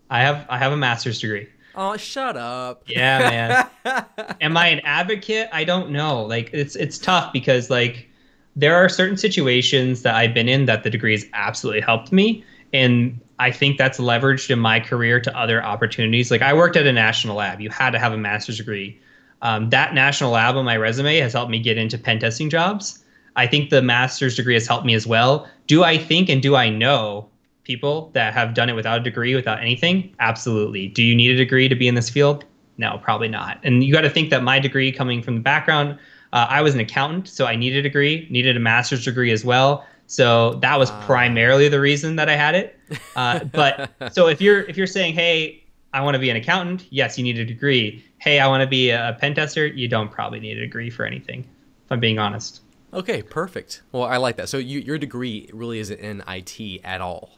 I 0.09 0.21
have 0.21 0.45
I 0.49 0.57
have 0.57 0.71
a 0.73 0.77
master's 0.77 1.19
degree. 1.19 1.47
Oh, 1.75 1.95
shut 1.95 2.35
up. 2.35 2.83
Yeah, 2.87 3.69
man. 3.85 4.05
Am 4.41 4.57
I 4.57 4.67
an 4.67 4.79
advocate? 4.83 5.47
I 5.53 5.63
don't 5.63 5.91
know. 5.91 6.23
Like 6.23 6.49
it's 6.51 6.75
it's 6.75 6.97
tough 6.97 7.31
because 7.31 7.69
like 7.69 8.09
there 8.55 8.75
are 8.75 8.89
certain 8.89 9.15
situations 9.17 10.01
that 10.01 10.15
I've 10.15 10.33
been 10.33 10.49
in 10.49 10.65
that 10.65 10.83
the 10.83 10.89
degree 10.89 11.11
has 11.13 11.25
absolutely 11.33 11.81
helped 11.81 12.11
me 12.11 12.43
and 12.73 13.19
I 13.39 13.51
think 13.51 13.77
that's 13.77 13.99
leveraged 13.99 14.49
in 14.49 14.59
my 14.59 14.79
career 14.79 15.19
to 15.19 15.37
other 15.37 15.63
opportunities. 15.63 16.31
Like 16.31 16.41
I 16.41 16.53
worked 16.53 16.75
at 16.75 16.87
a 16.87 16.93
national 16.93 17.35
lab. 17.35 17.61
You 17.61 17.69
had 17.69 17.91
to 17.91 17.99
have 17.99 18.13
a 18.13 18.17
master's 18.17 18.57
degree. 18.57 18.99
Um, 19.41 19.69
that 19.69 19.93
national 19.93 20.31
lab 20.31 20.55
on 20.55 20.65
my 20.65 20.77
resume 20.77 21.17
has 21.19 21.33
helped 21.33 21.51
me 21.51 21.59
get 21.59 21.77
into 21.77 21.97
pen 21.97 22.19
testing 22.19 22.49
jobs. 22.49 23.03
I 23.35 23.45
think 23.45 23.69
the 23.69 23.83
master's 23.83 24.35
degree 24.35 24.55
has 24.55 24.65
helped 24.65 24.85
me 24.85 24.95
as 24.95 25.05
well. 25.05 25.47
Do 25.67 25.83
I 25.83 25.97
think 25.97 26.29
and 26.29 26.41
do 26.41 26.55
I 26.55 26.69
know 26.69 27.29
people 27.63 28.09
that 28.13 28.33
have 28.33 28.55
done 28.55 28.69
it 28.69 28.73
without 28.73 29.01
a 29.01 29.03
degree, 29.03 29.35
without 29.35 29.61
anything? 29.61 30.15
Absolutely. 30.19 30.87
Do 30.87 31.03
you 31.03 31.15
need 31.15 31.31
a 31.31 31.37
degree 31.37 31.67
to 31.67 31.75
be 31.75 31.87
in 31.87 31.93
this 31.93 32.09
field? 32.09 32.45
No, 32.79 32.99
probably 33.03 33.27
not. 33.27 33.59
And 33.63 33.83
you 33.83 33.93
got 33.93 34.01
to 34.01 34.09
think 34.09 34.31
that 34.31 34.43
my 34.43 34.57
degree 34.57 34.91
coming 34.91 35.21
from 35.21 35.35
the 35.35 35.41
background, 35.41 35.99
uh, 36.33 36.47
I 36.49 36.61
was 36.61 36.73
an 36.73 36.79
accountant, 36.79 37.27
so 37.27 37.45
I 37.45 37.55
needed 37.55 37.79
a 37.79 37.81
degree, 37.83 38.27
needed 38.31 38.57
a 38.57 38.59
master's 38.59 39.05
degree 39.05 39.31
as 39.31 39.45
well. 39.45 39.85
So 40.07 40.53
that 40.55 40.79
was 40.79 40.89
primarily 41.05 41.67
the 41.67 41.79
reason 41.79 42.15
that 42.15 42.29
I 42.29 42.35
had 42.35 42.55
it. 42.55 42.79
Uh, 43.15 43.43
but 43.43 43.91
so 44.13 44.27
if 44.27 44.41
you're 44.41 44.61
if 44.61 44.77
you're 44.77 44.87
saying, 44.87 45.13
hey, 45.13 45.63
I 45.93 46.01
want 46.01 46.15
to 46.15 46.19
be 46.19 46.29
an 46.29 46.37
accountant, 46.37 46.85
yes, 46.89 47.17
you 47.17 47.23
need 47.23 47.37
a 47.37 47.45
degree. 47.45 48.03
Hey, 48.19 48.39
I 48.39 48.47
want 48.47 48.61
to 48.61 48.67
be 48.67 48.89
a 48.89 49.17
pen 49.19 49.35
tester, 49.35 49.67
you 49.67 49.87
don't 49.87 50.09
probably 50.09 50.39
need 50.39 50.57
a 50.57 50.61
degree 50.61 50.89
for 50.89 51.05
anything. 51.05 51.41
If 51.85 51.91
I'm 51.91 51.99
being 51.99 52.19
honest. 52.19 52.61
Okay, 52.93 53.21
perfect. 53.21 53.81
Well, 53.91 54.03
I 54.03 54.17
like 54.17 54.37
that. 54.37 54.49
So 54.49 54.57
you, 54.57 54.79
your 54.79 54.97
degree 54.97 55.49
really 55.53 55.79
isn't 55.79 55.99
in 55.99 56.23
IT 56.27 56.81
at 56.83 57.01
all. 57.01 57.37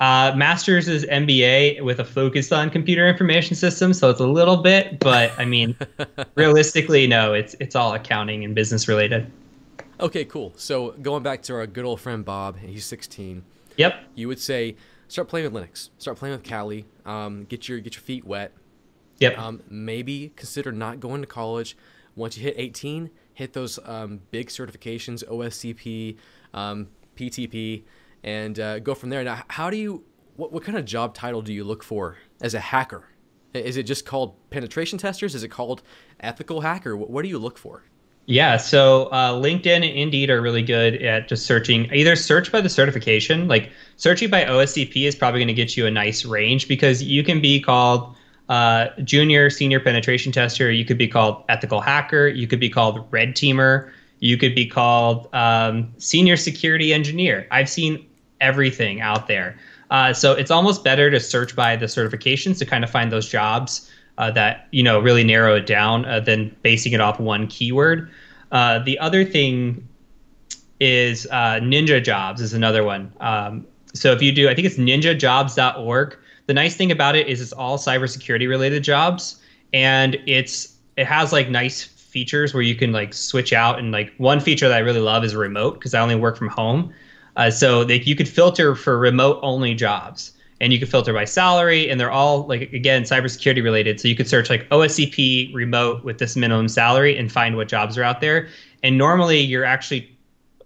Uh, 0.00 0.32
master's 0.34 0.88
is 0.88 1.04
MBA 1.04 1.82
with 1.82 2.00
a 2.00 2.04
focus 2.04 2.50
on 2.50 2.70
computer 2.70 3.06
information 3.06 3.54
systems, 3.54 3.98
so 3.98 4.10
it's 4.10 4.18
a 4.18 4.26
little 4.26 4.56
bit, 4.56 4.98
but 4.98 5.30
I 5.38 5.44
mean, 5.44 5.76
realistically, 6.34 7.06
no, 7.06 7.34
it's 7.34 7.54
it's 7.60 7.76
all 7.76 7.94
accounting 7.94 8.44
and 8.44 8.52
business 8.52 8.88
related. 8.88 9.30
Okay, 10.02 10.24
cool. 10.24 10.52
So 10.56 10.90
going 11.00 11.22
back 11.22 11.42
to 11.42 11.54
our 11.54 11.64
good 11.64 11.84
old 11.84 12.00
friend 12.00 12.24
Bob, 12.24 12.58
he's 12.58 12.84
16. 12.84 13.44
Yep. 13.76 14.04
You 14.16 14.26
would 14.26 14.40
say 14.40 14.74
start 15.06 15.28
playing 15.28 15.52
with 15.52 15.62
Linux, 15.62 15.90
start 15.98 16.16
playing 16.18 16.34
with 16.34 16.42
Kali, 16.42 16.84
um, 17.06 17.44
get 17.44 17.68
your 17.68 17.78
get 17.78 17.94
your 17.94 18.02
feet 18.02 18.24
wet. 18.24 18.52
Yep. 19.18 19.38
Um, 19.38 19.62
maybe 19.70 20.32
consider 20.34 20.72
not 20.72 20.98
going 20.98 21.20
to 21.20 21.28
college. 21.28 21.76
Once 22.16 22.36
you 22.36 22.42
hit 22.42 22.54
18, 22.58 23.10
hit 23.34 23.52
those 23.52 23.78
um, 23.84 24.20
big 24.32 24.48
certifications, 24.48 25.24
OSCP, 25.28 26.16
um, 26.52 26.88
PTP, 27.16 27.84
and 28.24 28.58
uh, 28.58 28.80
go 28.80 28.94
from 28.94 29.08
there. 29.08 29.22
Now, 29.22 29.44
how 29.48 29.70
do 29.70 29.76
you? 29.76 30.02
What, 30.34 30.52
what 30.52 30.64
kind 30.64 30.76
of 30.76 30.84
job 30.84 31.14
title 31.14 31.42
do 31.42 31.52
you 31.52 31.62
look 31.62 31.84
for 31.84 32.16
as 32.40 32.54
a 32.54 32.60
hacker? 32.60 33.04
Is 33.54 33.76
it 33.76 33.84
just 33.84 34.04
called 34.04 34.34
penetration 34.50 34.98
testers? 34.98 35.36
Is 35.36 35.44
it 35.44 35.48
called 35.48 35.82
ethical 36.18 36.62
hacker? 36.62 36.96
What, 36.96 37.10
what 37.10 37.22
do 37.22 37.28
you 37.28 37.38
look 37.38 37.56
for? 37.56 37.84
Yeah, 38.32 38.56
so 38.56 39.08
uh, 39.08 39.34
LinkedIn 39.34 39.66
and 39.66 39.84
Indeed 39.84 40.30
are 40.30 40.40
really 40.40 40.62
good 40.62 41.02
at 41.02 41.28
just 41.28 41.44
searching. 41.44 41.92
Either 41.92 42.16
search 42.16 42.50
by 42.50 42.62
the 42.62 42.70
certification, 42.70 43.46
like 43.46 43.70
searching 43.98 44.30
by 44.30 44.46
OSCP 44.46 45.06
is 45.06 45.14
probably 45.14 45.40
going 45.40 45.48
to 45.48 45.52
get 45.54 45.76
you 45.76 45.84
a 45.84 45.90
nice 45.90 46.24
range 46.24 46.66
because 46.66 47.02
you 47.02 47.22
can 47.22 47.42
be 47.42 47.60
called 47.60 48.16
uh, 48.48 48.86
junior, 49.04 49.50
senior 49.50 49.80
penetration 49.80 50.32
tester. 50.32 50.70
You 50.70 50.86
could 50.86 50.96
be 50.96 51.08
called 51.08 51.44
ethical 51.50 51.82
hacker. 51.82 52.26
You 52.26 52.46
could 52.46 52.58
be 52.58 52.70
called 52.70 53.06
red 53.10 53.34
teamer. 53.34 53.90
You 54.20 54.38
could 54.38 54.54
be 54.54 54.64
called 54.64 55.28
um, 55.34 55.92
senior 55.98 56.38
security 56.38 56.94
engineer. 56.94 57.46
I've 57.50 57.68
seen 57.68 58.08
everything 58.40 59.02
out 59.02 59.26
there. 59.26 59.58
Uh, 59.90 60.14
so 60.14 60.32
it's 60.32 60.50
almost 60.50 60.84
better 60.84 61.10
to 61.10 61.20
search 61.20 61.54
by 61.54 61.76
the 61.76 61.84
certifications 61.84 62.58
to 62.60 62.64
kind 62.64 62.82
of 62.82 62.88
find 62.88 63.12
those 63.12 63.28
jobs 63.28 63.90
uh, 64.18 64.30
that 64.30 64.68
you 64.70 64.82
know 64.82 65.00
really 65.00 65.24
narrow 65.24 65.56
it 65.56 65.66
down 65.66 66.04
uh, 66.04 66.20
than 66.20 66.54
basing 66.62 66.92
it 66.92 67.00
off 67.00 67.18
one 67.18 67.46
keyword. 67.46 68.10
Uh, 68.50 68.78
the 68.80 68.98
other 68.98 69.24
thing 69.24 69.86
is 70.80 71.26
uh, 71.30 71.58
Ninja 71.62 72.02
Jobs 72.02 72.40
is 72.40 72.52
another 72.52 72.84
one. 72.84 73.12
Um, 73.20 73.66
so 73.94 74.12
if 74.12 74.20
you 74.22 74.32
do, 74.32 74.48
I 74.48 74.54
think 74.54 74.66
it's 74.66 74.76
ninjajobs.org. 74.76 76.18
The 76.46 76.54
nice 76.54 76.76
thing 76.76 76.90
about 76.90 77.14
it 77.14 77.28
is 77.28 77.40
it's 77.40 77.52
all 77.52 77.78
cybersecurity 77.78 78.48
related 78.48 78.82
jobs, 78.82 79.40
and 79.72 80.18
it's 80.26 80.76
it 80.96 81.06
has 81.06 81.32
like 81.32 81.48
nice 81.48 81.82
features 81.82 82.52
where 82.52 82.62
you 82.62 82.74
can 82.74 82.92
like 82.92 83.14
switch 83.14 83.52
out. 83.52 83.78
And 83.78 83.92
like 83.92 84.12
one 84.18 84.40
feature 84.40 84.68
that 84.68 84.76
I 84.76 84.80
really 84.80 85.00
love 85.00 85.24
is 85.24 85.34
remote 85.34 85.74
because 85.74 85.94
I 85.94 86.00
only 86.00 86.16
work 86.16 86.36
from 86.36 86.48
home. 86.48 86.92
Uh, 87.34 87.50
so 87.50 87.82
that 87.84 88.06
you 88.06 88.14
could 88.14 88.28
filter 88.28 88.74
for 88.74 88.98
remote 88.98 89.40
only 89.42 89.74
jobs 89.74 90.32
and 90.62 90.72
you 90.72 90.78
could 90.78 90.88
filter 90.88 91.12
by 91.12 91.26
salary 91.26 91.90
and 91.90 92.00
they're 92.00 92.10
all 92.10 92.46
like 92.46 92.72
again 92.72 93.02
cybersecurity 93.02 93.62
related 93.62 94.00
so 94.00 94.08
you 94.08 94.16
could 94.16 94.26
search 94.28 94.48
like 94.48 94.66
oscp 94.70 95.52
remote 95.54 96.02
with 96.04 96.16
this 96.18 96.36
minimum 96.36 96.68
salary 96.68 97.18
and 97.18 97.30
find 97.30 97.56
what 97.56 97.68
jobs 97.68 97.98
are 97.98 98.02
out 98.02 98.20
there 98.22 98.48
and 98.82 98.96
normally 98.96 99.40
you're 99.40 99.64
actually 99.64 100.08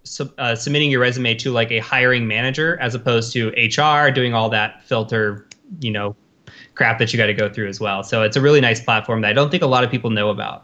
sub, 0.03 0.31
uh, 0.37 0.55
submitting 0.55 0.89
your 0.89 1.01
resume 1.01 1.33
to 1.35 1.51
like 1.51 1.71
a 1.71 1.79
hiring 1.79 2.25
manager 2.27 2.77
as 2.79 2.95
opposed 2.95 3.33
to 3.33 3.49
hr 3.49 4.09
doing 4.11 4.33
all 4.33 4.49
that 4.49 4.81
filter 4.83 5.45
you 5.81 5.91
know 5.91 6.15
crap 6.75 6.97
that 6.99 7.11
you 7.11 7.17
got 7.17 7.25
to 7.25 7.33
go 7.33 7.51
through 7.51 7.67
as 7.67 7.79
well 7.79 8.03
so 8.03 8.21
it's 8.23 8.37
a 8.37 8.41
really 8.41 8.61
nice 8.61 8.79
platform 8.81 9.19
that 9.21 9.29
i 9.29 9.33
don't 9.33 9.49
think 9.51 9.63
a 9.63 9.67
lot 9.67 9.83
of 9.83 9.91
people 9.91 10.09
know 10.09 10.29
about 10.29 10.63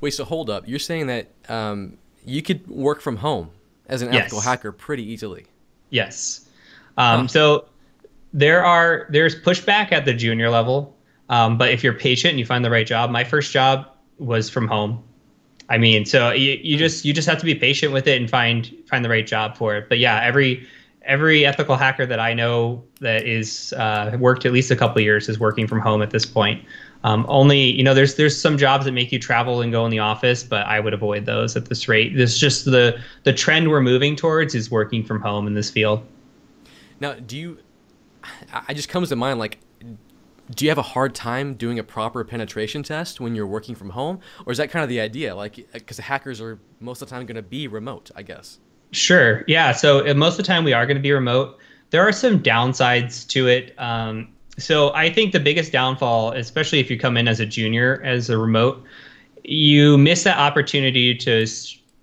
Wait, 0.00 0.12
so 0.12 0.24
hold 0.24 0.50
up. 0.50 0.66
You're 0.66 0.80
saying 0.80 1.06
that 1.06 1.28
um, 1.48 1.96
you 2.26 2.42
could 2.42 2.66
work 2.66 3.00
from 3.00 3.18
home 3.18 3.50
as 3.86 4.02
an 4.02 4.12
Yes. 4.12 4.22
ethical 4.22 4.40
hacker 4.40 4.72
pretty 4.72 5.04
easily. 5.04 5.46
Yes. 5.90 6.48
Um, 6.98 7.20
Huh. 7.20 7.26
So 7.28 7.64
there 8.32 8.64
are 8.64 9.06
there's 9.10 9.34
pushback 9.34 9.92
at 9.92 10.04
the 10.04 10.14
junior 10.14 10.50
level, 10.50 10.96
um, 11.28 11.58
but 11.58 11.70
if 11.70 11.84
you're 11.84 11.92
patient 11.92 12.30
and 12.30 12.38
you 12.38 12.46
find 12.46 12.64
the 12.64 12.70
right 12.70 12.86
job, 12.86 13.10
my 13.10 13.24
first 13.24 13.52
job 13.52 13.88
was 14.18 14.48
from 14.48 14.68
home. 14.68 15.02
I 15.68 15.78
mean, 15.78 16.04
so 16.04 16.30
you, 16.30 16.58
you 16.62 16.76
just 16.76 17.04
you 17.04 17.12
just 17.12 17.28
have 17.28 17.38
to 17.38 17.44
be 17.44 17.54
patient 17.54 17.92
with 17.92 18.06
it 18.06 18.20
and 18.20 18.28
find 18.28 18.74
find 18.88 19.04
the 19.04 19.08
right 19.08 19.26
job 19.26 19.56
for 19.56 19.76
it. 19.76 19.88
But 19.88 19.98
yeah, 19.98 20.20
every 20.22 20.66
every 21.04 21.44
ethical 21.44 21.76
hacker 21.76 22.06
that 22.06 22.20
I 22.20 22.34
know 22.34 22.84
that 23.00 23.26
is 23.26 23.72
uh, 23.74 24.16
worked 24.18 24.46
at 24.46 24.52
least 24.52 24.70
a 24.70 24.76
couple 24.76 25.00
years 25.00 25.28
is 25.28 25.38
working 25.38 25.66
from 25.66 25.80
home 25.80 26.02
at 26.02 26.10
this 26.10 26.24
point. 26.24 26.64
Um, 27.04 27.26
only 27.28 27.58
you 27.58 27.82
know 27.82 27.94
there's 27.94 28.14
there's 28.14 28.38
some 28.38 28.56
jobs 28.56 28.84
that 28.84 28.92
make 28.92 29.10
you 29.12 29.18
travel 29.18 29.60
and 29.60 29.72
go 29.72 29.84
in 29.84 29.90
the 29.90 29.98
office, 29.98 30.44
but 30.44 30.66
I 30.66 30.78
would 30.78 30.94
avoid 30.94 31.26
those 31.26 31.56
at 31.56 31.66
this 31.66 31.88
rate. 31.88 32.16
This 32.16 32.38
just 32.38 32.64
the 32.64 33.00
the 33.24 33.32
trend 33.32 33.68
we're 33.68 33.80
moving 33.80 34.14
towards 34.14 34.54
is 34.54 34.70
working 34.70 35.02
from 35.04 35.20
home 35.20 35.46
in 35.46 35.54
this 35.54 35.70
field. 35.70 36.06
Now, 37.00 37.14
do 37.14 37.36
you? 37.36 37.58
I 38.52 38.74
just 38.74 38.88
comes 38.88 39.08
to 39.10 39.16
mind 39.16 39.38
like. 39.38 39.58
Do 40.50 40.66
you 40.66 40.70
have 40.70 40.78
a 40.78 40.82
hard 40.82 41.14
time 41.14 41.54
doing 41.54 41.78
a 41.78 41.84
proper 41.84 42.24
penetration 42.24 42.82
test 42.82 43.20
when 43.20 43.34
you're 43.34 43.46
working 43.46 43.74
from 43.74 43.90
home, 43.90 44.18
or 44.44 44.52
is 44.52 44.58
that 44.58 44.70
kind 44.70 44.82
of 44.82 44.88
the 44.90 45.00
idea? 45.00 45.34
Like, 45.34 45.66
because 45.72 45.96
hackers 45.98 46.42
are 46.42 46.58
most 46.78 47.00
of 47.00 47.08
the 47.08 47.14
time 47.14 47.24
going 47.24 47.36
to 47.36 47.42
be 47.42 47.68
remote, 47.68 48.10
I 48.14 48.22
guess. 48.22 48.58
Sure. 48.90 49.44
Yeah. 49.46 49.72
So 49.72 50.06
uh, 50.06 50.14
most 50.14 50.34
of 50.34 50.36
the 50.38 50.42
time 50.42 50.64
we 50.64 50.74
are 50.74 50.84
going 50.84 50.96
to 50.96 51.02
be 51.02 51.12
remote. 51.12 51.58
There 51.90 52.06
are 52.06 52.12
some 52.12 52.42
downsides 52.42 53.26
to 53.28 53.48
it. 53.48 53.74
Um, 53.78 54.28
so 54.58 54.92
I 54.94 55.10
think 55.10 55.32
the 55.32 55.40
biggest 55.40 55.72
downfall, 55.72 56.32
especially 56.32 56.80
if 56.80 56.90
you 56.90 56.98
come 56.98 57.16
in 57.16 57.28
as 57.28 57.40
a 57.40 57.46
junior 57.46 58.02
as 58.04 58.28
a 58.28 58.36
remote, 58.36 58.84
you 59.44 59.96
miss 59.96 60.24
that 60.24 60.38
opportunity 60.38 61.14
to, 61.16 61.46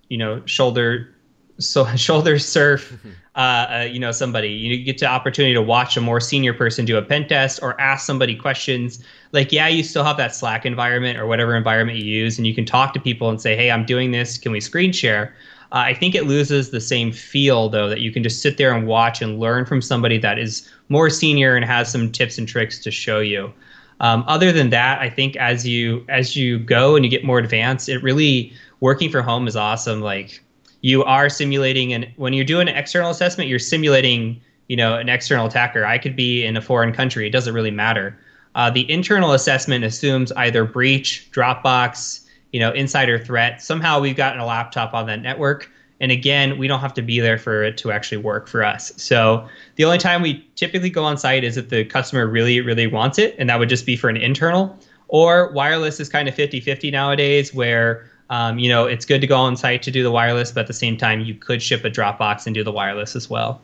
you 0.10 0.18
know, 0.18 0.42
shoulder 0.46 1.16
so 1.60 1.86
shoulder 1.96 2.40
surf, 2.40 2.98
uh, 3.40 3.42
uh, 3.42 3.88
you 3.90 4.00
know, 4.00 4.12
somebody. 4.12 4.50
You 4.50 4.84
get 4.84 4.98
the 4.98 5.06
opportunity 5.06 5.54
to 5.54 5.62
watch 5.62 5.96
a 5.96 6.02
more 6.02 6.20
senior 6.20 6.54
person 6.54 6.84
do 6.84 6.98
a 6.98 7.02
pen 7.02 7.26
test 7.26 7.62
or 7.64 7.80
ask 7.80 8.06
somebody 8.06 8.36
questions. 8.36 9.02
Like, 9.32 9.54
yeah, 9.54 9.70
you 9.70 9.82
still 9.82 10.04
have 10.04 10.18
that 10.18 10.36
Slack 10.36 10.66
environment 10.66 11.18
or 11.18 11.26
whatever 11.26 11.56
environment 11.56 12.00
you 12.00 12.04
use, 12.04 12.38
and 12.38 12.46
you 12.46 12.54
can 12.54 12.66
talk 12.66 12.94
to 12.96 13.00
people 13.00 13.30
and 13.30 13.40
say, 13.40 13.56
"Hey, 13.56 13.72
I'm 13.72 13.86
doing 13.86 14.12
this. 14.12 14.38
Can 14.38 14.52
we 14.52 14.60
screen 14.60 14.92
share?" 14.92 15.34
Uh, 15.72 15.84
I 15.88 15.94
think 15.94 16.16
it 16.16 16.26
loses 16.26 16.72
the 16.72 16.82
same 16.82 17.14
feel 17.14 17.70
though 17.70 17.88
that 17.88 18.02
you 18.02 18.12
can 18.12 18.24
just 18.24 18.42
sit 18.42 18.58
there 18.58 18.74
and 18.74 18.86
watch 18.86 19.22
and 19.22 19.40
learn 19.40 19.66
from 19.66 19.82
somebody 19.82 20.18
that 20.18 20.38
is 20.38 20.70
more 20.90 21.10
senior 21.10 21.56
and 21.56 21.64
has 21.64 21.90
some 21.90 22.12
tips 22.12 22.38
and 22.38 22.46
tricks 22.46 22.78
to 22.80 22.92
show 22.92 23.20
you. 23.20 23.54
Um, 24.02 24.26
other 24.28 24.52
than 24.52 24.70
that, 24.72 25.00
I 25.00 25.10
think 25.10 25.38
as 25.38 25.66
you 25.66 26.04
as 26.10 26.36
you 26.36 26.60
go 26.60 26.98
and 26.98 27.06
you 27.06 27.10
get 27.10 27.24
more 27.24 27.40
advanced, 27.40 27.88
it 27.88 28.04
really 28.04 28.52
working 28.82 29.10
from 29.10 29.24
home 29.24 29.48
is 29.48 29.56
awesome. 29.56 30.02
Like 30.02 30.44
you 30.82 31.04
are 31.04 31.30
simulating, 31.30 31.94
and 31.94 32.08
when 32.16 32.34
you're 32.34 32.46
doing 32.46 32.68
an 32.68 32.76
external 32.76 33.12
assessment, 33.12 33.50
you're 33.50 33.60
simulating, 33.60 34.42
you 34.68 34.76
know, 34.76 34.96
an 34.96 35.10
external 35.10 35.48
attacker. 35.48 35.86
I 35.86 35.98
could 35.98 36.16
be 36.16 36.46
in 36.46 36.58
a 36.58 36.62
foreign 36.62 36.94
country; 36.94 37.28
it 37.28 37.32
doesn't 37.32 37.54
really 37.54 37.72
matter. 37.72 38.18
Uh, 38.56 38.70
the 38.70 38.90
internal 38.92 39.34
assessment 39.34 39.84
assumes 39.84 40.32
either 40.34 40.66
breach, 40.66 41.30
Dropbox, 41.32 42.26
you 42.52 42.60
know, 42.60 42.72
insider 42.72 43.20
threat. 43.20 43.62
Somehow 43.62 44.00
we've 44.00 44.16
gotten 44.16 44.40
a 44.40 44.46
laptop 44.46 44.94
on 44.94 45.06
that 45.08 45.22
network. 45.22 45.70
And 46.02 46.12
again, 46.12 46.58
we 46.58 46.68
don't 46.68 46.80
have 46.80 46.94
to 46.96 47.02
be 47.02 47.20
there 47.20 47.38
for 47.38 47.64
it 47.64 47.78
to 47.80 47.92
actually 47.92 48.20
work 48.20 48.48
for 48.48 48.64
us. 48.64 48.94
So 48.96 49.48
the 49.76 49.84
only 49.84 49.98
time 49.98 50.22
we 50.22 50.48
typically 50.56 50.90
go 50.90 51.04
on 51.04 51.18
site 51.18 51.44
is 51.44 51.58
if 51.58 51.70
the 51.70 51.84
customer 51.84 52.26
really, 52.26 52.62
really 52.62 52.88
wants 52.88 53.20
it. 53.20 53.36
And 53.38 53.50
that 53.50 53.60
would 53.60 53.70
just 53.70 53.86
be 53.86 53.98
for 53.98 54.10
an 54.10 54.18
internal. 54.18 54.78
Or 55.10 55.52
wireless 55.52 56.00
is 56.00 56.08
kind 56.08 56.30
of 56.30 56.36
50 56.36 56.62
50 56.62 56.92
nowadays, 56.92 57.54
where 57.54 58.09
um, 58.30 58.60
you 58.60 58.70
know 58.70 58.86
it's 58.86 59.06
good 59.06 59.22
to 59.22 59.28
go 59.28 59.38
on 59.38 59.56
site 59.56 59.82
to 59.84 59.92
do 59.92 60.04
the 60.04 60.12
wireless, 60.12 60.52
but 60.52 60.62
at 60.62 60.68
the 60.68 60.74
same 60.74 60.98
time, 60.98 61.22
you 61.22 61.36
could 61.36 61.62
ship 61.62 61.84
a 61.86 61.90
Dropbox 61.90 62.46
and 62.46 62.54
do 62.54 62.64
the 62.64 62.72
wireless 62.72 63.16
as 63.16 63.30
well. 63.30 63.62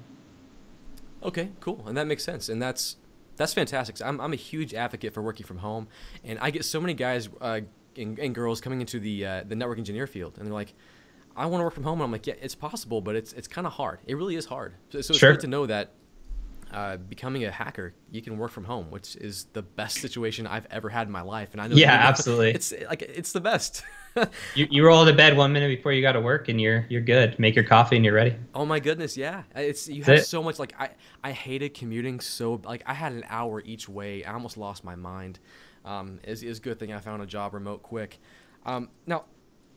Okay, 1.23 1.49
cool. 1.59 1.83
And 1.87 1.97
that 1.97 2.07
makes 2.07 2.23
sense. 2.23 2.49
And 2.49 2.61
that's 2.61 2.97
that's 3.35 3.53
fantastic. 3.53 4.01
I'm, 4.01 4.21
I'm 4.21 4.33
a 4.33 4.37
huge 4.37 4.73
advocate 4.73 5.13
for 5.13 5.21
working 5.21 5.45
from 5.45 5.57
home. 5.57 5.87
And 6.23 6.39
I 6.39 6.51
get 6.51 6.65
so 6.65 6.79
many 6.79 6.93
guys. 6.93 7.29
Uh, 7.41 7.61
and, 7.97 8.19
and 8.19 8.35
girls 8.35 8.61
coming 8.61 8.81
into 8.81 8.99
the 8.99 9.25
uh, 9.25 9.43
the 9.47 9.55
network 9.55 9.77
engineer 9.77 10.07
field, 10.07 10.37
and 10.37 10.45
they're 10.45 10.53
like, 10.53 10.73
"I 11.35 11.45
want 11.45 11.61
to 11.61 11.63
work 11.63 11.73
from 11.73 11.83
home." 11.83 11.99
And 11.99 12.03
I'm 12.03 12.11
like, 12.11 12.27
"Yeah, 12.27 12.35
it's 12.41 12.55
possible, 12.55 13.01
but 13.01 13.15
it's 13.15 13.33
it's 13.33 13.47
kind 13.47 13.65
of 13.65 13.73
hard. 13.73 13.99
It 14.05 14.15
really 14.15 14.35
is 14.35 14.45
hard." 14.45 14.73
So, 14.89 15.01
so 15.01 15.11
it's 15.11 15.19
sure. 15.19 15.31
good 15.31 15.41
to 15.41 15.47
know 15.47 15.65
that 15.65 15.91
uh, 16.75 16.97
becoming 16.97 17.45
a 17.45 17.51
hacker, 17.51 17.93
you 18.11 18.21
can 18.21 18.37
work 18.37 18.51
from 18.51 18.65
home, 18.65 18.91
which 18.91 19.15
is 19.15 19.45
the 19.53 19.61
best 19.61 19.99
situation 20.01 20.45
I've 20.45 20.67
ever 20.69 20.89
had 20.89 21.07
in 21.07 21.13
my 21.13 21.21
life. 21.21 21.49
And 21.53 21.61
I 21.61 21.67
know, 21.67 21.75
yeah, 21.77 21.93
absolutely, 21.93 22.51
it's 22.51 22.73
like 22.89 23.01
it's 23.01 23.31
the 23.31 23.39
best. 23.39 23.81
you 24.55 24.67
you 24.69 24.85
roll 24.85 25.05
to 25.05 25.13
bed 25.13 25.37
one 25.37 25.53
minute 25.53 25.69
before 25.69 25.93
you 25.93 26.01
got 26.01 26.11
to 26.11 26.19
work, 26.19 26.49
and 26.49 26.59
you're 26.59 26.85
you're 26.89 27.01
good. 27.01 27.39
Make 27.39 27.55
your 27.55 27.63
coffee, 27.63 27.95
and 27.95 28.03
you're 28.03 28.13
ready. 28.13 28.35
Oh 28.53 28.65
my 28.65 28.81
goodness, 28.81 29.15
yeah. 29.15 29.43
It's 29.55 29.87
you 29.87 30.03
have 30.03 30.25
so 30.25 30.43
much. 30.43 30.59
Like 30.59 30.73
I 30.77 30.89
I 31.23 31.31
hated 31.31 31.73
commuting 31.73 32.19
so 32.19 32.59
like 32.65 32.83
I 32.85 32.93
had 32.93 33.13
an 33.13 33.23
hour 33.29 33.61
each 33.61 33.87
way. 33.87 34.25
I 34.25 34.33
almost 34.33 34.57
lost 34.57 34.83
my 34.83 34.95
mind. 34.95 35.39
Um, 35.85 36.19
is 36.25 36.43
is 36.43 36.59
good 36.59 36.77
thing 36.77 36.91
I 36.91 36.99
found 36.99 37.21
a 37.21 37.25
job 37.25 37.53
remote 37.53 37.83
quick. 37.83 38.19
Um, 38.65 38.89
now, 39.07 39.23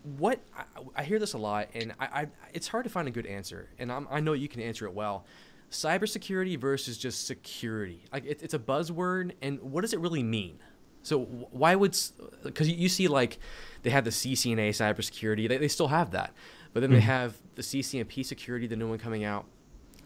what 0.02 0.40
I, 0.56 0.64
I, 0.96 1.04
hear 1.04 1.18
this 1.18 1.34
a 1.34 1.38
lot, 1.38 1.68
and 1.74 1.92
I, 2.00 2.06
I, 2.06 2.26
it's 2.54 2.66
hard 2.66 2.84
to 2.84 2.90
find 2.90 3.06
a 3.06 3.10
good 3.10 3.26
answer, 3.26 3.68
and 3.78 3.92
I'm, 3.92 4.08
i 4.10 4.18
know 4.20 4.32
you 4.32 4.48
can 4.48 4.62
answer 4.62 4.86
it 4.86 4.94
well. 4.94 5.26
Cybersecurity 5.70 6.58
versus 6.58 6.96
just 6.96 7.26
security, 7.26 8.04
like 8.12 8.24
it, 8.24 8.42
it's 8.42 8.54
a 8.54 8.58
buzzword, 8.58 9.32
and 9.42 9.60
what 9.60 9.82
does 9.82 9.92
it 9.92 10.00
really 10.00 10.22
mean? 10.22 10.58
So 11.02 11.20
why 11.20 11.74
would 11.74 11.96
because 12.42 12.68
you 12.68 12.88
see 12.88 13.08
like 13.08 13.38
they 13.82 13.90
have 13.90 14.04
the 14.04 14.10
CCNA 14.10 14.70
cybersecurity, 14.70 15.48
they, 15.48 15.58
they 15.58 15.68
still 15.68 15.88
have 15.88 16.10
that, 16.12 16.32
but 16.72 16.80
then 16.80 16.90
mm-hmm. 16.90 16.96
they 16.96 17.02
have 17.02 17.36
the 17.54 17.62
CCNP 17.62 18.24
security, 18.24 18.66
the 18.66 18.76
new 18.76 18.88
one 18.88 18.98
coming 18.98 19.24
out. 19.24 19.46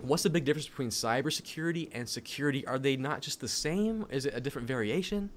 What's 0.01 0.25
the 0.25 0.31
big 0.31 0.45
difference 0.45 0.67
between 0.67 0.91
cybersecurity 0.91 1.91
and 1.93 2.09
security? 2.09 2.67
Are 2.67 2.79
they 2.79 2.97
not 2.97 3.21
just 3.21 3.41
the 3.41 3.49
same? 3.49 4.05
Is 4.11 4.27
it 4.27 4.35
a 4.35 4.41
different 4.41 4.67
variation? 4.67 5.31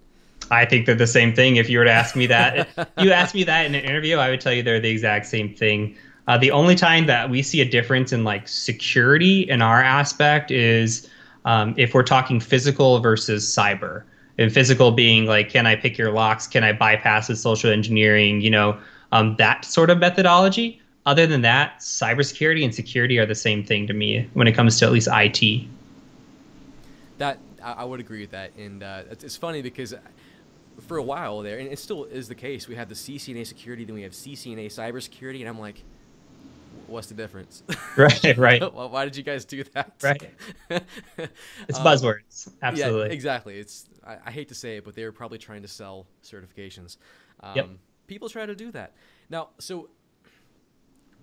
I 0.51 0.65
think 0.65 0.85
they're 0.85 0.95
the 0.95 1.07
same 1.07 1.33
thing. 1.33 1.55
If 1.55 1.69
you 1.69 1.79
were 1.79 1.85
to 1.85 1.91
ask 1.91 2.15
me 2.15 2.27
that, 2.27 2.69
you 2.99 3.11
asked 3.11 3.35
me 3.35 3.43
that 3.43 3.65
in 3.65 3.75
an 3.75 3.83
interview, 3.83 4.17
I 4.17 4.29
would 4.29 4.41
tell 4.41 4.53
you 4.53 4.63
they're 4.63 4.79
the 4.79 4.89
exact 4.89 5.25
same 5.27 5.55
thing. 5.55 5.97
Uh, 6.27 6.37
the 6.37 6.51
only 6.51 6.75
time 6.75 7.05
that 7.05 7.29
we 7.29 7.41
see 7.41 7.61
a 7.61 7.65
difference 7.65 8.11
in 8.11 8.23
like 8.23 8.47
security 8.47 9.41
in 9.41 9.61
our 9.61 9.81
aspect 9.81 10.49
is 10.51 11.07
um, 11.45 11.73
if 11.77 11.93
we're 11.93 12.03
talking 12.03 12.39
physical 12.39 12.99
versus 12.99 13.45
cyber. 13.45 14.03
And 14.37 14.51
physical 14.51 14.91
being 14.91 15.25
like, 15.25 15.49
can 15.49 15.65
I 15.65 15.77
pick 15.77 15.97
your 15.97 16.11
locks? 16.11 16.45
Can 16.45 16.63
I 16.63 16.73
bypass 16.73 17.27
the 17.27 17.37
social 17.37 17.71
engineering? 17.71 18.41
You 18.41 18.49
know, 18.49 18.77
um, 19.13 19.35
that 19.37 19.63
sort 19.63 19.89
of 19.89 19.99
methodology. 19.99 20.81
Other 21.05 21.27
than 21.27 21.41
that, 21.43 21.79
cybersecurity 21.79 22.63
and 22.63 22.73
security 22.73 23.19
are 23.19 23.25
the 23.25 23.35
same 23.35 23.63
thing 23.63 23.87
to 23.87 23.93
me 23.93 24.27
when 24.33 24.47
it 24.47 24.53
comes 24.53 24.79
to 24.79 24.85
at 24.85 24.91
least 24.91 25.07
IT. 25.11 25.67
That 27.19 27.37
I 27.63 27.85
would 27.85 27.99
agree 27.99 28.21
with 28.21 28.31
that, 28.31 28.51
and 28.57 28.83
uh, 28.83 29.03
it's, 29.09 29.23
it's 29.23 29.37
funny 29.37 29.61
because 29.61 29.93
for 30.87 30.97
a 30.97 31.03
while 31.03 31.41
there, 31.41 31.59
and 31.59 31.71
it 31.71 31.79
still 31.79 32.05
is 32.05 32.27
the 32.27 32.35
case. 32.35 32.67
We 32.67 32.75
have 32.75 32.89
the 32.89 32.95
CCNA 32.95 33.45
security, 33.47 33.85
then 33.85 33.95
we 33.95 34.01
have 34.01 34.11
CCNA 34.11 34.65
cybersecurity, 34.65 35.39
and 35.39 35.47
I'm 35.47 35.59
like, 35.59 35.83
what's 36.87 37.07
the 37.07 37.13
difference? 37.13 37.63
Right, 37.97 38.37
right. 38.37 38.73
Why 38.73 39.05
did 39.05 39.15
you 39.15 39.23
guys 39.23 39.45
do 39.45 39.63
that? 39.73 39.93
Right. 40.03 40.29
it's 40.69 41.79
um, 41.79 41.85
buzzwords. 41.85 42.51
Absolutely. 42.61 43.07
Yeah, 43.07 43.13
exactly. 43.13 43.57
It's 43.57 43.85
I, 44.05 44.17
I, 44.25 44.31
hate 44.31 44.49
to 44.49 44.55
say 44.55 44.75
it, 44.75 44.83
but 44.83 44.95
they 44.95 45.05
were 45.05 45.13
probably 45.13 45.37
trying 45.37 45.61
to 45.61 45.69
sell 45.69 46.05
certifications. 46.21 46.97
Um, 47.39 47.55
yep. 47.55 47.69
People 48.07 48.27
try 48.27 48.45
to 48.45 48.53
do 48.53 48.69
that. 48.71 48.95
Now, 49.29 49.51
so 49.59 49.89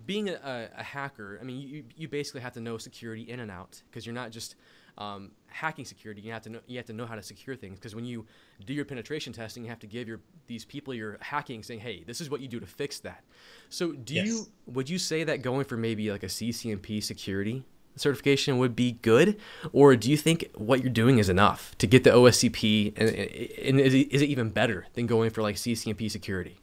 being 0.07 0.29
a, 0.29 0.69
a, 0.75 0.83
hacker, 0.83 1.37
I 1.39 1.43
mean, 1.43 1.61
you, 1.61 1.83
you 1.95 2.07
basically 2.07 2.41
have 2.41 2.53
to 2.53 2.59
know 2.59 2.79
security 2.79 3.21
in 3.21 3.39
and 3.39 3.51
out 3.51 3.83
because 3.89 4.03
you're 4.03 4.15
not 4.15 4.31
just 4.31 4.55
um, 4.97 5.31
hacking 5.47 5.85
security, 5.85 6.21
you 6.21 6.31
have 6.31 6.43
to 6.43 6.49
know 6.49 6.59
you 6.67 6.77
have 6.77 6.85
to 6.87 6.93
know 6.93 7.05
how 7.05 7.15
to 7.15 7.23
secure 7.23 7.55
things 7.55 7.79
because 7.79 7.95
when 7.95 8.05
you 8.05 8.25
do 8.65 8.73
your 8.73 8.85
penetration 8.85 9.33
testing, 9.33 9.63
you 9.63 9.69
have 9.69 9.79
to 9.79 9.87
give 9.87 10.07
your 10.07 10.19
these 10.47 10.65
people 10.65 10.93
you're 10.93 11.17
hacking 11.21 11.63
saying, 11.63 11.79
"Hey, 11.79 12.03
this 12.05 12.21
is 12.21 12.29
what 12.29 12.41
you 12.41 12.47
do 12.47 12.59
to 12.59 12.67
fix 12.67 12.99
that." 12.99 13.23
So, 13.69 13.91
do 13.91 14.13
yes. 14.13 14.27
you 14.27 14.45
would 14.67 14.89
you 14.89 14.99
say 14.99 15.23
that 15.23 15.41
going 15.41 15.65
for 15.65 15.77
maybe 15.77 16.11
like 16.11 16.23
a 16.23 16.27
CCNP 16.27 17.03
security 17.03 17.63
certification 17.95 18.57
would 18.57 18.75
be 18.75 18.93
good, 18.93 19.39
or 19.71 19.95
do 19.95 20.09
you 20.09 20.17
think 20.17 20.49
what 20.55 20.81
you're 20.81 20.91
doing 20.91 21.19
is 21.19 21.29
enough 21.29 21.77
to 21.77 21.87
get 21.87 22.03
the 22.03 22.09
OSCP, 22.09 22.93
and, 22.97 23.09
and 23.09 23.79
is, 23.79 23.93
it, 23.93 24.11
is 24.11 24.21
it 24.21 24.29
even 24.29 24.49
better 24.49 24.87
than 24.93 25.05
going 25.05 25.29
for 25.29 25.41
like 25.41 25.55
CCNP 25.55 26.09
security? 26.09 26.57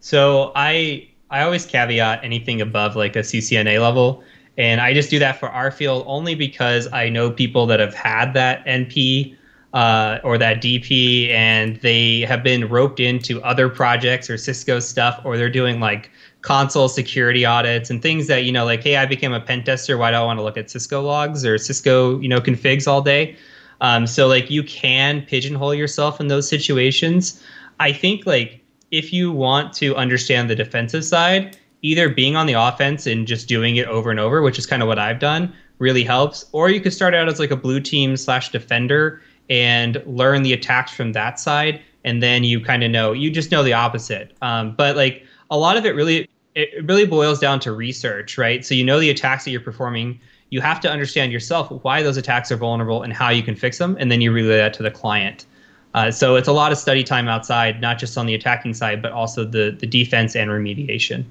So 0.00 0.52
I 0.54 1.10
I 1.30 1.42
always 1.42 1.64
caveat 1.64 2.24
anything 2.24 2.60
above 2.60 2.96
like 2.96 3.16
a 3.16 3.20
CCNA 3.20 3.80
level 3.80 4.22
and 4.58 4.80
I 4.80 4.92
just 4.92 5.10
do 5.10 5.18
that 5.18 5.38
for 5.38 5.48
our 5.48 5.70
field 5.70 6.04
only 6.06 6.34
because 6.34 6.92
I 6.92 7.08
know 7.08 7.30
people 7.30 7.66
that 7.66 7.80
have 7.80 7.94
had 7.94 8.34
that 8.34 8.64
NP 8.66 9.36
uh, 9.72 10.18
or 10.22 10.36
that 10.36 10.62
DP 10.62 11.30
and 11.30 11.76
they 11.76 12.20
have 12.20 12.42
been 12.42 12.68
roped 12.68 13.00
into 13.00 13.42
other 13.42 13.68
projects 13.68 14.28
or 14.28 14.36
Cisco 14.36 14.78
stuff, 14.80 15.20
or 15.24 15.38
they're 15.38 15.48
doing 15.48 15.80
like 15.80 16.10
console 16.42 16.88
security 16.88 17.44
audits 17.44 17.88
and 17.88 18.02
things 18.02 18.26
that, 18.26 18.44
you 18.44 18.52
know, 18.52 18.64
like, 18.64 18.82
hey, 18.82 18.96
I 18.96 19.06
became 19.06 19.32
a 19.32 19.40
pen 19.40 19.64
tester. 19.64 19.96
Why 19.96 20.10
do 20.10 20.18
I 20.18 20.24
want 20.24 20.38
to 20.38 20.42
look 20.42 20.58
at 20.58 20.70
Cisco 20.70 21.00
logs 21.00 21.46
or 21.46 21.56
Cisco, 21.56 22.20
you 22.20 22.28
know, 22.28 22.40
configs 22.40 22.86
all 22.86 23.00
day? 23.00 23.36
Um, 23.80 24.06
so, 24.06 24.28
like, 24.28 24.50
you 24.50 24.62
can 24.62 25.22
pigeonhole 25.22 25.74
yourself 25.74 26.20
in 26.20 26.28
those 26.28 26.48
situations. 26.48 27.42
I 27.80 27.92
think, 27.92 28.26
like, 28.26 28.60
if 28.90 29.12
you 29.12 29.32
want 29.32 29.72
to 29.74 29.96
understand 29.96 30.50
the 30.50 30.54
defensive 30.54 31.04
side, 31.04 31.56
either 31.82 32.08
being 32.08 32.36
on 32.36 32.46
the 32.46 32.54
offense 32.54 33.06
and 33.06 33.26
just 33.26 33.48
doing 33.48 33.76
it 33.76 33.86
over 33.86 34.10
and 34.10 34.20
over, 34.20 34.40
which 34.40 34.58
is 34.58 34.66
kind 34.66 34.82
of 34.82 34.88
what 34.88 34.98
I've 34.98 35.18
done, 35.18 35.52
really 35.78 36.04
helps. 36.04 36.46
Or 36.52 36.70
you 36.70 36.80
could 36.80 36.92
start 36.92 37.14
out 37.14 37.28
as 37.28 37.38
like 37.38 37.50
a 37.50 37.56
blue 37.56 37.80
team 37.80 38.16
slash 38.16 38.50
defender 38.50 39.20
and 39.50 40.02
learn 40.06 40.42
the 40.42 40.52
attacks 40.52 40.92
from 40.92 41.12
that 41.12 41.38
side, 41.38 41.80
and 42.04 42.22
then 42.22 42.44
you 42.44 42.60
kind 42.60 42.82
of 42.82 42.90
know 42.90 43.12
you 43.12 43.30
just 43.30 43.50
know 43.50 43.62
the 43.62 43.72
opposite. 43.72 44.34
Um, 44.40 44.74
but 44.76 44.96
like 44.96 45.26
a 45.50 45.58
lot 45.58 45.76
of 45.76 45.84
it 45.84 45.90
really 45.90 46.28
it 46.54 46.86
really 46.86 47.06
boils 47.06 47.38
down 47.38 47.60
to 47.60 47.72
research, 47.72 48.38
right? 48.38 48.64
So 48.64 48.74
you 48.74 48.84
know 48.84 49.00
the 49.00 49.10
attacks 49.10 49.44
that 49.44 49.50
you're 49.50 49.60
performing. 49.60 50.20
You 50.50 50.60
have 50.60 50.80
to 50.80 50.90
understand 50.90 51.32
yourself 51.32 51.70
why 51.82 52.02
those 52.02 52.18
attacks 52.18 52.52
are 52.52 52.56
vulnerable 52.56 53.02
and 53.02 53.12
how 53.12 53.30
you 53.30 53.42
can 53.42 53.56
fix 53.56 53.78
them, 53.78 53.96
and 53.98 54.12
then 54.12 54.20
you 54.20 54.30
relay 54.30 54.56
that 54.56 54.74
to 54.74 54.82
the 54.82 54.90
client. 54.90 55.46
Uh, 55.94 56.10
so 56.10 56.36
it's 56.36 56.48
a 56.48 56.52
lot 56.52 56.72
of 56.72 56.78
study 56.78 57.02
time 57.02 57.26
outside, 57.26 57.80
not 57.80 57.98
just 57.98 58.16
on 58.16 58.26
the 58.26 58.34
attacking 58.34 58.74
side, 58.74 59.02
but 59.02 59.12
also 59.12 59.44
the 59.44 59.76
the 59.78 59.86
defense 59.86 60.36
and 60.36 60.50
remediation. 60.50 61.24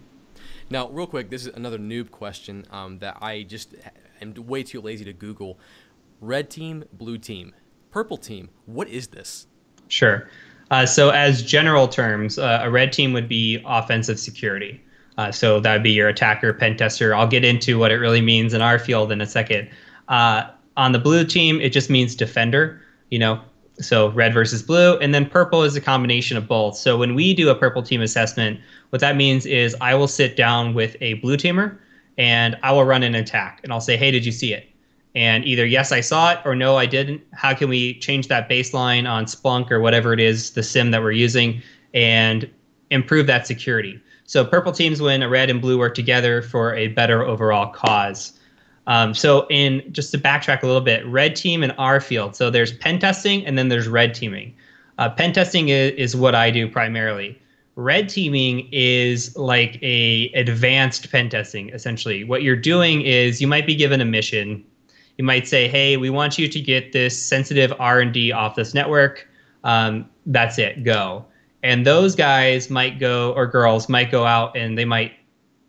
Now, 0.72 0.88
real 0.88 1.06
quick, 1.06 1.30
this 1.30 1.46
is 1.46 1.54
another 1.54 1.78
noob 1.78 2.12
question 2.12 2.66
um, 2.72 2.98
that 3.00 3.18
I 3.22 3.44
just 3.44 3.76
am 4.22 4.34
way 4.34 4.64
too 4.64 4.80
lazy 4.80 5.04
to 5.04 5.12
Google. 5.12 5.60
Red 6.22 6.50
team, 6.50 6.86
blue 6.94 7.18
team, 7.18 7.54
purple 7.92 8.16
team. 8.16 8.50
What 8.68 8.88
is 8.88 9.08
this? 9.08 9.48
Sure. 9.90 10.30
Uh, 10.70 10.86
so, 10.86 11.10
as 11.10 11.44
general 11.44 11.90
terms, 11.90 12.40
uh, 12.40 12.62
a 12.64 12.72
red 12.72 12.94
team 12.94 13.12
would 13.12 13.28
be 13.28 13.62
offensive 13.66 14.18
security. 14.18 14.82
Uh, 15.18 15.30
so 15.30 15.60
that 15.60 15.74
would 15.74 15.84
be 15.84 15.92
your 15.92 16.08
attacker, 16.08 16.54
pen 16.54 16.78
tester. 16.78 17.14
I'll 17.14 17.28
get 17.28 17.44
into 17.44 17.78
what 17.78 17.92
it 17.92 17.98
really 17.98 18.22
means 18.22 18.54
in 18.54 18.62
our 18.62 18.80
field 18.80 19.12
in 19.12 19.20
a 19.20 19.26
second. 19.26 19.70
Uh, 20.08 20.50
on 20.78 20.94
the 20.94 21.00
blue 21.00 21.26
team, 21.26 21.60
it 21.60 21.74
just 21.74 21.90
means 21.90 22.16
defender. 22.16 22.82
You 23.10 23.20
know, 23.20 23.42
so 23.82 24.10
red 24.10 24.34
versus 24.34 24.62
blue, 24.62 24.98
and 25.00 25.14
then 25.14 25.26
purple 25.28 25.64
is 25.64 25.76
a 25.76 25.82
combination 25.82 26.38
of 26.38 26.48
both. 26.48 26.78
So 26.78 26.98
when 26.98 27.16
we 27.16 27.34
do 27.34 27.50
a 27.50 27.56
purple 27.56 27.84
team 27.84 28.02
assessment, 28.02 28.60
what 28.90 29.00
that 29.00 29.16
means 29.16 29.46
is 29.46 29.76
I 29.82 29.96
will 29.96 30.08
sit 30.08 30.36
down 30.36 30.74
with 30.74 30.96
a 31.02 31.16
blue 31.16 31.38
teamer 31.38 31.78
and 32.18 32.58
I 32.64 32.72
will 32.72 32.84
run 32.84 33.04
an 33.04 33.16
attack, 33.16 33.62
and 33.64 33.72
I'll 33.72 33.82
say, 33.82 33.98
"Hey, 33.98 34.12
did 34.12 34.26
you 34.26 34.32
see 34.32 34.54
it?" 34.54 34.68
And 35.16 35.44
either 35.46 35.66
yes, 35.66 35.92
I 35.92 36.02
saw 36.02 36.32
it, 36.32 36.40
or 36.46 36.56
no, 36.56 36.78
I 36.78 36.86
didn't. 36.86 37.22
How 37.34 37.54
can 37.54 37.70
we 37.70 37.96
change 38.00 38.28
that 38.28 38.50
baseline 38.50 39.10
on 39.10 39.26
Splunk 39.26 39.72
or 39.72 39.80
whatever 39.80 40.14
it 40.14 40.20
is, 40.20 40.52
the 40.52 40.64
SIEM 40.64 40.92
that 40.92 41.02
we're 41.02 41.12
using, 41.12 41.62
and 41.94 42.50
improve 42.92 43.28
that 43.28 43.48
security? 43.48 44.00
So 44.26 44.46
purple 44.46 44.72
teams 44.72 45.02
win, 45.02 45.24
a 45.24 45.28
red 45.30 45.50
and 45.50 45.62
blue 45.62 45.78
work 45.78 45.96
together 45.96 46.42
for 46.42 46.74
a 46.76 46.88
better 46.88 47.24
overall 47.24 47.68
cause. 47.74 48.40
Um, 48.88 49.14
so 49.14 49.48
in 49.50 49.84
just 49.92 50.12
to 50.12 50.18
backtrack 50.18 50.64
a 50.64 50.66
little 50.66 50.82
bit, 50.82 51.06
red 51.06 51.36
team 51.36 51.64
and 51.64 51.74
our 51.78 52.02
field. 52.02 52.36
So 52.36 52.50
there's 52.50 52.74
pen 52.74 53.00
testing 53.00 53.46
and 53.46 53.58
then 53.58 53.70
there's 53.70 53.88
red 53.88 54.14
teaming. 54.14 54.54
Uh, 54.98 55.10
pen 55.10 55.34
testing 55.34 55.70
is, 55.70 55.94
is 55.94 56.16
what 56.16 56.36
I 56.36 56.52
do 56.52 56.68
primarily. 56.68 57.40
Red 57.76 58.10
teaming 58.10 58.68
is 58.72 59.36
like 59.38 59.82
a 59.82 60.32
advanced 60.34 61.12
pen 61.12 61.30
testing 61.30 61.70
essentially. 61.70 62.24
What 62.24 62.44
you're 62.44 62.56
doing 62.56 63.02
is 63.02 63.40
you 63.40 63.48
might 63.48 63.66
be 63.66 63.76
given 63.76 64.02
a 64.02 64.06
mission. 64.06 64.64
You 65.18 65.24
might 65.24 65.48
say, 65.48 65.68
"Hey, 65.68 65.98
we 65.98 66.10
want 66.10 66.38
you 66.38 66.48
to 66.48 66.60
get 66.60 66.92
this 66.92 67.18
sensitive 67.18 67.74
R&D 67.80 68.32
off 68.32 68.56
this 68.56 68.74
network. 68.74 69.28
Um, 69.64 70.10
that's 70.26 70.58
it. 70.58 70.84
Go." 70.84 71.26
And 71.64 71.86
those 71.86 72.16
guys 72.16 72.70
might 72.70 73.00
go, 73.00 73.34
or 73.34 73.46
girls 73.46 73.88
might 73.88 74.12
go 74.12 74.26
out 74.26 74.58
and 74.58 74.78
they 74.78 74.86
might 74.86 75.14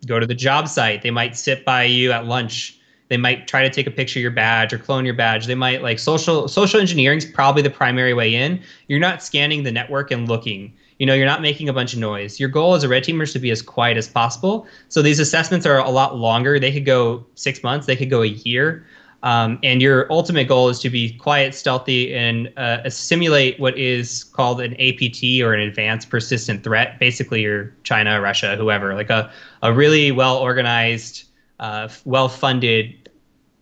go 0.07 0.19
to 0.19 0.27
the 0.27 0.35
job 0.35 0.69
site. 0.69 1.03
They 1.03 1.11
might 1.11 1.37
sit 1.37 1.65
by 1.65 1.85
you 1.85 2.13
at 2.13 2.27
lunch. 2.27 2.79
They 3.13 3.19
might 3.19 3.47
try 3.47 3.61
to 3.61 3.69
take 3.69 3.87
a 3.87 3.91
picture 3.91 4.21
of 4.21 4.23
your 4.23 4.31
badge 4.31 4.73
or 4.73 4.79
clone 4.79 5.05
your 5.05 5.13
badge. 5.13 5.45
They 5.45 5.55
might 5.55 5.83
like 5.83 5.99
social 5.99 6.49
social 6.49 6.81
engineering 6.81 7.19
is 7.19 7.27
probably 7.27 7.61
the 7.61 7.69
primary 7.69 8.15
way 8.15 8.35
in. 8.35 8.59
You're 8.89 9.01
not 9.01 9.23
scanning 9.23 9.65
the 9.65 9.71
network 9.71 10.11
and 10.11 10.27
looking. 10.27 10.73
You 10.99 11.05
know, 11.05 11.13
you're 11.13 11.27
not 11.27 11.43
making 11.43 11.69
a 11.69 11.75
bunch 11.75 11.93
of 11.93 11.99
noise. 11.99 12.41
Your 12.41 12.49
goal 12.49 12.73
as 12.73 12.85
a 12.85 12.89
red 12.89 13.05
teamer 13.05 13.25
is 13.25 13.35
to 13.35 13.39
be 13.39 13.51
as 13.51 13.61
quiet 13.61 13.99
as 13.99 14.09
possible. 14.09 14.67
So 14.89 15.03
these 15.03 15.21
assessments 15.21 15.67
are 15.67 15.77
a 15.77 15.91
lot 15.91 16.17
longer. 16.17 16.59
They 16.59 16.73
could 16.73 16.87
go 16.87 17.23
six 17.35 17.63
months. 17.63 17.87
They 17.87 17.97
could 17.97 18.09
go 18.09 18.23
a 18.23 18.29
year. 18.29 18.87
Um, 19.23 19.59
and 19.63 19.83
your 19.83 20.11
ultimate 20.11 20.49
goal 20.49 20.71
is 20.71 20.79
to 20.79 20.89
be 20.89 21.13
quiet, 21.13 21.55
stealthy, 21.55 22.15
and 22.15 22.51
uh, 22.57 22.89
simulate 22.89 23.61
what 23.61 23.77
is 23.77 24.25
called 24.25 24.63
an 24.63 24.73
APT 24.81 25.23
or 25.43 25.53
an 25.53 25.61
advanced 25.61 26.09
persistent 26.09 26.65
threat. 26.65 26.99
Basically, 26.99 27.43
you're 27.43 27.75
China, 27.83 28.23
Russia, 28.23 28.57
whoever, 28.57 28.95
like 28.95 29.11
a, 29.11 29.31
a 29.63 29.71
really 29.71 30.13
well 30.13 30.39
organized, 30.39 31.25
uh, 31.61 31.89
well 32.07 32.31
funded 32.31 33.02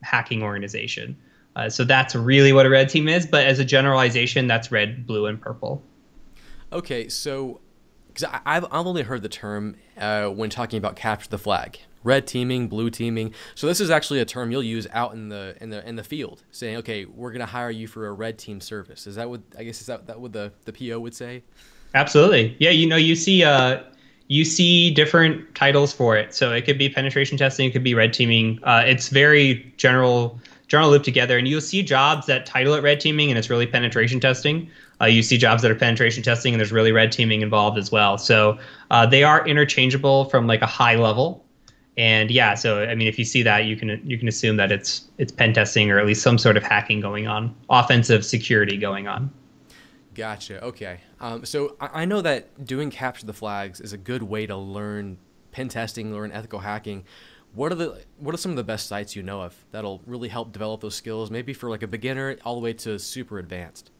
hacking 0.02 0.42
organization. 0.42 1.16
Uh, 1.56 1.68
so 1.68 1.84
that's 1.84 2.14
really 2.14 2.52
what 2.52 2.66
a 2.66 2.70
red 2.70 2.88
team 2.88 3.08
is. 3.08 3.26
But 3.26 3.46
as 3.46 3.58
a 3.58 3.64
generalization, 3.64 4.46
that's 4.46 4.70
red, 4.70 5.06
blue, 5.06 5.26
and 5.26 5.40
purple. 5.40 5.82
Okay, 6.72 7.08
so 7.08 7.60
because 8.08 8.24
I've, 8.44 8.64
I've 8.70 8.86
only 8.86 9.02
heard 9.02 9.22
the 9.22 9.28
term 9.28 9.76
uh, 9.98 10.28
when 10.28 10.50
talking 10.50 10.78
about 10.78 10.96
capture 10.96 11.28
the 11.28 11.38
flag 11.38 11.80
red 12.02 12.26
teaming, 12.26 12.68
blue 12.68 12.90
teaming. 12.90 13.34
So 13.54 13.66
this 13.66 13.80
is 13.80 13.90
actually 13.90 14.20
a 14.20 14.24
term 14.24 14.50
you'll 14.50 14.62
use 14.62 14.86
out 14.92 15.12
in 15.12 15.28
the 15.28 15.56
in 15.60 15.70
the 15.70 15.86
in 15.86 15.96
the 15.96 16.04
field, 16.04 16.42
saying, 16.50 16.76
okay, 16.78 17.04
we're 17.04 17.30
going 17.30 17.40
to 17.40 17.46
hire 17.46 17.70
you 17.70 17.86
for 17.86 18.06
a 18.08 18.12
red 18.12 18.38
team 18.38 18.60
service. 18.60 19.06
Is 19.06 19.16
that 19.16 19.28
what 19.28 19.42
I 19.58 19.64
guess 19.64 19.80
is 19.80 19.86
that 19.86 20.06
that 20.06 20.20
what 20.20 20.32
the 20.32 20.52
the 20.64 20.72
PO 20.72 20.98
would 21.00 21.14
say? 21.14 21.42
Absolutely. 21.94 22.56
Yeah, 22.58 22.70
you 22.70 22.86
know, 22.86 22.96
you 22.96 23.16
see 23.16 23.42
uh 23.44 23.82
you 24.30 24.44
see 24.44 24.92
different 24.92 25.56
titles 25.56 25.92
for 25.92 26.16
it. 26.16 26.32
So 26.32 26.52
it 26.52 26.64
could 26.64 26.78
be 26.78 26.88
penetration 26.88 27.36
testing, 27.36 27.66
it 27.66 27.72
could 27.72 27.82
be 27.82 27.94
red 27.94 28.12
teaming. 28.12 28.60
Uh, 28.62 28.84
it's 28.86 29.08
very 29.08 29.72
general 29.76 30.40
general 30.68 30.88
loop 30.88 31.02
together 31.02 31.36
and 31.36 31.48
you'll 31.48 31.60
see 31.60 31.82
jobs 31.82 32.26
that 32.26 32.46
title 32.46 32.74
it 32.74 32.82
red 32.84 33.00
teaming 33.00 33.28
and 33.28 33.36
it's 33.36 33.50
really 33.50 33.66
penetration 33.66 34.20
testing. 34.20 34.70
Uh, 35.00 35.06
you 35.06 35.20
see 35.20 35.36
jobs 35.36 35.62
that 35.62 35.70
are 35.72 35.74
penetration 35.74 36.22
testing 36.22 36.54
and 36.54 36.60
there's 36.60 36.70
really 36.70 36.92
red 36.92 37.10
teaming 37.10 37.40
involved 37.40 37.76
as 37.76 37.90
well. 37.90 38.18
So 38.18 38.56
uh, 38.92 39.04
they 39.04 39.24
are 39.24 39.44
interchangeable 39.48 40.26
from 40.26 40.46
like 40.46 40.62
a 40.62 40.66
high 40.66 40.94
level 40.94 41.44
and 41.96 42.30
yeah, 42.30 42.54
so 42.54 42.84
I 42.84 42.94
mean, 42.94 43.08
if 43.08 43.18
you 43.18 43.24
see 43.24 43.42
that, 43.42 43.64
you 43.64 43.76
can 43.76 44.00
you 44.08 44.16
can 44.16 44.28
assume 44.28 44.56
that 44.58 44.70
it's 44.70 45.08
it's 45.18 45.32
pen 45.32 45.52
testing 45.52 45.90
or 45.90 45.98
at 45.98 46.06
least 46.06 46.22
some 46.22 46.38
sort 46.38 46.56
of 46.56 46.62
hacking 46.62 47.00
going 47.00 47.26
on, 47.26 47.52
offensive 47.68 48.24
security 48.24 48.76
going 48.76 49.08
on. 49.08 49.28
Gotcha. 50.20 50.62
Okay. 50.62 51.00
Um, 51.18 51.46
so 51.46 51.76
I, 51.80 52.02
I 52.02 52.04
know 52.04 52.20
that 52.20 52.66
doing 52.66 52.90
capture 52.90 53.24
the 53.24 53.32
flags 53.32 53.80
is 53.80 53.94
a 53.94 53.96
good 53.96 54.22
way 54.22 54.44
to 54.44 54.54
learn 54.54 55.16
pen 55.50 55.70
testing, 55.70 56.12
learn 56.12 56.30
ethical 56.30 56.58
hacking. 56.58 57.04
What 57.54 57.72
are 57.72 57.74
the 57.74 58.02
what 58.18 58.34
are 58.34 58.38
some 58.38 58.50
of 58.50 58.58
the 58.58 58.62
best 58.62 58.86
sites 58.86 59.16
you 59.16 59.22
know 59.22 59.40
of 59.40 59.56
that'll 59.70 60.02
really 60.04 60.28
help 60.28 60.52
develop 60.52 60.82
those 60.82 60.94
skills? 60.94 61.30
Maybe 61.30 61.54
for 61.54 61.70
like 61.70 61.82
a 61.82 61.86
beginner 61.86 62.36
all 62.44 62.54
the 62.54 62.60
way 62.60 62.74
to 62.74 62.98
super 62.98 63.38
advanced. 63.38 63.92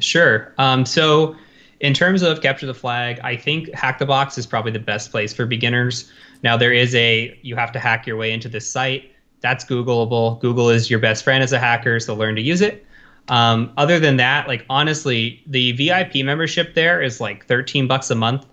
Sure. 0.00 0.54
Um, 0.58 0.84
so 0.84 1.36
in 1.78 1.94
terms 1.94 2.22
of 2.22 2.40
capture 2.42 2.66
the 2.66 2.74
flag, 2.74 3.20
I 3.22 3.36
think 3.36 3.72
Hack 3.72 4.00
the 4.00 4.06
Box 4.06 4.38
is 4.38 4.46
probably 4.46 4.72
the 4.72 4.80
best 4.80 5.12
place 5.12 5.32
for 5.32 5.46
beginners. 5.46 6.10
Now 6.42 6.56
there 6.56 6.72
is 6.72 6.96
a 6.96 7.38
you 7.42 7.54
have 7.54 7.70
to 7.70 7.78
hack 7.78 8.08
your 8.08 8.16
way 8.16 8.32
into 8.32 8.48
this 8.48 8.68
site. 8.68 9.12
That's 9.40 9.64
Googleable. 9.64 10.40
Google 10.40 10.68
is 10.68 10.90
your 10.90 10.98
best 10.98 11.22
friend 11.22 11.44
as 11.44 11.52
a 11.52 11.60
hacker, 11.60 12.00
so 12.00 12.16
learn 12.16 12.34
to 12.34 12.42
use 12.42 12.60
it. 12.60 12.84
Um, 13.30 13.72
other 13.76 14.00
than 14.00 14.16
that, 14.16 14.48
like 14.48 14.66
honestly, 14.68 15.40
the 15.46 15.72
VIP 15.72 16.16
membership 16.16 16.74
there 16.74 17.00
is 17.00 17.20
like 17.20 17.46
13 17.46 17.86
bucks 17.86 18.10
a 18.10 18.14
month. 18.16 18.44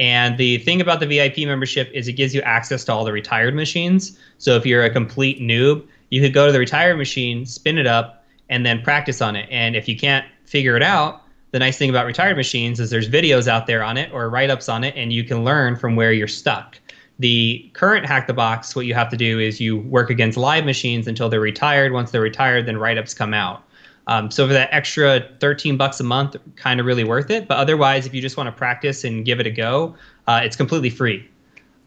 And 0.00 0.38
the 0.38 0.58
thing 0.58 0.80
about 0.80 1.00
the 1.00 1.06
VIP 1.06 1.46
membership 1.46 1.90
is 1.92 2.08
it 2.08 2.14
gives 2.14 2.34
you 2.34 2.40
access 2.40 2.82
to 2.84 2.92
all 2.92 3.04
the 3.04 3.12
retired 3.12 3.54
machines. 3.54 4.18
So 4.38 4.56
if 4.56 4.64
you're 4.64 4.84
a 4.84 4.90
complete 4.90 5.38
noob, 5.38 5.86
you 6.08 6.20
could 6.22 6.32
go 6.32 6.46
to 6.46 6.52
the 6.52 6.58
retired 6.58 6.96
machine, 6.96 7.44
spin 7.44 7.76
it 7.76 7.86
up, 7.86 8.24
and 8.48 8.64
then 8.64 8.82
practice 8.82 9.20
on 9.20 9.36
it. 9.36 9.46
And 9.50 9.76
if 9.76 9.86
you 9.86 9.96
can't 9.96 10.26
figure 10.46 10.76
it 10.76 10.82
out, 10.82 11.22
the 11.50 11.58
nice 11.58 11.76
thing 11.76 11.90
about 11.90 12.06
retired 12.06 12.38
machines 12.38 12.80
is 12.80 12.88
there's 12.88 13.08
videos 13.08 13.46
out 13.46 13.66
there 13.66 13.84
on 13.84 13.98
it 13.98 14.10
or 14.12 14.30
write-ups 14.30 14.70
on 14.70 14.82
it, 14.82 14.94
and 14.96 15.12
you 15.12 15.24
can 15.24 15.44
learn 15.44 15.76
from 15.76 15.94
where 15.94 16.10
you're 16.10 16.26
stuck. 16.26 16.78
The 17.18 17.70
current 17.74 18.06
Hack 18.06 18.26
the 18.26 18.32
Box, 18.32 18.74
what 18.74 18.86
you 18.86 18.94
have 18.94 19.10
to 19.10 19.16
do 19.16 19.38
is 19.38 19.60
you 19.60 19.76
work 19.78 20.08
against 20.08 20.38
live 20.38 20.64
machines 20.64 21.06
until 21.06 21.28
they're 21.28 21.40
retired. 21.40 21.92
Once 21.92 22.10
they're 22.10 22.22
retired, 22.22 22.64
then 22.64 22.78
write 22.78 22.96
ups 22.96 23.12
come 23.12 23.34
out. 23.34 23.62
Um, 24.06 24.30
so 24.30 24.46
for 24.46 24.52
that 24.52 24.68
extra 24.72 25.28
13 25.40 25.76
bucks 25.76 26.00
a 26.00 26.04
month, 26.04 26.36
kind 26.56 26.80
of 26.80 26.86
really 26.86 27.04
worth 27.04 27.30
it. 27.30 27.46
But 27.46 27.58
otherwise, 27.58 28.06
if 28.06 28.14
you 28.14 28.20
just 28.20 28.36
want 28.36 28.48
to 28.48 28.52
practice 28.52 29.04
and 29.04 29.24
give 29.24 29.38
it 29.38 29.46
a 29.46 29.50
go, 29.50 29.94
uh, 30.26 30.40
it's 30.42 30.56
completely 30.56 30.90
free. 30.90 31.28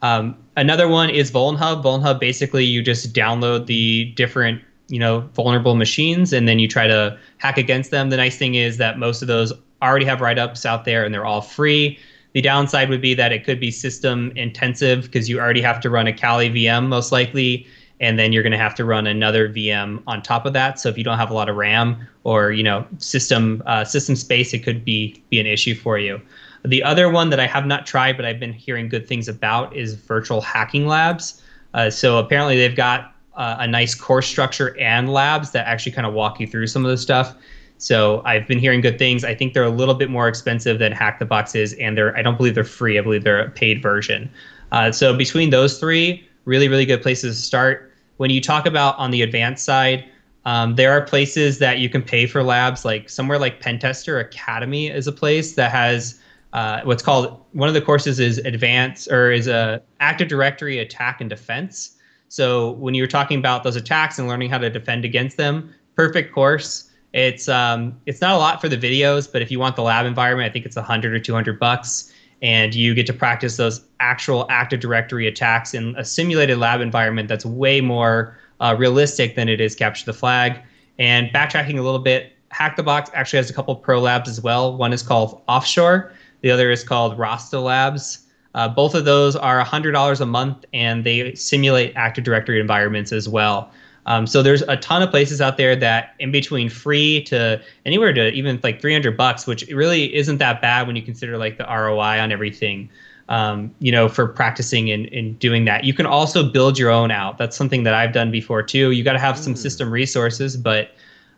Um, 0.01 0.37
another 0.55 0.87
one 0.87 1.09
is 1.09 1.31
VulnHub. 1.31 1.83
VulnHub 1.83 2.19
basically 2.19 2.63
you 2.63 2.81
just 2.81 3.13
download 3.13 3.65
the 3.65 4.05
different 4.15 4.61
you 4.87 4.99
know 4.99 5.21
vulnerable 5.33 5.75
machines 5.75 6.31
and 6.31 6.47
then 6.47 6.59
you 6.59 6.67
try 6.67 6.87
to 6.87 7.17
hack 7.37 7.57
against 7.57 7.91
them. 7.91 8.09
The 8.09 8.17
nice 8.17 8.37
thing 8.37 8.55
is 8.55 8.77
that 8.77 8.99
most 8.99 9.21
of 9.21 9.27
those 9.27 9.51
already 9.81 10.05
have 10.05 10.21
write 10.21 10.39
ups 10.39 10.65
out 10.65 10.85
there 10.85 11.03
and 11.03 11.13
they're 11.13 11.25
all 11.25 11.41
free. 11.41 11.99
The 12.33 12.41
downside 12.41 12.89
would 12.89 13.01
be 13.01 13.13
that 13.13 13.31
it 13.31 13.45
could 13.45 13.59
be 13.59 13.71
system 13.71 14.31
intensive 14.35 15.03
because 15.03 15.29
you 15.29 15.39
already 15.39 15.61
have 15.61 15.79
to 15.81 15.89
run 15.89 16.05
a 16.05 16.13
Kali 16.13 16.49
VM 16.49 16.87
most 16.87 17.11
likely, 17.11 17.65
and 17.99 18.19
then 18.19 18.33
you're 18.33 18.43
going 18.43 18.51
to 18.51 18.57
have 18.57 18.75
to 18.75 18.85
run 18.85 19.07
another 19.07 19.49
VM 19.49 20.03
on 20.07 20.21
top 20.21 20.45
of 20.45 20.53
that. 20.53 20.79
So 20.79 20.89
if 20.89 20.97
you 20.97 21.03
don't 21.03 21.17
have 21.17 21.31
a 21.31 21.33
lot 21.33 21.49
of 21.49 21.55
RAM 21.55 22.07
or 22.23 22.51
you 22.51 22.63
know 22.63 22.85
system 22.97 23.63
uh, 23.65 23.85
system 23.85 24.15
space, 24.15 24.53
it 24.53 24.59
could 24.59 24.83
be 24.83 25.23
be 25.29 25.39
an 25.39 25.47
issue 25.47 25.75
for 25.75 25.97
you. 25.97 26.21
The 26.63 26.83
other 26.83 27.09
one 27.09 27.29
that 27.29 27.39
I 27.39 27.47
have 27.47 27.65
not 27.65 27.85
tried 27.85 28.17
but 28.17 28.25
I've 28.25 28.39
been 28.39 28.53
hearing 28.53 28.89
good 28.89 29.07
things 29.07 29.27
about 29.27 29.75
is 29.75 29.93
Virtual 29.93 30.41
Hacking 30.41 30.87
Labs. 30.87 31.41
Uh, 31.73 31.89
so 31.89 32.17
apparently 32.17 32.57
they've 32.57 32.75
got 32.75 33.13
uh, 33.35 33.57
a 33.59 33.67
nice 33.67 33.93
course 33.93 34.27
structure 34.27 34.77
and 34.79 35.11
labs 35.11 35.51
that 35.51 35.67
actually 35.67 35.91
kind 35.91 36.07
of 36.07 36.13
walk 36.13 36.39
you 36.39 36.47
through 36.47 36.67
some 36.67 36.85
of 36.85 36.91
the 36.91 36.97
stuff. 36.97 37.35
So 37.77 38.21
I've 38.25 38.47
been 38.47 38.59
hearing 38.59 38.79
good 38.81 38.97
things. 38.97 39.25
I 39.25 39.35
think 39.35 39.53
they're 39.53 39.63
a 39.63 39.69
little 39.69 39.93
bit 39.93 40.09
more 40.09 40.27
expensive 40.27 40.79
than 40.79 40.93
Hack 40.93 41.19
the 41.19 41.25
Box 41.25 41.55
is, 41.55 41.73
and 41.73 41.97
they're 41.97 42.15
I 42.17 42.21
don't 42.21 42.37
believe 42.37 42.55
they're 42.55 42.63
free. 42.63 42.97
I 42.97 43.01
believe 43.01 43.23
they're 43.23 43.45
a 43.45 43.49
paid 43.49 43.81
version. 43.81 44.29
Uh, 44.71 44.91
so 44.91 45.15
between 45.15 45.49
those 45.49 45.79
three, 45.79 46.27
really 46.45 46.67
really 46.67 46.85
good 46.85 47.01
places 47.01 47.37
to 47.37 47.45
start. 47.45 47.91
when 48.17 48.29
you 48.29 48.39
talk 48.39 48.65
about 48.65 48.97
on 48.97 49.11
the 49.11 49.21
advanced 49.21 49.65
side, 49.65 50.05
um, 50.45 50.75
there 50.75 50.91
are 50.91 51.01
places 51.01 51.59
that 51.59 51.79
you 51.79 51.89
can 51.89 52.01
pay 52.01 52.27
for 52.27 52.43
labs, 52.43 52.85
like 52.85 53.09
somewhere 53.09 53.37
like 53.37 53.61
Pentester 53.61 54.21
Academy 54.21 54.87
is 54.87 55.07
a 55.07 55.11
place 55.11 55.55
that 55.55 55.71
has 55.71 56.21
uh, 56.53 56.81
what's 56.85 57.03
called 57.03 57.43
one 57.51 57.67
of 57.67 57.73
the 57.73 57.81
courses 57.81 58.17
is 58.17 58.37
advanced 58.39 59.11
or 59.11 59.29
is 59.29 59.47
a 59.47 59.81
Active 59.99 60.29
Directory 60.29 60.79
attack 60.79 61.19
and 61.19 61.29
defense. 61.29 61.97
So 62.29 62.71
when 62.71 62.93
you're 62.93 63.07
talking 63.07 63.37
about 63.39 63.63
those 63.63 63.75
attacks 63.75 64.17
and 64.19 64.27
learning 64.29 64.49
how 64.49 64.59
to 64.59 64.69
defend 64.69 65.03
against 65.03 65.35
them, 65.35 65.73
perfect 65.95 66.33
course. 66.33 66.91
It's 67.11 67.49
um, 67.49 67.99
it's 68.05 68.21
not 68.21 68.35
a 68.35 68.37
lot 68.37 68.61
for 68.61 68.69
the 68.69 68.77
videos, 68.77 69.29
but 69.31 69.41
if 69.41 69.51
you 69.51 69.59
want 69.59 69.75
the 69.75 69.81
lab 69.81 70.05
environment, 70.05 70.49
I 70.49 70.53
think 70.53 70.65
it's 70.65 70.75
100 70.75 71.13
or 71.13 71.19
200 71.19 71.59
bucks, 71.59 72.13
and 72.41 72.75
you 72.75 72.93
get 72.93 73.05
to 73.07 73.13
practice 73.13 73.57
those 73.57 73.81
actual 73.99 74.45
Active 74.49 74.79
Directory 74.79 75.27
attacks 75.27 75.73
in 75.73 75.95
a 75.97 76.05
simulated 76.05 76.57
lab 76.57 76.81
environment 76.81 77.27
that's 77.27 77.45
way 77.45 77.81
more 77.81 78.37
uh, 78.59 78.75
realistic 78.77 79.35
than 79.35 79.49
it 79.49 79.61
is 79.61 79.75
capture 79.75 80.05
the 80.05 80.13
flag. 80.13 80.59
And 80.99 81.29
backtracking 81.29 81.77
a 81.77 81.81
little 81.81 81.99
bit, 81.99 82.33
Hack 82.51 82.75
the 82.75 82.83
Box 82.83 83.09
actually 83.13 83.37
has 83.37 83.49
a 83.49 83.53
couple 83.53 83.75
pro 83.75 83.99
labs 83.99 84.29
as 84.29 84.41
well. 84.41 84.77
One 84.77 84.93
is 84.93 85.01
called 85.01 85.41
Offshore, 85.47 86.13
the 86.41 86.51
other 86.51 86.71
is 86.71 86.83
called 86.83 87.17
Rasta 87.17 87.59
Labs. 87.59 88.19
Uh, 88.53 88.69
both 88.69 88.95
of 88.95 89.03
those 89.03 89.35
are 89.35 89.61
$100 89.61 90.21
a 90.21 90.25
month 90.25 90.63
and 90.73 91.03
they 91.03 91.35
simulate 91.35 91.91
Active 91.97 92.23
Directory 92.23 92.61
environments 92.61 93.11
as 93.11 93.27
well. 93.27 93.69
Um, 94.07 94.27
so 94.27 94.43
there's 94.43 94.61
a 94.63 94.77
ton 94.77 95.01
of 95.01 95.09
places 95.09 95.41
out 95.41 95.57
there 95.57 95.75
that 95.75 96.13
in 96.19 96.31
between 96.31 96.69
free 96.69 97.23
to 97.23 97.61
anywhere 97.85 98.13
to 98.13 98.31
even 98.31 98.59
like 98.63 98.79
300 98.79 99.17
bucks, 99.17 99.47
which 99.47 99.67
really 99.69 100.13
isn't 100.13 100.37
that 100.37 100.61
bad 100.61 100.85
when 100.85 100.95
you 100.95 101.01
consider 101.01 101.37
like 101.37 101.57
the 101.57 101.65
ROI 101.65 102.19
on 102.19 102.31
everything 102.31 102.89
um, 103.29 103.73
you 103.79 103.91
know, 103.91 104.07
for 104.07 104.27
practicing 104.27 104.91
and, 104.91 105.07
and 105.07 105.37
doing 105.39 105.65
that. 105.65 105.83
You 105.83 105.93
can 105.93 106.05
also 106.05 106.47
build 106.47 106.77
your 106.77 106.91
own 106.91 107.11
out. 107.11 107.37
That's 107.37 107.57
something 107.57 107.83
that 107.83 107.93
I've 107.93 108.13
done 108.13 108.31
before 108.31 108.61
too. 108.61 108.91
You 108.91 109.03
got 109.03 109.13
to 109.13 109.19
have 109.19 109.37
some 109.37 109.53
mm. 109.53 109.57
system 109.57 109.91
resources, 109.91 110.55
but 110.55 110.91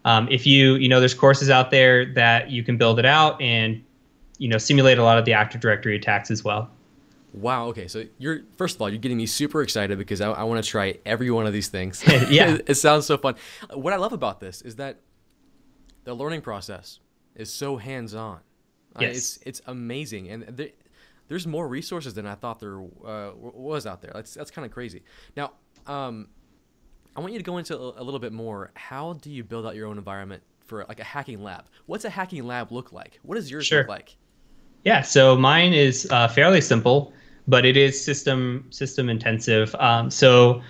um, 0.05 0.27
if 0.29 0.45
you, 0.45 0.75
you 0.75 0.89
know, 0.89 0.99
there's 0.99 1.13
courses 1.13 1.49
out 1.49 1.71
there 1.71 2.05
that 2.13 2.51
you 2.51 2.63
can 2.63 2.77
build 2.77 2.99
it 2.99 3.05
out 3.05 3.41
and, 3.41 3.81
you 4.37 4.47
know, 4.47 4.57
simulate 4.57 4.97
a 4.97 5.03
lot 5.03 5.17
of 5.17 5.25
the 5.25 5.33
Active 5.33 5.61
Directory 5.61 5.95
attacks 5.95 6.29
as 6.29 6.43
well. 6.43 6.69
Wow. 7.41 7.67
Okay. 7.67 7.87
So 7.87 8.05
you're 8.17 8.41
first 8.57 8.75
of 8.75 8.81
all, 8.81 8.89
you're 8.89 8.99
getting 8.99 9.17
me 9.17 9.25
super 9.25 9.61
excited 9.61 9.97
because 9.97 10.21
I, 10.21 10.31
I 10.31 10.43
want 10.43 10.63
to 10.63 10.69
try 10.69 10.97
every 11.05 11.31
one 11.31 11.45
of 11.45 11.53
these 11.53 11.67
things. 11.67 12.03
yeah, 12.29 12.55
it, 12.55 12.69
it, 12.69 12.75
sounds 12.75 13.05
so 13.05 13.17
fun. 13.17 13.35
What 13.73 13.93
I 13.93 13.97
love 13.97 14.13
about 14.13 14.39
this 14.39 14.61
is 14.61 14.75
that 14.77 14.99
the 16.03 16.13
learning 16.13 16.41
process 16.41 16.99
is 17.35 17.51
so 17.51 17.77
hands-on. 17.77 18.39
Yes. 18.99 19.15
it's 19.15 19.39
it's 19.45 19.61
amazing, 19.67 20.29
and 20.29 20.71
there's 21.27 21.45
more 21.45 21.67
resources 21.67 22.13
than 22.13 22.25
I 22.25 22.35
thought 22.35 22.59
there 22.59 22.79
uh, 22.79 23.31
was 23.35 23.85
out 23.85 24.01
there. 24.01 24.11
That's 24.13 24.33
that's 24.33 24.49
kind 24.49 24.65
of 24.65 24.71
crazy. 24.71 25.03
Now, 25.35 25.51
um, 25.85 26.29
I 27.15 27.19
want 27.19 27.33
you 27.33 27.39
to 27.39 27.43
go 27.43 27.57
into 27.57 27.77
a, 27.77 28.01
a, 28.01 28.03
little 28.03 28.19
bit 28.19 28.33
more. 28.33 28.71
How 28.75 29.13
do 29.13 29.29
you 29.29 29.43
build 29.43 29.65
out 29.65 29.75
your 29.75 29.87
own 29.87 29.97
environment 29.97 30.41
for 30.65 30.85
like 30.87 30.99
a 30.99 31.03
hacking 31.03 31.43
lab? 31.43 31.65
What's 31.85 32.05
a 32.05 32.09
hacking 32.09 32.45
lab 32.45 32.71
look 32.71 32.91
like? 32.91 33.19
What 33.23 33.35
does 33.35 33.51
yours 33.51 33.65
sure. 33.65 33.79
look 33.79 33.89
like? 33.89 34.17
Yeah, 34.83 35.01
so 35.01 35.35
mine 35.35 35.73
is 35.73 36.07
uh, 36.11 36.27
fairly 36.27 36.61
simple, 36.61 37.11
but 37.47 37.65
it 37.65 37.77
is 37.77 38.01
system 38.03 38.65
system 38.69 39.09
intensive. 39.09 39.75
Um, 39.75 40.11
so 40.11 40.61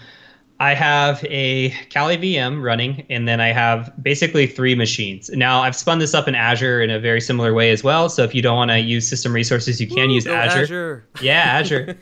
I 0.59 0.73
have 0.73 1.23
a 1.25 1.69
Kali 1.93 2.17
VM 2.17 2.63
running, 2.63 3.05
and 3.09 3.27
then 3.27 3.39
I 3.39 3.49
have 3.49 3.91
basically 4.01 4.47
three 4.47 4.73
machines. 4.73 5.29
Now 5.29 5.61
I've 5.61 5.75
spun 5.75 5.99
this 5.99 6.15
up 6.15 6.27
in 6.27 6.33
Azure 6.33 6.81
in 6.81 6.89
a 6.89 6.99
very 6.99 7.21
similar 7.21 7.53
way 7.53 7.69
as 7.69 7.83
well. 7.83 8.09
So 8.09 8.23
if 8.23 8.33
you 8.33 8.41
don't 8.41 8.55
want 8.55 8.71
to 8.71 8.79
use 8.79 9.07
system 9.07 9.33
resources, 9.33 9.79
you 9.79 9.87
can 9.87 10.07
Woo, 10.07 10.15
use 10.15 10.25
Azure. 10.25 10.61
Azure. 10.63 11.07
Yeah, 11.21 11.43
Azure. 11.45 11.97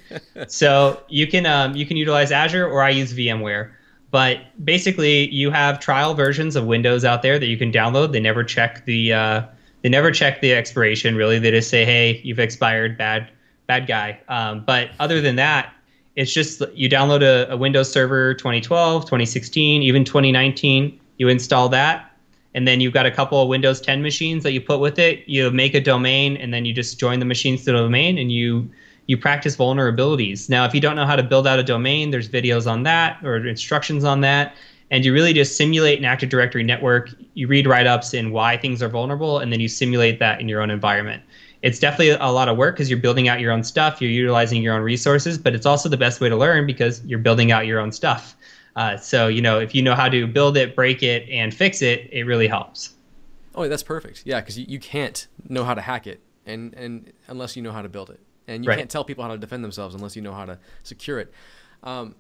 so 0.48 1.02
you 1.10 1.28
can 1.28 1.46
um, 1.46 1.76
you 1.76 1.86
can 1.86 1.98
utilize 1.98 2.32
Azure, 2.32 2.68
or 2.68 2.82
I 2.82 2.90
use 2.90 3.14
VMware. 3.14 3.72
But 4.12 4.40
basically, 4.64 5.30
you 5.32 5.52
have 5.52 5.82
trial 5.82 6.14
versions 6.14 6.56
of 6.56 6.66
Windows 6.66 7.04
out 7.04 7.22
there 7.22 7.38
that 7.38 7.48
you 7.48 7.58
can 7.58 7.72
download. 7.72 8.14
They 8.14 8.22
never 8.22 8.46
check 8.46 8.86
the 8.86 9.12
uh, 9.12 9.44
they 9.82 9.90
never 9.90 10.12
check 10.12 10.40
the 10.40 10.54
expiration. 10.54 11.18
Really, 11.18 11.40
they 11.40 11.52
just 11.52 11.70
say, 11.70 11.84
"Hey, 11.84 12.22
you've 12.24 12.40
expired. 12.40 12.98
Bad 12.98 13.28
bad 13.68 13.88
guy." 13.88 14.20
Um, 14.28 14.64
but 14.66 14.90
other 15.00 15.22
than 15.22 15.36
that, 15.38 15.74
it's 16.16 16.34
just 16.34 16.62
you 16.74 16.90
download 16.90 17.22
a, 17.22 17.52
a, 17.52 17.58
Windows 17.58 17.92
Server 17.92 18.34
2012, 18.34 19.04
2016, 19.04 19.84
even 19.84 20.04
2019. 20.04 21.00
You 21.18 21.28
install 21.28 21.70
that, 21.70 22.12
and 22.54 22.68
then 22.68 22.80
you've 22.80 22.94
got 22.94 23.06
a 23.06 23.12
couple 23.12 23.42
of 23.42 23.50
Windows 23.50 23.82
10 23.82 24.02
machines 24.02 24.44
that 24.44 24.54
you 24.54 24.62
put 24.62 24.80
with 24.80 24.98
it. 24.98 25.28
You 25.28 25.52
make 25.52 25.74
a 25.74 25.82
domain, 25.82 26.38
and 26.38 26.54
then 26.54 26.66
you 26.66 26.74
just 26.74 27.00
join 27.00 27.20
the 27.20 27.26
machines 27.26 27.62
to 27.66 27.72
the 27.72 27.80
domain, 27.80 28.18
and 28.18 28.32
you 28.32 28.70
you 29.08 29.18
practice 29.18 29.56
vulnerabilities. 29.56 30.50
Now, 30.50 30.66
if 30.66 30.74
you 30.74 30.82
don't 30.82 30.96
know 30.96 31.06
how 31.06 31.16
to 31.16 31.22
build 31.22 31.46
out 31.46 31.60
a 31.60 31.64
domain, 31.64 32.10
there's 32.10 32.28
videos 32.28 32.70
on 32.70 32.84
that 32.84 33.24
or 33.24 33.46
instructions 33.46 34.04
on 34.04 34.22
that. 34.22 34.56
And 34.90 35.04
you 35.04 35.14
really 35.14 35.34
just 35.34 35.58
simulate 35.58 36.00
an 36.00 36.06
Active 36.06 36.30
Directory 36.30 36.64
network. 36.64 37.10
You 37.34 37.48
read 37.48 37.68
write 37.68 37.88
ups 37.88 38.14
in 38.14 38.32
why 38.32 38.58
things 38.58 38.82
are 38.82 38.90
vulnerable, 38.90 39.40
and 39.40 39.52
then 39.52 39.60
you 39.60 39.68
simulate 39.68 40.20
that 40.20 40.40
in 40.40 40.48
your 40.48 40.62
own 40.62 40.72
environment 40.72 41.22
it's 41.66 41.80
definitely 41.80 42.12
a 42.12 42.28
lot 42.28 42.48
of 42.48 42.58
work 42.58 42.76
because 42.76 42.92
you're 42.92 43.00
building 43.00 43.28
out 43.28 43.40
your 43.40 43.52
own 43.52 43.64
stuff, 43.64 44.00
you're 44.00 44.12
utilizing 44.12 44.62
your 44.62 44.76
own 44.76 44.84
resources, 44.84 45.36
but 45.36 45.56
it's 45.56 45.66
also 45.66 45.90
the 45.90 45.98
best 45.98 46.22
way 46.22 46.30
to 46.30 46.36
learn 46.36 46.68
because 46.68 47.04
you're 47.06 47.18
building 47.18 47.52
out 47.52 47.66
your 47.66 47.80
own 47.80 47.92
stuff. 47.92 48.36
Uh, 48.76 48.96
so 48.98 49.28
you 49.28 49.42
know 49.42 49.60
if 49.60 49.74
you 49.74 49.82
know 49.82 49.96
how 49.96 50.08
to 50.08 50.28
build 50.28 50.58
it, 50.58 50.76
break 50.76 51.02
it, 51.02 51.28
and 51.28 51.52
fix 51.52 51.82
it, 51.82 52.08
it 52.12 52.24
really 52.26 52.48
helps. 52.48 52.94
Oh, 53.56 53.68
that's 53.68 53.82
perfect. 53.82 54.22
Yeah, 54.26 54.42
because 54.42 54.60
you, 54.60 54.66
you 54.68 54.80
can't 54.80 55.26
know 55.50 55.64
how 55.64 55.74
to 55.74 55.82
hack 55.82 56.06
it, 56.06 56.22
and 56.46 56.72
and 56.76 57.12
unless 57.30 57.56
you 57.56 57.64
know 57.64 57.72
how 57.72 57.82
to 57.82 57.90
build 57.90 58.12
it, 58.12 58.20
and 58.48 58.64
you 58.64 58.70
right. 58.70 58.78
can't 58.78 58.90
tell 58.90 59.04
people 59.04 59.24
how 59.24 59.32
to 59.32 59.38
defend 59.40 59.64
themselves 59.64 59.96
unless 59.96 60.16
you 60.16 60.22
know 60.22 60.34
how 60.34 60.46
to 60.46 60.60
secure 60.84 61.20
it. 61.20 61.34
Um, 61.82 62.14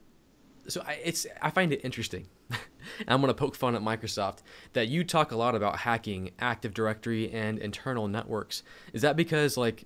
so 0.67 0.81
I, 0.87 0.93
it's 1.03 1.27
I 1.39 1.51
find 1.51 1.71
it 1.71 1.81
interesting. 1.83 2.25
I'm 3.07 3.21
going 3.21 3.29
to 3.29 3.33
poke 3.33 3.55
fun 3.55 3.75
at 3.75 3.81
Microsoft 3.81 4.39
that 4.73 4.87
you 4.87 5.03
talk 5.03 5.31
a 5.31 5.35
lot 5.35 5.55
about 5.55 5.79
hacking 5.79 6.31
Active 6.39 6.73
Directory 6.73 7.31
and 7.31 7.57
internal 7.59 8.07
networks. 8.07 8.63
Is 8.93 9.01
that 9.01 9.15
because 9.15 9.57
like 9.57 9.85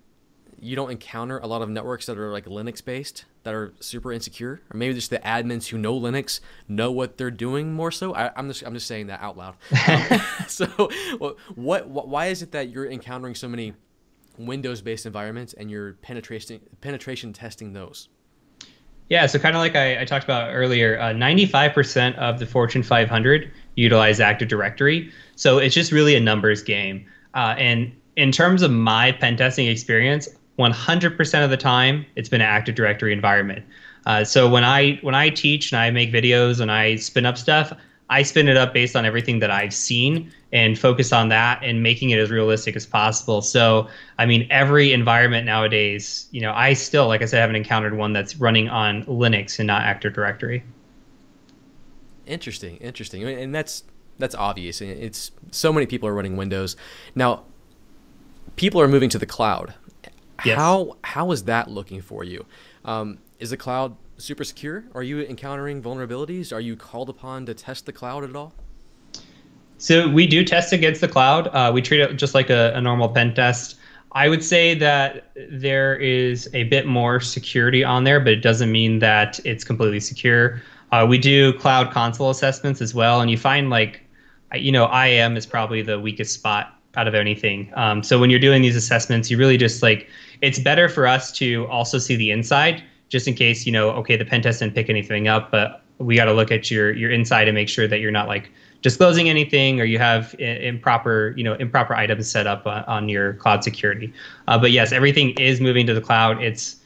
you 0.61 0.75
don't 0.75 0.91
encounter 0.91 1.37
a 1.39 1.47
lot 1.47 1.61
of 1.61 1.69
networks 1.69 2.05
that 2.05 2.17
are 2.17 2.31
like 2.31 2.45
Linux 2.45 2.83
based 2.83 3.25
that 3.43 3.53
are 3.53 3.73
super 3.79 4.11
insecure, 4.11 4.61
or 4.73 4.77
maybe 4.77 4.93
just 4.93 5.09
the 5.09 5.19
admins 5.19 5.67
who 5.67 5.77
know 5.77 5.97
Linux 5.99 6.39
know 6.67 6.91
what 6.91 7.17
they're 7.17 7.31
doing 7.31 7.73
more 7.73 7.91
so? 7.91 8.13
I, 8.13 8.31
am 8.37 8.47
just 8.47 8.63
I'm 8.63 8.73
just 8.73 8.87
saying 8.87 9.07
that 9.07 9.21
out 9.21 9.37
loud. 9.37 9.55
Um, 9.87 10.21
so 10.47 10.65
what, 11.17 11.37
what 11.55 12.07
why 12.07 12.27
is 12.27 12.41
it 12.41 12.51
that 12.51 12.69
you're 12.69 12.89
encountering 12.89 13.35
so 13.35 13.47
many 13.47 13.73
Windows 14.37 14.81
based 14.81 15.05
environments 15.05 15.53
and 15.53 15.69
you're 15.71 15.93
penetration 15.93 16.61
penetration 16.81 17.33
testing 17.33 17.73
those? 17.73 18.09
Yeah, 19.09 19.25
so 19.25 19.39
kind 19.39 19.55
of 19.55 19.59
like 19.59 19.75
I, 19.75 20.01
I, 20.01 20.05
talked 20.05 20.23
about 20.23 20.53
earlier, 20.53 20.99
uh, 20.99 21.09
95% 21.13 22.15
of 22.17 22.37
the 22.37 22.45
Fortune 22.45 22.83
500 22.83 23.51
utilize 23.75 24.19
Active 24.19 24.47
Directory. 24.47 25.11
So 25.35 25.57
it's 25.57 25.73
just 25.73 25.91
really 25.91 26.15
a 26.15 26.19
numbers 26.19 26.61
game. 26.61 27.05
Uh, 27.33 27.55
and 27.57 27.91
in 28.17 28.31
terms 28.31 28.61
of 28.61 28.69
my 28.69 29.11
pen 29.11 29.35
testing 29.35 29.67
experience, 29.67 30.29
100% 30.59 31.43
of 31.43 31.49
the 31.49 31.57
time, 31.57 32.05
it's 32.15 32.29
been 32.29 32.41
an 32.41 32.47
Active 32.47 32.75
Directory 32.75 33.11
environment. 33.11 33.65
Uh, 34.05 34.23
so 34.23 34.49
when 34.49 34.63
I 34.63 34.99
when 35.01 35.15
I 35.15 35.29
teach 35.29 35.71
and 35.71 35.79
I 35.79 35.91
make 35.91 36.11
videos 36.11 36.59
and 36.59 36.71
I 36.71 36.95
spin 36.95 37.25
up 37.25 37.37
stuff, 37.37 37.73
I 38.09 38.23
spin 38.23 38.47
it 38.47 38.57
up 38.57 38.73
based 38.73 38.95
on 38.95 39.05
everything 39.05 39.39
that 39.39 39.51
I've 39.51 39.73
seen 39.73 40.31
and 40.51 40.77
focus 40.77 41.13
on 41.13 41.29
that 41.29 41.63
and 41.63 41.83
making 41.83 42.09
it 42.09 42.17
as 42.17 42.31
realistic 42.31 42.75
as 42.75 42.85
possible. 42.85 43.41
So, 43.41 43.87
I 44.17 44.25
mean, 44.25 44.47
every 44.49 44.93
environment 44.93 45.45
nowadays, 45.45 46.27
you 46.31 46.41
know, 46.41 46.51
I 46.53 46.73
still, 46.73 47.07
like 47.07 47.21
I 47.21 47.25
said, 47.25 47.39
haven't 47.39 47.55
encountered 47.55 47.95
one 47.95 48.13
that's 48.13 48.37
running 48.37 48.67
on 48.67 49.03
Linux 49.05 49.59
and 49.59 49.67
not 49.67 49.83
Active 49.83 50.13
Directory. 50.13 50.63
Interesting, 52.25 52.77
interesting, 52.77 53.23
and 53.23 53.53
that's 53.53 53.83
that's 54.17 54.35
obvious. 54.35 54.81
It's 54.81 55.31
so 55.51 55.71
many 55.71 55.85
people 55.85 56.07
are 56.09 56.13
running 56.13 56.37
Windows 56.37 56.75
now. 57.15 57.43
People 58.55 58.81
are 58.81 58.87
moving 58.87 59.09
to 59.09 59.17
the 59.17 59.25
cloud. 59.25 59.73
Yes. 60.45 60.57
How 60.57 60.97
how 61.03 61.31
is 61.31 61.43
that 61.43 61.69
looking 61.69 62.01
for 62.01 62.23
you? 62.23 62.45
Um, 62.85 63.19
is 63.39 63.49
the 63.51 63.57
cloud 63.57 63.95
super 64.19 64.43
secure? 64.43 64.83
Are 64.93 65.03
you 65.03 65.21
encountering 65.21 65.81
vulnerabilities? 65.81 66.53
Are 66.53 66.59
you 66.59 66.75
called 66.75 67.09
upon 67.09 67.45
to 67.47 67.53
test 67.53 67.85
the 67.85 67.93
cloud 67.93 68.23
at 68.23 68.35
all? 68.35 68.53
So 69.77 70.09
we 70.09 70.27
do 70.27 70.43
test 70.43 70.73
against 70.73 71.01
the 71.01 71.07
cloud. 71.07 71.47
Uh, 71.47 71.71
we 71.73 71.81
treat 71.81 72.01
it 72.01 72.13
just 72.17 72.35
like 72.35 72.49
a, 72.49 72.73
a, 72.75 72.81
normal 72.81 73.07
pen 73.07 73.33
test. 73.33 73.77
I 74.11 74.27
would 74.27 74.43
say 74.43 74.73
that 74.75 75.31
there 75.49 75.95
is 75.95 76.49
a 76.53 76.63
bit 76.63 76.85
more 76.85 77.21
security 77.21 77.83
on 77.83 78.03
there, 78.03 78.19
but 78.19 78.33
it 78.33 78.41
doesn't 78.41 78.71
mean 78.71 78.99
that 78.99 79.39
it's 79.45 79.63
completely 79.63 80.01
secure. 80.01 80.61
Uh, 80.91 81.05
we 81.07 81.17
do 81.17 81.53
cloud 81.53 81.91
console 81.91 82.29
assessments 82.29 82.81
as 82.81 82.93
well, 82.93 83.21
and 83.21 83.31
you 83.31 83.37
find 83.37 83.69
like, 83.69 84.01
you 84.53 84.71
know, 84.71 84.87
IAM 84.87 85.37
is 85.37 85.45
probably 85.45 85.81
the 85.81 85.99
weakest 85.99 86.33
spot 86.33 86.75
out 86.95 87.07
of 87.07 87.15
anything. 87.15 87.71
Um, 87.75 88.03
so 88.03 88.19
when 88.19 88.29
you're 88.29 88.39
doing 88.39 88.61
these 88.61 88.75
assessments, 88.75 89.29
you 89.31 89.37
really 89.37 89.57
just 89.57 89.81
like 89.81 90.09
it's 90.41 90.59
better 90.59 90.89
for 90.89 91.07
us 91.07 91.31
to 91.33 91.67
also 91.67 91.99
see 91.99 92.15
the 92.15 92.31
inside, 92.31 92.83
just 93.09 93.27
in 93.27 93.33
case 93.33 93.65
you 93.65 93.71
know, 93.71 93.91
okay, 93.91 94.15
the 94.15 94.25
pen 94.25 94.41
test 94.41 94.59
didn't 94.59 94.75
pick 94.75 94.89
anything 94.89 95.27
up, 95.27 95.51
but 95.51 95.81
we 95.97 96.15
got 96.15 96.25
to 96.25 96.33
look 96.33 96.51
at 96.51 96.71
your 96.71 96.91
your 96.93 97.11
inside 97.11 97.47
and 97.47 97.55
make 97.55 97.69
sure 97.69 97.87
that 97.87 97.99
you're 97.99 98.11
not 98.11 98.27
like 98.27 98.51
disclosing 98.81 99.27
anything 99.27 99.81
or 99.81 99.83
you 99.83 99.99
have 99.99 100.33
improper 100.39 101.33
you 101.35 101.43
know 101.43 101.53
improper 101.55 101.93
items 101.93 102.31
set 102.31 102.47
up 102.47 102.65
on, 102.65 102.83
on 102.85 103.09
your 103.09 103.33
cloud 103.33 103.61
security 103.61 104.13
uh, 104.47 104.57
but 104.57 104.71
yes 104.71 104.93
everything 104.93 105.31
is 105.31 105.59
moving 105.59 105.85
to 105.85 105.93
the 105.93 105.99
cloud 105.99 106.41
it's 106.41 106.77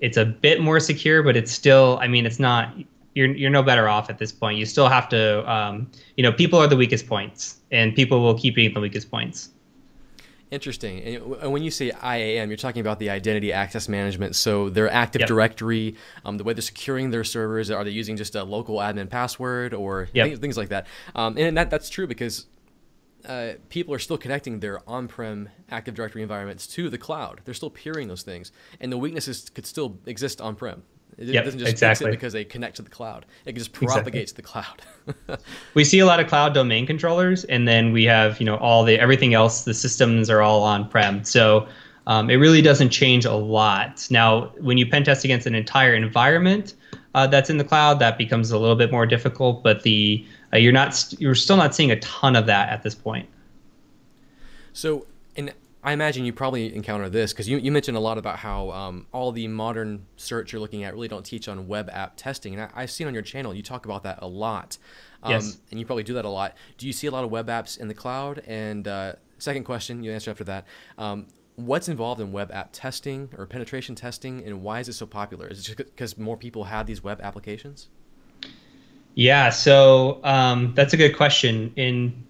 it's 0.00 0.18
a 0.18 0.26
bit 0.26 0.60
more 0.60 0.78
secure 0.78 1.22
but 1.22 1.38
it's 1.38 1.50
still 1.50 1.98
i 2.02 2.06
mean 2.06 2.26
it's 2.26 2.38
not 2.38 2.74
you're 3.18 3.34
you're 3.34 3.50
no 3.50 3.64
better 3.64 3.88
off 3.88 4.08
at 4.08 4.18
this 4.18 4.30
point. 4.30 4.58
You 4.58 4.64
still 4.64 4.88
have 4.88 5.08
to, 5.08 5.50
um, 5.52 5.90
you 6.16 6.22
know, 6.22 6.32
people 6.32 6.58
are 6.60 6.68
the 6.68 6.76
weakest 6.76 7.08
points, 7.08 7.58
and 7.72 7.94
people 7.94 8.22
will 8.22 8.38
keep 8.38 8.54
being 8.54 8.72
the 8.72 8.80
weakest 8.80 9.10
points. 9.10 9.50
Interesting. 10.50 11.00
And 11.00 11.52
when 11.52 11.62
you 11.62 11.70
say 11.70 11.90
IAM, 12.02 12.48
you're 12.48 12.56
talking 12.56 12.80
about 12.80 12.98
the 12.98 13.10
identity 13.10 13.52
access 13.52 13.88
management. 13.88 14.34
So 14.34 14.70
their 14.70 14.90
Active 14.90 15.20
yep. 15.20 15.28
Directory, 15.28 15.96
um, 16.24 16.38
the 16.38 16.44
way 16.44 16.54
they're 16.54 16.62
securing 16.62 17.10
their 17.10 17.24
servers, 17.24 17.70
are 17.70 17.84
they 17.84 17.90
using 17.90 18.16
just 18.16 18.34
a 18.34 18.44
local 18.44 18.76
admin 18.76 19.10
password 19.10 19.74
or 19.74 20.08
yep. 20.14 20.28
things, 20.28 20.38
things, 20.38 20.56
like 20.56 20.70
that? 20.70 20.86
Um, 21.14 21.36
and 21.36 21.56
that, 21.58 21.68
that's 21.68 21.90
true 21.90 22.06
because 22.06 22.46
uh, 23.26 23.52
people 23.68 23.92
are 23.92 23.98
still 23.98 24.16
connecting 24.16 24.60
their 24.60 24.80
on-prem 24.88 25.50
Active 25.70 25.94
Directory 25.94 26.22
environments 26.22 26.66
to 26.68 26.88
the 26.88 26.98
cloud. 26.98 27.42
They're 27.44 27.52
still 27.52 27.70
peering 27.70 28.08
those 28.08 28.22
things, 28.22 28.50
and 28.80 28.90
the 28.90 28.98
weaknesses 28.98 29.50
could 29.50 29.66
still 29.66 29.98
exist 30.06 30.40
on-prem. 30.40 30.82
It 31.18 31.28
yep, 31.28 31.44
doesn't 31.44 31.58
just 31.58 31.70
exactly. 31.70 32.12
because 32.12 32.32
they 32.32 32.44
connect 32.44 32.76
to 32.76 32.82
the 32.82 32.90
cloud. 32.90 33.26
It 33.44 33.56
just 33.56 33.72
propagates 33.72 34.32
exactly. 34.32 34.32
to 34.32 34.34
the 34.36 34.42
cloud. 34.42 35.40
we 35.74 35.84
see 35.84 35.98
a 35.98 36.06
lot 36.06 36.20
of 36.20 36.28
cloud 36.28 36.54
domain 36.54 36.86
controllers, 36.86 37.44
and 37.44 37.66
then 37.66 37.92
we 37.92 38.04
have 38.04 38.38
you 38.38 38.46
know 38.46 38.56
all 38.58 38.84
the 38.84 38.98
everything 39.00 39.34
else. 39.34 39.64
The 39.64 39.74
systems 39.74 40.30
are 40.30 40.42
all 40.42 40.62
on 40.62 40.88
prem, 40.88 41.24
so 41.24 41.66
um, 42.06 42.30
it 42.30 42.36
really 42.36 42.62
doesn't 42.62 42.90
change 42.90 43.24
a 43.24 43.34
lot. 43.34 44.06
Now, 44.10 44.46
when 44.60 44.78
you 44.78 44.86
pen 44.86 45.02
test 45.02 45.24
against 45.24 45.46
an 45.46 45.56
entire 45.56 45.94
environment 45.94 46.74
uh, 47.14 47.26
that's 47.26 47.50
in 47.50 47.58
the 47.58 47.64
cloud, 47.64 47.98
that 47.98 48.16
becomes 48.16 48.52
a 48.52 48.58
little 48.58 48.76
bit 48.76 48.92
more 48.92 49.04
difficult. 49.04 49.64
But 49.64 49.82
the 49.82 50.24
uh, 50.52 50.58
you're 50.58 50.72
not 50.72 51.12
you're 51.18 51.34
still 51.34 51.56
not 51.56 51.74
seeing 51.74 51.90
a 51.90 51.98
ton 51.98 52.36
of 52.36 52.46
that 52.46 52.68
at 52.68 52.84
this 52.84 52.94
point. 52.94 53.28
So, 54.72 55.04
and 55.36 55.52
I 55.82 55.92
imagine 55.92 56.24
you 56.24 56.32
probably 56.32 56.74
encounter 56.74 57.08
this 57.08 57.32
because 57.32 57.48
you, 57.48 57.58
you 57.58 57.70
mentioned 57.70 57.96
a 57.96 58.00
lot 58.00 58.18
about 58.18 58.38
how 58.38 58.70
um, 58.70 59.06
all 59.12 59.30
the 59.30 59.46
modern 59.46 60.06
search 60.16 60.52
you're 60.52 60.60
looking 60.60 60.82
at 60.82 60.92
really 60.92 61.08
don't 61.08 61.24
teach 61.24 61.48
on 61.48 61.68
web 61.68 61.88
app 61.92 62.14
testing. 62.16 62.54
And 62.54 62.70
I, 62.74 62.80
have 62.80 62.90
seen 62.90 63.06
on 63.06 63.14
your 63.14 63.22
channel, 63.22 63.54
you 63.54 63.62
talk 63.62 63.84
about 63.84 64.02
that 64.02 64.18
a 64.20 64.26
lot. 64.26 64.76
Um, 65.22 65.32
yes. 65.32 65.58
And 65.70 65.78
you 65.78 65.86
probably 65.86 66.02
do 66.02 66.14
that 66.14 66.24
a 66.24 66.28
lot. 66.28 66.56
Do 66.78 66.86
you 66.86 66.92
see 66.92 67.06
a 67.06 67.10
lot 67.10 67.24
of 67.24 67.30
web 67.30 67.46
apps 67.46 67.78
in 67.78 67.86
the 67.86 67.94
cloud? 67.94 68.42
And 68.46 68.88
uh, 68.88 69.14
second 69.38 69.64
question, 69.64 70.02
you 70.02 70.12
answer 70.12 70.30
after 70.30 70.44
that. 70.44 70.66
Um, 70.98 71.26
what's 71.54 71.88
involved 71.88 72.20
in 72.20 72.32
web 72.32 72.50
app 72.52 72.70
testing 72.72 73.28
or 73.36 73.46
penetration 73.46 73.94
testing, 73.94 74.44
and 74.44 74.62
why 74.62 74.80
is 74.80 74.88
it 74.88 74.94
so 74.94 75.06
popular? 75.06 75.48
Is 75.48 75.60
it 75.60 75.62
just 75.62 75.76
because 75.76 76.18
more 76.18 76.36
people 76.36 76.64
have 76.64 76.86
these 76.86 77.02
web 77.02 77.20
applications? 77.20 77.88
Yeah, 79.14 79.50
so 79.50 80.20
um, 80.22 80.74
that's 80.74 80.92
a 80.92 80.96
good 80.96 81.16
question. 81.16 81.72
In 81.74 82.24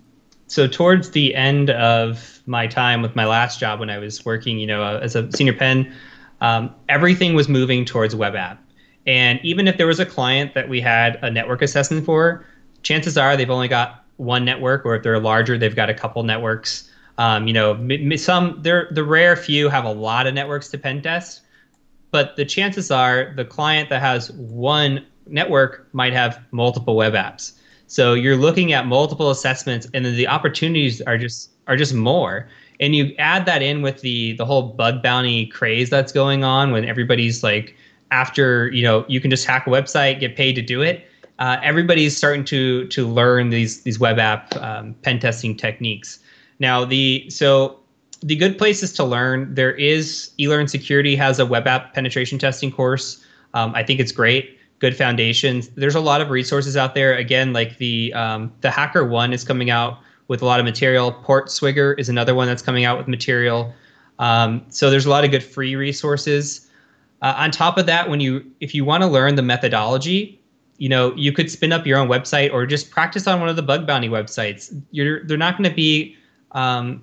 so 0.48 0.66
towards 0.66 1.10
the 1.10 1.34
end 1.34 1.70
of 1.70 2.40
my 2.46 2.66
time 2.66 3.02
with 3.02 3.14
my 3.14 3.26
last 3.26 3.60
job 3.60 3.80
when 3.80 3.90
I 3.90 3.98
was 3.98 4.24
working, 4.24 4.58
you 4.58 4.66
know, 4.66 4.98
as 4.98 5.14
a 5.14 5.30
senior 5.32 5.52
pen, 5.52 5.94
um, 6.40 6.74
everything 6.88 7.34
was 7.34 7.48
moving 7.48 7.84
towards 7.84 8.16
web 8.16 8.34
app. 8.34 8.62
And 9.06 9.38
even 9.42 9.68
if 9.68 9.76
there 9.76 9.86
was 9.86 10.00
a 10.00 10.06
client 10.06 10.54
that 10.54 10.68
we 10.68 10.80
had 10.80 11.18
a 11.22 11.30
network 11.30 11.62
assessment 11.62 12.04
for, 12.04 12.44
chances 12.82 13.16
are 13.18 13.36
they've 13.36 13.50
only 13.50 13.68
got 13.68 14.04
one 14.16 14.44
network, 14.44 14.84
or 14.84 14.96
if 14.96 15.02
they're 15.02 15.20
larger, 15.20 15.58
they've 15.58 15.76
got 15.76 15.90
a 15.90 15.94
couple 15.94 16.22
networks. 16.22 16.90
Um, 17.18 17.46
you 17.46 17.52
know, 17.52 18.16
some 18.16 18.58
they're 18.62 18.88
the 18.90 19.04
rare 19.04 19.36
few 19.36 19.68
have 19.68 19.84
a 19.84 19.92
lot 19.92 20.26
of 20.26 20.34
networks 20.34 20.68
to 20.70 20.78
pen 20.78 21.02
test, 21.02 21.42
but 22.10 22.36
the 22.36 22.44
chances 22.44 22.90
are 22.90 23.32
the 23.36 23.44
client 23.44 23.90
that 23.90 24.00
has 24.00 24.30
one 24.32 25.04
network 25.26 25.88
might 25.92 26.12
have 26.12 26.40
multiple 26.52 26.96
web 26.96 27.12
apps. 27.12 27.57
So 27.88 28.12
you're 28.12 28.36
looking 28.36 28.74
at 28.74 28.86
multiple 28.86 29.30
assessments, 29.30 29.88
and 29.94 30.04
then 30.04 30.14
the 30.14 30.28
opportunities 30.28 31.00
are 31.02 31.18
just 31.18 31.50
are 31.66 31.76
just 31.76 31.94
more. 31.94 32.48
And 32.80 32.94
you 32.94 33.14
add 33.18 33.46
that 33.46 33.62
in 33.62 33.82
with 33.82 34.02
the 34.02 34.34
the 34.34 34.44
whole 34.44 34.62
bug 34.62 35.02
bounty 35.02 35.46
craze 35.46 35.88
that's 35.90 36.12
going 36.12 36.44
on, 36.44 36.70
when 36.70 36.84
everybody's 36.84 37.42
like, 37.42 37.74
after 38.10 38.70
you 38.72 38.82
know, 38.82 39.06
you 39.08 39.20
can 39.20 39.30
just 39.30 39.46
hack 39.46 39.66
a 39.66 39.70
website, 39.70 40.20
get 40.20 40.36
paid 40.36 40.54
to 40.54 40.62
do 40.62 40.82
it. 40.82 41.06
Uh, 41.38 41.56
everybody's 41.62 42.14
starting 42.14 42.44
to 42.44 42.86
to 42.88 43.08
learn 43.08 43.48
these 43.48 43.82
these 43.82 43.98
web 43.98 44.18
app 44.18 44.54
um, 44.56 44.94
pen 45.02 45.18
testing 45.18 45.56
techniques. 45.56 46.18
Now 46.58 46.84
the 46.84 47.24
so 47.30 47.80
the 48.20 48.36
good 48.36 48.58
places 48.58 48.92
to 48.94 49.04
learn 49.04 49.54
there 49.54 49.72
is 49.72 50.32
eLearn 50.38 50.68
Security 50.68 51.16
has 51.16 51.38
a 51.38 51.46
web 51.46 51.66
app 51.66 51.94
penetration 51.94 52.38
testing 52.38 52.70
course. 52.70 53.24
Um, 53.54 53.74
I 53.74 53.82
think 53.82 53.98
it's 53.98 54.12
great 54.12 54.57
good 54.78 54.96
foundations. 54.96 55.68
There's 55.68 55.94
a 55.94 56.00
lot 56.00 56.20
of 56.20 56.30
resources 56.30 56.76
out 56.76 56.94
there. 56.94 57.14
Again, 57.14 57.52
like 57.52 57.78
the 57.78 58.12
um, 58.14 58.52
the 58.60 58.70
Hacker 58.70 59.04
One 59.04 59.32
is 59.32 59.44
coming 59.44 59.70
out 59.70 59.98
with 60.28 60.42
a 60.42 60.44
lot 60.44 60.60
of 60.60 60.66
material. 60.66 61.12
Portswigger 61.12 61.98
is 61.98 62.08
another 62.08 62.34
one 62.34 62.46
that's 62.46 62.62
coming 62.62 62.84
out 62.84 62.98
with 62.98 63.08
material. 63.08 63.72
Um, 64.18 64.64
so 64.68 64.90
there's 64.90 65.06
a 65.06 65.10
lot 65.10 65.24
of 65.24 65.30
good 65.30 65.42
free 65.42 65.76
resources. 65.76 66.68
Uh, 67.22 67.34
on 67.36 67.50
top 67.50 67.78
of 67.78 67.86
that, 67.86 68.08
when 68.08 68.20
you 68.20 68.44
if 68.60 68.74
you 68.74 68.84
want 68.84 69.02
to 69.02 69.06
learn 69.06 69.34
the 69.34 69.42
methodology, 69.42 70.40
you 70.76 70.88
know 70.88 71.14
you 71.16 71.32
could 71.32 71.50
spin 71.50 71.72
up 71.72 71.86
your 71.86 71.98
own 71.98 72.08
website 72.08 72.52
or 72.52 72.66
just 72.66 72.90
practice 72.90 73.26
on 73.26 73.40
one 73.40 73.48
of 73.48 73.56
the 73.56 73.62
bug 73.62 73.86
bounty 73.86 74.08
websites. 74.08 74.74
You're 74.92 75.24
they're 75.24 75.36
not 75.36 75.56
going 75.56 75.68
to 75.68 75.74
be 75.74 76.16
um, 76.52 77.02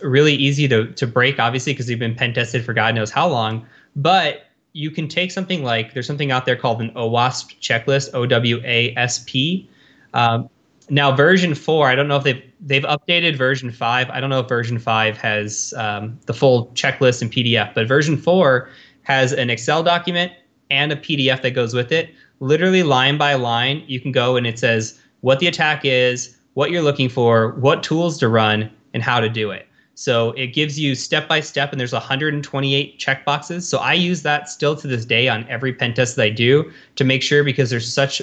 really 0.00 0.34
easy 0.34 0.68
to 0.68 0.92
to 0.92 1.06
break, 1.06 1.38
obviously, 1.38 1.72
because 1.72 1.86
they've 1.86 1.98
been 1.98 2.14
pen 2.14 2.34
tested 2.34 2.64
for 2.64 2.74
God 2.74 2.94
knows 2.94 3.10
how 3.10 3.28
long. 3.28 3.66
But 3.94 4.45
you 4.76 4.90
can 4.90 5.08
take 5.08 5.32
something 5.32 5.64
like 5.64 5.94
there's 5.94 6.06
something 6.06 6.30
out 6.30 6.44
there 6.44 6.54
called 6.54 6.82
an 6.82 6.90
OWASP 6.90 7.58
checklist, 7.60 8.10
O 8.12 8.26
W 8.26 8.60
A 8.62 8.94
S 8.96 9.24
P. 9.26 9.68
Um, 10.12 10.50
now 10.90 11.16
version 11.16 11.54
four, 11.54 11.88
I 11.88 11.94
don't 11.94 12.08
know 12.08 12.18
if 12.18 12.24
they've 12.24 12.42
they've 12.60 12.82
updated 12.82 13.36
version 13.36 13.70
five. 13.72 14.10
I 14.10 14.20
don't 14.20 14.28
know 14.28 14.40
if 14.40 14.48
version 14.48 14.78
five 14.78 15.16
has 15.16 15.72
um, 15.78 16.20
the 16.26 16.34
full 16.34 16.66
checklist 16.74 17.22
in 17.22 17.30
PDF, 17.30 17.72
but 17.74 17.88
version 17.88 18.18
four 18.18 18.68
has 19.02 19.32
an 19.32 19.48
Excel 19.48 19.82
document 19.82 20.32
and 20.70 20.92
a 20.92 20.96
PDF 20.96 21.40
that 21.40 21.52
goes 21.52 21.72
with 21.72 21.90
it. 21.90 22.10
Literally 22.40 22.82
line 22.82 23.16
by 23.16 23.32
line, 23.34 23.82
you 23.86 23.98
can 23.98 24.12
go 24.12 24.36
and 24.36 24.46
it 24.46 24.58
says 24.58 25.00
what 25.22 25.38
the 25.38 25.46
attack 25.46 25.86
is, 25.86 26.36
what 26.52 26.70
you're 26.70 26.82
looking 26.82 27.08
for, 27.08 27.52
what 27.52 27.82
tools 27.82 28.18
to 28.18 28.28
run, 28.28 28.70
and 28.92 29.02
how 29.02 29.20
to 29.20 29.30
do 29.30 29.50
it. 29.50 29.65
So 29.98 30.32
it 30.32 30.48
gives 30.48 30.78
you 30.78 30.94
step 30.94 31.26
by 31.26 31.40
step, 31.40 31.72
and 31.72 31.80
there's 31.80 31.94
128 31.94 32.98
checkboxes. 32.98 33.62
So 33.62 33.78
I 33.78 33.94
use 33.94 34.20
that 34.22 34.50
still 34.50 34.76
to 34.76 34.86
this 34.86 35.06
day 35.06 35.26
on 35.26 35.48
every 35.48 35.72
pen 35.72 35.94
test 35.94 36.16
that 36.16 36.22
I 36.22 36.28
do 36.28 36.70
to 36.96 37.04
make 37.04 37.22
sure 37.22 37.42
because 37.42 37.70
there's 37.70 37.90
such 37.90 38.20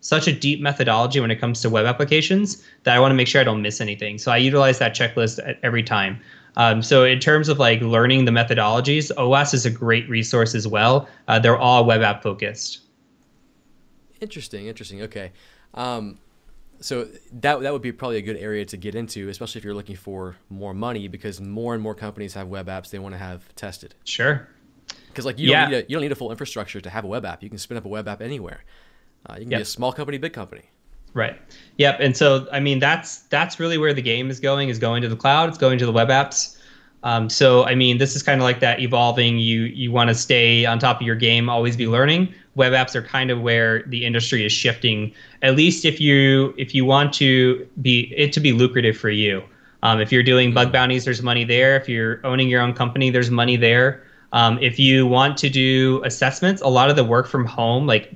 such 0.00 0.28
a 0.28 0.32
deep 0.32 0.60
methodology 0.60 1.18
when 1.18 1.32
it 1.32 1.40
comes 1.40 1.60
to 1.60 1.68
web 1.68 1.86
applications 1.86 2.64
that 2.84 2.94
I 2.94 3.00
want 3.00 3.10
to 3.10 3.16
make 3.16 3.26
sure 3.26 3.40
I 3.40 3.44
don't 3.44 3.62
miss 3.62 3.80
anything. 3.80 4.16
So 4.16 4.30
I 4.30 4.36
utilize 4.36 4.78
that 4.78 4.94
checklist 4.94 5.40
at 5.44 5.58
every 5.64 5.82
time. 5.82 6.20
Um, 6.56 6.82
so 6.82 7.04
in 7.04 7.18
terms 7.18 7.48
of 7.48 7.58
like 7.58 7.80
learning 7.80 8.24
the 8.24 8.30
methodologies, 8.30 9.10
OWASP 9.16 9.54
is 9.54 9.66
a 9.66 9.70
great 9.70 10.08
resource 10.08 10.54
as 10.54 10.68
well. 10.68 11.08
Uh, 11.26 11.40
they're 11.40 11.58
all 11.58 11.84
web 11.84 12.02
app 12.02 12.22
focused. 12.22 12.82
Interesting, 14.20 14.68
interesting. 14.68 15.02
Okay. 15.02 15.32
Um, 15.74 16.18
so 16.80 17.08
that 17.32 17.60
that 17.60 17.72
would 17.72 17.82
be 17.82 17.92
probably 17.92 18.18
a 18.18 18.22
good 18.22 18.36
area 18.36 18.64
to 18.66 18.76
get 18.76 18.94
into, 18.94 19.28
especially 19.28 19.58
if 19.58 19.64
you're 19.64 19.74
looking 19.74 19.96
for 19.96 20.36
more 20.48 20.74
money, 20.74 21.08
because 21.08 21.40
more 21.40 21.74
and 21.74 21.82
more 21.82 21.94
companies 21.94 22.34
have 22.34 22.48
web 22.48 22.66
apps 22.66 22.90
they 22.90 22.98
want 22.98 23.14
to 23.14 23.18
have 23.18 23.54
tested. 23.56 23.94
Sure. 24.04 24.48
Because 25.08 25.24
like 25.24 25.38
you 25.38 25.50
yeah. 25.50 25.62
don't 25.62 25.70
need 25.70 25.76
a, 25.76 25.80
you 25.88 25.96
don't 25.96 26.02
need 26.02 26.12
a 26.12 26.16
full 26.16 26.30
infrastructure 26.30 26.80
to 26.80 26.90
have 26.90 27.04
a 27.04 27.08
web 27.08 27.24
app. 27.24 27.42
You 27.42 27.48
can 27.48 27.58
spin 27.58 27.76
up 27.76 27.84
a 27.84 27.88
web 27.88 28.06
app 28.06 28.22
anywhere. 28.22 28.64
Uh, 29.26 29.34
you 29.34 29.42
can 29.42 29.50
yep. 29.50 29.58
be 29.58 29.62
a 29.62 29.66
small 29.66 29.92
company, 29.92 30.18
big 30.18 30.32
company. 30.32 30.70
Right. 31.14 31.40
Yep. 31.78 31.98
And 32.00 32.16
so 32.16 32.46
I 32.52 32.60
mean 32.60 32.78
that's 32.78 33.20
that's 33.22 33.58
really 33.58 33.78
where 33.78 33.94
the 33.94 34.02
game 34.02 34.30
is 34.30 34.38
going 34.38 34.68
is 34.68 34.78
going 34.78 35.02
to 35.02 35.08
the 35.08 35.16
cloud. 35.16 35.48
It's 35.48 35.58
going 35.58 35.78
to 35.78 35.86
the 35.86 35.92
web 35.92 36.08
apps. 36.08 36.56
Um, 37.02 37.28
so 37.28 37.64
I 37.64 37.74
mean, 37.74 37.98
this 37.98 38.16
is 38.16 38.22
kind 38.22 38.40
of 38.40 38.44
like 38.44 38.60
that 38.60 38.80
evolving. 38.80 39.38
You 39.38 39.62
you 39.62 39.92
want 39.92 40.08
to 40.08 40.14
stay 40.14 40.64
on 40.64 40.78
top 40.78 41.00
of 41.00 41.06
your 41.06 41.16
game, 41.16 41.48
always 41.48 41.76
be 41.76 41.86
learning. 41.86 42.34
Web 42.58 42.72
apps 42.72 42.94
are 42.94 43.02
kind 43.02 43.30
of 43.30 43.40
where 43.40 43.84
the 43.84 44.04
industry 44.04 44.44
is 44.44 44.52
shifting. 44.52 45.12
At 45.42 45.56
least 45.56 45.84
if 45.84 46.00
you 46.00 46.54
if 46.58 46.74
you 46.74 46.84
want 46.84 47.14
to 47.14 47.66
be 47.80 48.12
it 48.16 48.32
to 48.34 48.40
be 48.40 48.52
lucrative 48.52 48.96
for 48.96 49.10
you. 49.10 49.42
Um, 49.82 50.00
if 50.00 50.10
you're 50.10 50.24
doing 50.24 50.52
bug 50.52 50.72
bounties, 50.72 51.04
there's 51.04 51.22
money 51.22 51.44
there. 51.44 51.76
If 51.76 51.88
you're 51.88 52.20
owning 52.26 52.48
your 52.48 52.60
own 52.60 52.74
company, 52.74 53.10
there's 53.10 53.30
money 53.30 53.56
there. 53.56 54.02
Um, 54.32 54.58
if 54.60 54.78
you 54.78 55.06
want 55.06 55.38
to 55.38 55.48
do 55.48 56.02
assessments, 56.04 56.60
a 56.60 56.68
lot 56.68 56.90
of 56.90 56.96
the 56.96 57.04
work 57.04 57.28
from 57.28 57.46
home, 57.46 57.86
like 57.86 58.12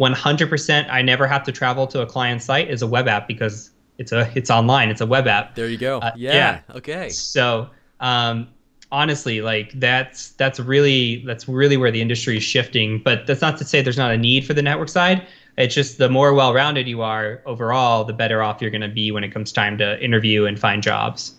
100%, 0.00 0.90
I 0.90 1.02
never 1.02 1.26
have 1.26 1.44
to 1.44 1.52
travel 1.52 1.86
to 1.86 2.02
a 2.02 2.06
client 2.06 2.42
site, 2.42 2.68
is 2.68 2.82
a 2.82 2.86
web 2.86 3.08
app 3.08 3.28
because 3.28 3.70
it's 3.98 4.12
a 4.12 4.30
it's 4.34 4.50
online. 4.50 4.90
It's 4.90 5.00
a 5.00 5.06
web 5.06 5.26
app. 5.26 5.54
There 5.54 5.68
you 5.68 5.78
go. 5.78 6.00
Uh, 6.00 6.12
yeah. 6.16 6.34
yeah. 6.34 6.76
Okay. 6.76 7.08
So 7.08 7.70
um, 8.00 8.48
honestly, 8.92 9.40
like 9.40 9.72
that's 9.78 10.30
that's 10.30 10.60
really 10.60 11.24
that's 11.24 11.48
really 11.48 11.76
where 11.76 11.90
the 11.90 12.00
industry 12.00 12.36
is 12.36 12.42
shifting. 12.42 13.00
But 13.02 13.26
that's 13.26 13.40
not 13.40 13.58
to 13.58 13.64
say 13.64 13.82
there's 13.82 13.98
not 13.98 14.12
a 14.12 14.16
need 14.16 14.44
for 14.44 14.54
the 14.54 14.62
network 14.62 14.88
side. 14.88 15.26
It's 15.58 15.74
just 15.74 15.96
the 15.96 16.10
more 16.10 16.34
well-rounded 16.34 16.86
you 16.86 17.00
are 17.00 17.42
overall, 17.46 18.04
the 18.04 18.12
better 18.12 18.42
off 18.42 18.60
you're 18.60 18.70
going 18.70 18.82
to 18.82 18.88
be 18.88 19.10
when 19.10 19.24
it 19.24 19.32
comes 19.32 19.52
time 19.52 19.78
to 19.78 19.98
interview 20.04 20.44
and 20.44 20.58
find 20.60 20.82
jobs. 20.82 21.34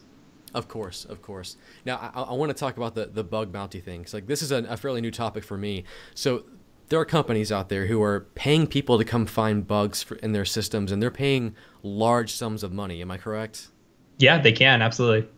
Of 0.55 0.67
course, 0.67 1.05
of 1.05 1.21
course. 1.21 1.55
Now, 1.85 2.11
I, 2.15 2.21
I 2.23 2.33
want 2.33 2.49
to 2.49 2.55
talk 2.55 2.77
about 2.77 2.95
the, 2.95 3.05
the 3.05 3.23
bug 3.23 3.51
bounty 3.51 3.79
thing. 3.79 4.03
Cause, 4.03 4.15
like 4.15 4.25
this 4.25 4.41
is 4.41 4.51
a, 4.51 4.63
a 4.69 4.77
fairly 4.77 5.01
new 5.01 5.11
topic 5.11 5.43
for 5.43 5.55
me. 5.55 5.83
So 6.15 6.45
there 6.89 6.99
are 6.99 7.05
companies 7.05 7.51
out 7.51 7.69
there 7.69 7.85
who 7.85 8.01
are 8.01 8.21
paying 8.33 8.65
people 8.65 8.97
to 8.97 9.05
come 9.05 9.27
find 9.27 9.67
bugs 9.67 10.01
for, 10.01 10.15
in 10.15 10.31
their 10.31 10.45
systems, 10.45 10.91
and 10.91 10.99
they're 11.01 11.11
paying 11.11 11.55
large 11.83 12.33
sums 12.33 12.63
of 12.63 12.71
money. 12.71 13.01
Am 13.01 13.11
I 13.11 13.17
correct? 13.17 13.67
Yeah, 14.17 14.41
they 14.41 14.51
can 14.51 14.81
absolutely. 14.81 15.29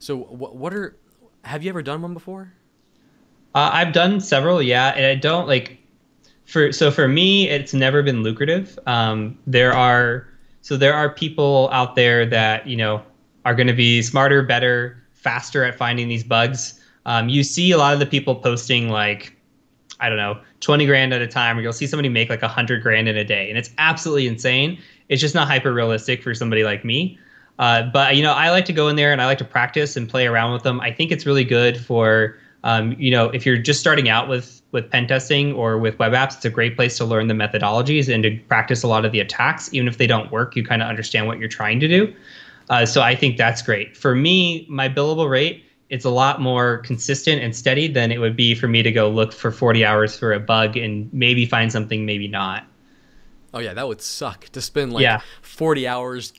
So 0.00 0.18
what 0.18 0.56
what 0.56 0.74
are 0.74 0.96
have 1.44 1.62
you 1.62 1.68
ever 1.68 1.82
done 1.82 2.02
one 2.02 2.14
before? 2.14 2.52
Uh, 3.54 3.70
I've 3.72 3.92
done 3.92 4.20
several, 4.20 4.62
yeah, 4.62 4.94
and 4.96 5.04
I 5.06 5.14
don't 5.14 5.46
like. 5.46 5.78
for 6.46 6.72
so 6.72 6.90
for 6.90 7.08
me, 7.08 7.48
it's 7.48 7.74
never 7.74 8.02
been 8.02 8.22
lucrative. 8.22 8.78
Um, 8.86 9.38
there 9.46 9.72
are 9.72 10.26
so 10.62 10.76
there 10.76 10.94
are 10.94 11.10
people 11.10 11.68
out 11.72 11.96
there 11.96 12.24
that 12.26 12.66
you 12.66 12.76
know 12.76 13.02
are 13.44 13.54
going 13.54 13.66
to 13.66 13.72
be 13.74 14.02
smarter, 14.02 14.42
better, 14.42 15.02
faster 15.12 15.64
at 15.64 15.76
finding 15.76 16.08
these 16.08 16.24
bugs. 16.24 16.80
Um, 17.04 17.28
you 17.28 17.42
see 17.42 17.72
a 17.72 17.78
lot 17.78 17.92
of 17.92 18.00
the 18.00 18.06
people 18.06 18.36
posting 18.36 18.88
like 18.88 19.36
I 20.02 20.08
don't 20.08 20.18
know, 20.18 20.40
20 20.60 20.84
grand 20.86 21.14
at 21.14 21.22
a 21.22 21.28
time, 21.28 21.56
or 21.56 21.62
you'll 21.62 21.72
see 21.72 21.86
somebody 21.86 22.08
make 22.08 22.28
like 22.28 22.42
100 22.42 22.82
grand 22.82 23.08
in 23.08 23.16
a 23.16 23.24
day. 23.24 23.48
And 23.48 23.56
it's 23.56 23.70
absolutely 23.78 24.26
insane. 24.26 24.78
It's 25.08 25.20
just 25.20 25.34
not 25.34 25.46
hyper 25.46 25.72
realistic 25.72 26.24
for 26.24 26.34
somebody 26.34 26.64
like 26.64 26.84
me. 26.84 27.18
Uh, 27.62 27.84
but, 27.84 28.16
you 28.16 28.24
know, 28.24 28.32
I 28.32 28.50
like 28.50 28.64
to 28.64 28.72
go 28.72 28.88
in 28.88 28.96
there 28.96 29.12
and 29.12 29.22
I 29.22 29.26
like 29.26 29.38
to 29.38 29.44
practice 29.44 29.94
and 29.96 30.08
play 30.08 30.26
around 30.26 30.52
with 30.52 30.64
them. 30.64 30.80
I 30.80 30.90
think 30.90 31.12
it's 31.12 31.24
really 31.24 31.44
good 31.44 31.76
for, 31.78 32.36
um, 32.64 32.96
you 32.98 33.12
know, 33.12 33.26
if 33.26 33.46
you're 33.46 33.56
just 33.56 33.78
starting 33.78 34.08
out 34.08 34.28
with, 34.28 34.60
with 34.72 34.90
pen 34.90 35.06
testing 35.06 35.52
or 35.52 35.78
with 35.78 35.96
web 36.00 36.10
apps, 36.10 36.34
it's 36.34 36.44
a 36.44 36.50
great 36.50 36.74
place 36.74 36.96
to 36.96 37.04
learn 37.04 37.28
the 37.28 37.34
methodologies 37.34 38.12
and 38.12 38.24
to 38.24 38.36
practice 38.48 38.82
a 38.82 38.88
lot 38.88 39.04
of 39.04 39.12
the 39.12 39.20
attacks. 39.20 39.72
Even 39.72 39.86
if 39.86 39.96
they 39.96 40.08
don't 40.08 40.32
work, 40.32 40.56
you 40.56 40.64
kind 40.64 40.82
of 40.82 40.88
understand 40.88 41.28
what 41.28 41.38
you're 41.38 41.48
trying 41.48 41.78
to 41.78 41.86
do. 41.86 42.12
Uh, 42.68 42.84
so 42.84 43.00
I 43.00 43.14
think 43.14 43.36
that's 43.36 43.62
great. 43.62 43.96
For 43.96 44.16
me, 44.16 44.66
my 44.68 44.88
billable 44.88 45.30
rate, 45.30 45.64
it's 45.88 46.04
a 46.04 46.10
lot 46.10 46.40
more 46.40 46.78
consistent 46.78 47.44
and 47.44 47.54
steady 47.54 47.86
than 47.86 48.10
it 48.10 48.18
would 48.18 48.34
be 48.34 48.56
for 48.56 48.66
me 48.66 48.82
to 48.82 48.90
go 48.90 49.08
look 49.08 49.32
for 49.32 49.52
40 49.52 49.84
hours 49.84 50.18
for 50.18 50.32
a 50.32 50.40
bug 50.40 50.76
and 50.76 51.08
maybe 51.14 51.46
find 51.46 51.70
something, 51.70 52.04
maybe 52.06 52.26
not. 52.26 52.64
Oh 53.54 53.60
yeah, 53.60 53.72
that 53.74 53.86
would 53.86 54.00
suck 54.00 54.46
to 54.48 54.60
spend 54.60 54.92
like 54.92 55.02
yeah. 55.02 55.20
40 55.42 55.86
hours 55.86 56.32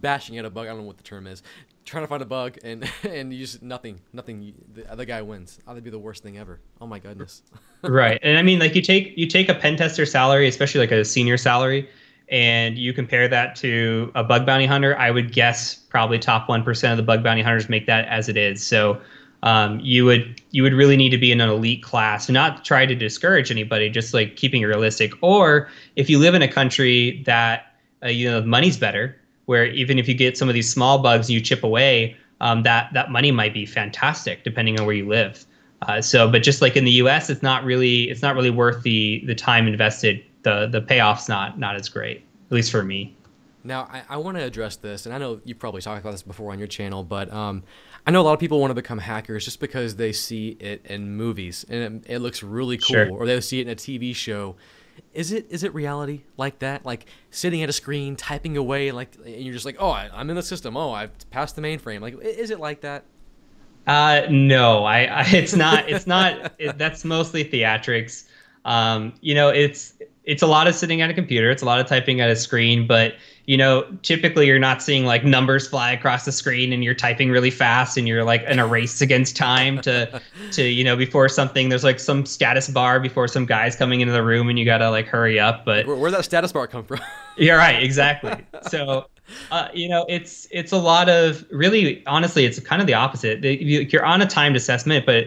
bashing 0.00 0.38
at 0.38 0.44
a 0.44 0.50
bug. 0.50 0.66
I 0.66 0.70
don't 0.70 0.80
know 0.80 0.86
what 0.86 0.96
the 0.96 1.02
term 1.02 1.26
is. 1.26 1.42
Trying 1.84 2.04
to 2.04 2.08
find 2.08 2.22
a 2.22 2.26
bug 2.26 2.58
and 2.64 2.88
and 3.04 3.32
you 3.32 3.40
just 3.40 3.62
nothing, 3.62 4.00
nothing. 4.12 4.54
The 4.74 4.90
other 4.90 5.04
guy 5.04 5.22
wins. 5.22 5.58
Oh, 5.66 5.70
that'd 5.70 5.84
be 5.84 5.90
the 5.90 5.98
worst 5.98 6.22
thing 6.22 6.38
ever. 6.38 6.60
Oh 6.80 6.86
my 6.86 6.98
goodness. 6.98 7.42
right, 7.82 8.18
and 8.22 8.38
I 8.38 8.42
mean, 8.42 8.58
like 8.58 8.74
you 8.74 8.82
take 8.82 9.16
you 9.16 9.26
take 9.26 9.48
a 9.48 9.54
pen 9.54 9.76
tester 9.76 10.06
salary, 10.06 10.48
especially 10.48 10.80
like 10.80 10.90
a 10.90 11.04
senior 11.04 11.36
salary, 11.36 11.88
and 12.28 12.76
you 12.76 12.92
compare 12.92 13.28
that 13.28 13.54
to 13.56 14.10
a 14.14 14.24
bug 14.24 14.46
bounty 14.46 14.66
hunter, 14.66 14.96
I 14.98 15.10
would 15.10 15.32
guess 15.32 15.74
probably 15.74 16.18
top 16.18 16.48
one 16.48 16.64
percent 16.64 16.92
of 16.92 16.96
the 16.96 17.04
bug 17.04 17.22
bounty 17.22 17.42
hunters 17.42 17.68
make 17.68 17.86
that 17.86 18.06
as 18.08 18.28
it 18.28 18.36
is. 18.36 18.66
So 18.66 19.00
um, 19.42 19.78
you 19.80 20.04
would 20.04 20.40
you 20.50 20.62
would 20.62 20.72
really 20.72 20.96
need 20.96 21.10
to 21.10 21.18
be 21.18 21.30
in 21.30 21.40
an 21.40 21.48
elite 21.48 21.82
class, 21.82 22.28
not 22.28 22.64
try 22.64 22.86
to 22.86 22.94
discourage 22.94 23.50
anybody, 23.50 23.88
just 23.88 24.14
like 24.14 24.36
keeping 24.36 24.62
it 24.62 24.66
realistic. 24.66 25.12
Or 25.20 25.68
if 25.94 26.10
you 26.10 26.18
live 26.18 26.34
in 26.34 26.42
a 26.42 26.48
country 26.48 27.22
that 27.26 27.74
uh, 28.02 28.08
you 28.08 28.28
know 28.28 28.42
money's 28.42 28.76
better, 28.76 29.16
where 29.46 29.66
even 29.66 29.98
if 29.98 30.06
you 30.06 30.14
get 30.14 30.36
some 30.36 30.48
of 30.48 30.54
these 30.54 30.70
small 30.70 30.98
bugs 30.98 31.28
and 31.28 31.34
you 31.34 31.40
chip 31.40 31.64
away, 31.64 32.16
um, 32.40 32.62
that 32.62 32.92
that 32.92 33.10
money 33.10 33.32
might 33.32 33.54
be 33.54 33.66
fantastic 33.66 34.44
depending 34.44 34.78
on 34.78 34.86
where 34.86 34.94
you 34.94 35.08
live. 35.08 35.46
Uh, 35.82 36.00
so, 36.00 36.30
but 36.30 36.42
just 36.42 36.62
like 36.62 36.76
in 36.76 36.84
the 36.84 36.92
U.S., 36.92 37.28
it's 37.30 37.42
not 37.42 37.64
really 37.64 38.04
it's 38.10 38.22
not 38.22 38.34
really 38.34 38.50
worth 38.50 38.82
the 38.82 39.22
the 39.26 39.34
time 39.34 39.66
invested 39.66 40.22
the 40.42 40.66
the 40.66 40.80
payoff's 40.80 41.28
not 41.28 41.58
not 41.58 41.76
as 41.76 41.88
great, 41.88 42.24
at 42.50 42.52
least 42.52 42.70
for 42.70 42.82
me. 42.82 43.16
Now, 43.64 43.88
I, 43.92 44.02
I 44.10 44.16
want 44.18 44.36
to 44.36 44.44
address 44.44 44.76
this, 44.76 45.06
and 45.06 45.14
I 45.14 45.18
know 45.18 45.40
you 45.44 45.54
probably 45.56 45.80
talked 45.80 46.00
about 46.00 46.12
this 46.12 46.22
before 46.22 46.52
on 46.52 46.58
your 46.58 46.68
channel, 46.68 47.02
but 47.02 47.32
um, 47.32 47.64
I 48.06 48.12
know 48.12 48.20
a 48.20 48.22
lot 48.22 48.34
of 48.34 48.38
people 48.38 48.60
want 48.60 48.70
to 48.70 48.74
become 48.74 48.98
hackers 48.98 49.44
just 49.44 49.58
because 49.58 49.96
they 49.96 50.12
see 50.12 50.56
it 50.60 50.86
in 50.86 51.16
movies 51.16 51.66
and 51.68 52.04
it, 52.06 52.14
it 52.14 52.18
looks 52.20 52.42
really 52.42 52.78
cool, 52.78 52.94
sure. 52.94 53.10
or 53.10 53.26
they 53.26 53.40
see 53.40 53.58
it 53.58 53.66
in 53.66 53.72
a 53.72 53.76
TV 53.76 54.14
show. 54.14 54.54
Is 55.12 55.32
it 55.32 55.46
is 55.50 55.62
it 55.62 55.74
reality 55.74 56.22
like 56.36 56.58
that? 56.60 56.84
Like 56.84 57.06
sitting 57.30 57.62
at 57.62 57.68
a 57.68 57.72
screen, 57.72 58.16
typing 58.16 58.56
away, 58.56 58.92
like 58.92 59.16
and 59.24 59.42
you're 59.42 59.54
just 59.54 59.64
like, 59.64 59.76
oh, 59.78 59.90
I, 59.90 60.10
am 60.12 60.30
in 60.30 60.36
the 60.36 60.42
system. 60.42 60.76
Oh, 60.76 60.92
I've 60.92 61.12
passed 61.30 61.56
the 61.56 61.62
mainframe. 61.62 62.00
Like, 62.00 62.18
is 62.20 62.50
it 62.50 62.60
like 62.60 62.82
that? 62.82 63.04
Uh, 63.86 64.22
no, 64.30 64.84
I, 64.84 65.04
I 65.04 65.22
it's 65.28 65.54
not. 65.54 65.88
It's 65.88 66.06
not. 66.06 66.52
it, 66.58 66.76
that's 66.78 67.04
mostly 67.04 67.44
theatrics. 67.44 68.24
Um, 68.64 69.14
you 69.20 69.34
know, 69.34 69.48
it's 69.48 69.94
it's 70.26 70.42
a 70.42 70.46
lot 70.46 70.66
of 70.66 70.74
sitting 70.74 71.00
at 71.00 71.08
a 71.08 71.14
computer. 71.14 71.50
It's 71.50 71.62
a 71.62 71.64
lot 71.64 71.80
of 71.80 71.86
typing 71.86 72.20
at 72.20 72.28
a 72.28 72.36
screen, 72.36 72.86
but 72.86 73.14
you 73.46 73.56
know, 73.56 73.86
typically 74.02 74.48
you're 74.48 74.58
not 74.58 74.82
seeing 74.82 75.04
like 75.04 75.24
numbers 75.24 75.68
fly 75.68 75.92
across 75.92 76.24
the 76.24 76.32
screen 76.32 76.72
and 76.72 76.82
you're 76.82 76.94
typing 76.94 77.30
really 77.30 77.52
fast 77.52 77.96
and 77.96 78.08
you're 78.08 78.24
like 78.24 78.42
in 78.42 78.58
a 78.58 78.66
race 78.66 79.00
against 79.00 79.36
time 79.36 79.80
to 79.82 80.20
to 80.50 80.64
you 80.64 80.82
know 80.82 80.96
before 80.96 81.28
something 81.28 81.68
there's 81.68 81.84
like 81.84 82.00
some 82.00 82.26
status 82.26 82.68
bar 82.68 82.98
before 82.98 83.28
some 83.28 83.46
guys 83.46 83.76
coming 83.76 84.00
into 84.00 84.12
the 84.12 84.22
room 84.24 84.48
and 84.48 84.58
you 84.58 84.64
got 84.64 84.78
to 84.78 84.90
like 84.90 85.06
hurry 85.06 85.38
up, 85.38 85.64
but 85.64 85.86
where, 85.86 85.96
where'd 85.96 86.12
that 86.12 86.24
status 86.24 86.52
bar 86.52 86.66
come 86.66 86.84
from? 86.84 87.00
yeah, 87.38 87.54
right, 87.54 87.82
exactly. 87.82 88.34
So 88.68 89.06
uh, 89.50 89.68
you 89.72 89.88
know, 89.88 90.04
it's 90.08 90.48
it's 90.50 90.72
a 90.72 90.78
lot 90.78 91.08
of 91.08 91.44
really 91.50 92.04
honestly, 92.06 92.44
it's 92.44 92.58
kind 92.60 92.80
of 92.80 92.86
the 92.86 92.94
opposite. 92.94 93.42
You're 93.44 94.04
on 94.04 94.22
a 94.22 94.26
timed 94.26 94.56
assessment, 94.56 95.06
but 95.06 95.26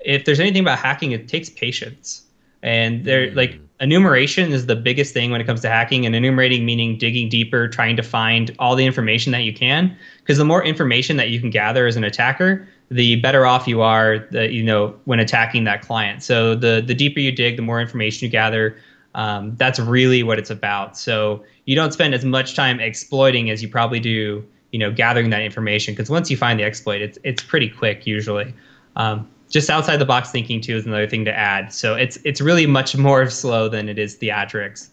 if 0.00 0.24
there's 0.24 0.40
anything 0.40 0.62
about 0.62 0.78
hacking, 0.78 1.12
it 1.12 1.26
takes 1.28 1.50
patience 1.50 2.22
and 2.62 3.04
they're 3.04 3.28
mm. 3.28 3.36
like 3.36 3.60
enumeration 3.80 4.52
is 4.52 4.66
the 4.66 4.76
biggest 4.76 5.12
thing 5.12 5.30
when 5.30 5.40
it 5.40 5.44
comes 5.44 5.60
to 5.60 5.68
hacking 5.68 6.06
and 6.06 6.14
enumerating 6.14 6.64
meaning 6.64 6.96
digging 6.96 7.28
deeper 7.28 7.68
trying 7.68 7.96
to 7.96 8.02
find 8.02 8.54
all 8.58 8.74
the 8.76 8.86
information 8.86 9.32
that 9.32 9.42
you 9.42 9.52
can. 9.52 9.96
Because 10.20 10.38
the 10.38 10.44
more 10.44 10.64
information 10.64 11.16
that 11.18 11.30
you 11.30 11.40
can 11.40 11.50
gather 11.50 11.86
as 11.86 11.96
an 11.96 12.04
attacker 12.04 12.66
the 12.90 13.16
better 13.16 13.46
off 13.46 13.66
you 13.66 13.82
are 13.82 14.26
the, 14.30 14.52
you 14.52 14.62
know 14.62 14.94
when 15.04 15.18
attacking 15.18 15.64
that 15.64 15.82
client. 15.82 16.22
So 16.22 16.54
the 16.54 16.82
the 16.84 16.94
deeper 16.94 17.20
you 17.20 17.32
dig 17.32 17.56
the 17.56 17.62
more 17.62 17.80
information 17.80 18.24
you 18.26 18.30
gather 18.30 18.76
um, 19.14 19.56
that's 19.56 19.78
really 19.78 20.22
what 20.22 20.38
it's 20.38 20.50
about. 20.50 20.96
So 20.96 21.42
you 21.64 21.74
don't 21.74 21.92
spend 21.92 22.14
as 22.14 22.24
much 22.24 22.54
time 22.54 22.80
exploiting 22.80 23.50
as 23.50 23.62
you 23.62 23.68
probably 23.68 23.98
do 23.98 24.44
you 24.72 24.78
know 24.78 24.92
gathering 24.92 25.30
that 25.30 25.42
information. 25.42 25.94
Because 25.94 26.10
once 26.10 26.30
you 26.30 26.36
find 26.36 26.60
the 26.60 26.64
exploit 26.64 27.00
it's 27.00 27.18
it's 27.24 27.42
pretty 27.42 27.68
quick 27.68 28.06
usually. 28.06 28.54
Um, 28.94 29.28
just 29.48 29.70
outside 29.70 29.98
the 29.98 30.04
box 30.04 30.30
thinking 30.30 30.60
too 30.60 30.76
is 30.76 30.86
another 30.86 31.06
thing 31.06 31.24
to 31.24 31.36
add. 31.36 31.72
So 31.72 31.94
it's 31.94 32.18
it's 32.24 32.40
really 32.40 32.66
much 32.66 32.96
more 32.96 33.28
slow 33.30 33.68
than 33.68 33.88
it 33.88 33.98
is 33.98 34.16
theatrics. 34.16 34.90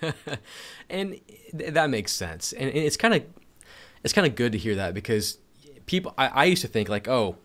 and 0.90 1.20
that 1.52 1.90
makes 1.90 2.12
sense. 2.12 2.52
And 2.52 2.70
it's 2.70 2.96
kind 2.96 3.14
of 3.14 3.24
it's 4.04 4.12
kind 4.12 4.26
of 4.26 4.34
good 4.34 4.52
to 4.52 4.58
hear 4.58 4.76
that 4.76 4.94
because 4.94 5.38
people 5.86 6.14
I, 6.16 6.28
I, 6.28 6.44
used 6.44 6.62
to 6.62 6.68
think 6.68 6.88
like, 6.88 7.08
oh, 7.08 7.36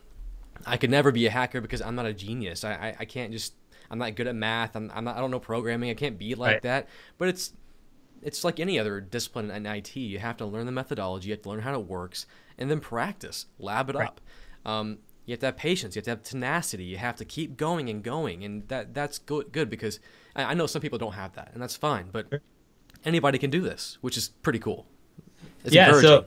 I 0.66 0.78
could 0.78 0.90
never 0.92 1.12
be 1.12 1.26
a 1.26 1.32
hacker 1.32 1.62
because 1.62 1.82
I'm 1.82 1.96
not 1.96 2.06
a 2.06 2.14
genius. 2.14 2.64
I, 2.64 2.74
I, 2.74 2.96
I 3.00 3.06
can't 3.06 3.32
just 3.32 3.54
I'm 3.90 3.98
not 3.98 4.16
good 4.16 4.28
at 4.28 4.36
math. 4.36 4.76
I'm, 4.76 4.92
I'm 4.94 5.04
not 5.04 5.18
I 5.18 5.20
don't 5.20 5.32
know 5.32 5.40
programming. 5.40 5.90
I 5.90 5.94
can't 5.94 6.18
be 6.18 6.36
like 6.36 6.54
right. 6.54 6.62
that. 6.64 6.90
But 7.18 7.30
it's 7.30 7.54
it's 8.22 8.44
like 8.44 8.60
any 8.60 8.80
other 8.80 9.00
discipline 9.00 9.52
in 9.52 9.66
IT. 9.66 9.96
You 9.96 10.20
have 10.20 10.38
to 10.38 10.46
learn 10.46 10.66
the 10.66 10.72
methodology, 10.72 11.30
you 11.30 11.34
have 11.34 11.44
to 11.44 11.50
learn 11.50 11.62
how 11.62 11.80
it 11.80 11.88
works, 11.88 12.26
and 12.58 12.72
then 12.72 12.80
practice, 12.80 13.46
lab 13.60 13.90
it 13.90 13.96
right. 13.96 14.08
up. 14.08 14.22
Um, 14.66 14.98
you 15.26 15.34
have 15.34 15.40
to 15.40 15.46
have 15.48 15.58
patience. 15.58 15.96
You 15.96 16.00
have 16.00 16.06
to 16.06 16.12
have 16.12 16.24
tenacity. 16.24 16.84
You 16.84 16.98
have 16.98 17.16
to 17.18 17.26
keep 17.26 17.58
going 17.58 17.90
and 17.90 18.04
going, 18.04 18.44
and 18.44 18.68
that 18.68 18.94
that's 18.94 19.18
good. 19.18 19.52
Good 19.52 19.70
because 19.70 20.00
I, 20.36 20.44
I 20.44 20.54
know 20.54 20.68
some 20.68 20.82
people 20.82 21.00
don't 21.00 21.14
have 21.14 21.34
that, 21.34 21.52
and 21.54 21.62
that's 21.62 21.76
fine. 21.76 22.10
But 22.12 22.28
anybody 23.04 23.38
can 23.38 23.50
do 23.50 23.62
this, 23.62 23.98
which 24.02 24.18
is 24.18 24.30
pretty 24.30 24.60
cool. 24.60 24.86
It's 25.64 25.74
yeah. 25.74 26.00
So, 26.00 26.26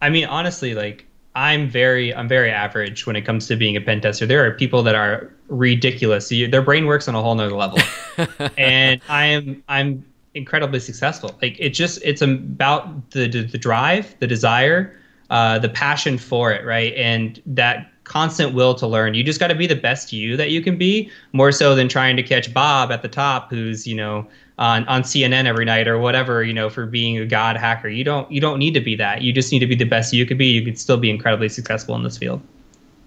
I 0.00 0.10
mean, 0.10 0.26
honestly, 0.26 0.74
like 0.74 1.06
I'm 1.34 1.68
very 1.68 2.14
I'm 2.14 2.28
very 2.28 2.50
average 2.50 3.06
when 3.06 3.16
it 3.16 3.22
comes 3.22 3.46
to 3.48 3.56
being 3.56 3.76
a 3.76 3.80
pen 3.80 4.00
tester. 4.00 4.26
There 4.26 4.46
are 4.46 4.52
people 4.52 4.82
that 4.84 4.94
are 4.94 5.32
ridiculous. 5.48 6.28
Their 6.28 6.62
brain 6.62 6.86
works 6.86 7.08
on 7.08 7.14
a 7.14 7.22
whole 7.22 7.34
nother 7.34 7.54
level, 7.54 7.78
and 8.56 9.00
I 9.08 9.26
am 9.26 9.62
I'm 9.68 10.04
incredibly 10.34 10.80
successful. 10.80 11.36
Like 11.42 11.56
it 11.58 11.70
just 11.70 12.00
it's 12.04 12.22
about 12.22 13.10
the 13.10 13.28
the, 13.28 13.42
the 13.42 13.58
drive, 13.58 14.16
the 14.20 14.26
desire, 14.26 14.96
uh, 15.30 15.58
the 15.58 15.68
passion 15.68 16.16
for 16.16 16.52
it, 16.52 16.64
right? 16.64 16.94
And 16.94 17.42
that 17.44 17.92
constant 18.06 18.54
will 18.54 18.74
to 18.74 18.86
learn. 18.86 19.14
You 19.14 19.22
just 19.22 19.40
got 19.40 19.48
to 19.48 19.54
be 19.54 19.66
the 19.66 19.76
best 19.76 20.12
you 20.12 20.36
that 20.36 20.50
you 20.50 20.62
can 20.62 20.78
be, 20.78 21.10
more 21.32 21.52
so 21.52 21.74
than 21.74 21.88
trying 21.88 22.16
to 22.16 22.22
catch 22.22 22.54
Bob 22.54 22.90
at 22.92 23.02
the 23.02 23.08
top, 23.08 23.50
who's 23.50 23.86
you 23.86 23.94
know 23.94 24.26
on 24.58 24.86
on 24.88 25.02
CNN 25.02 25.44
every 25.44 25.64
night 25.64 25.86
or 25.86 25.98
whatever, 25.98 26.42
you 26.42 26.52
know, 26.52 26.70
for 26.70 26.86
being 26.86 27.18
a 27.18 27.26
god 27.26 27.56
hacker. 27.56 27.88
You 27.88 28.04
don't 28.04 28.30
you 28.30 28.40
don't 28.40 28.58
need 28.58 28.74
to 28.74 28.80
be 28.80 28.94
that. 28.96 29.22
You 29.22 29.32
just 29.32 29.52
need 29.52 29.58
to 29.58 29.66
be 29.66 29.74
the 29.74 29.84
best 29.84 30.12
you 30.12 30.24
could 30.24 30.38
be. 30.38 30.46
You 30.46 30.64
could 30.64 30.78
still 30.78 30.96
be 30.96 31.10
incredibly 31.10 31.48
successful 31.48 31.94
in 31.96 32.02
this 32.02 32.16
field. 32.16 32.40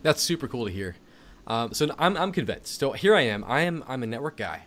That's 0.03 0.21
super 0.21 0.47
cool 0.47 0.65
to 0.65 0.71
hear. 0.71 0.95
Um, 1.47 1.73
so 1.73 1.89
I'm 1.97 2.15
I'm 2.17 2.31
convinced. 2.31 2.79
So 2.79 2.91
here 2.91 3.15
I 3.15 3.21
am. 3.21 3.43
I 3.47 3.61
am 3.61 3.83
I'm 3.87 4.03
a 4.03 4.07
network 4.07 4.37
guy. 4.37 4.63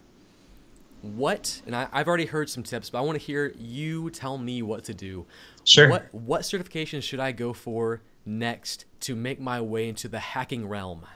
What 1.02 1.60
and 1.66 1.76
I, 1.76 1.88
I've 1.92 2.08
already 2.08 2.26
heard 2.26 2.48
some 2.48 2.62
tips, 2.62 2.90
but 2.90 2.98
I 2.98 3.00
want 3.02 3.18
to 3.18 3.24
hear 3.24 3.52
you 3.58 4.08
tell 4.10 4.38
me 4.38 4.62
what 4.62 4.84
to 4.84 4.94
do. 4.94 5.26
Sure. 5.64 5.90
What 5.90 6.08
what 6.12 6.42
certifications 6.42 7.02
should 7.02 7.20
I 7.20 7.32
go 7.32 7.52
for 7.52 8.00
next 8.24 8.84
to 9.00 9.14
make 9.16 9.40
my 9.40 9.60
way 9.60 9.88
into 9.88 10.08
the 10.08 10.18
hacking 10.18 10.68
realm? 10.68 11.06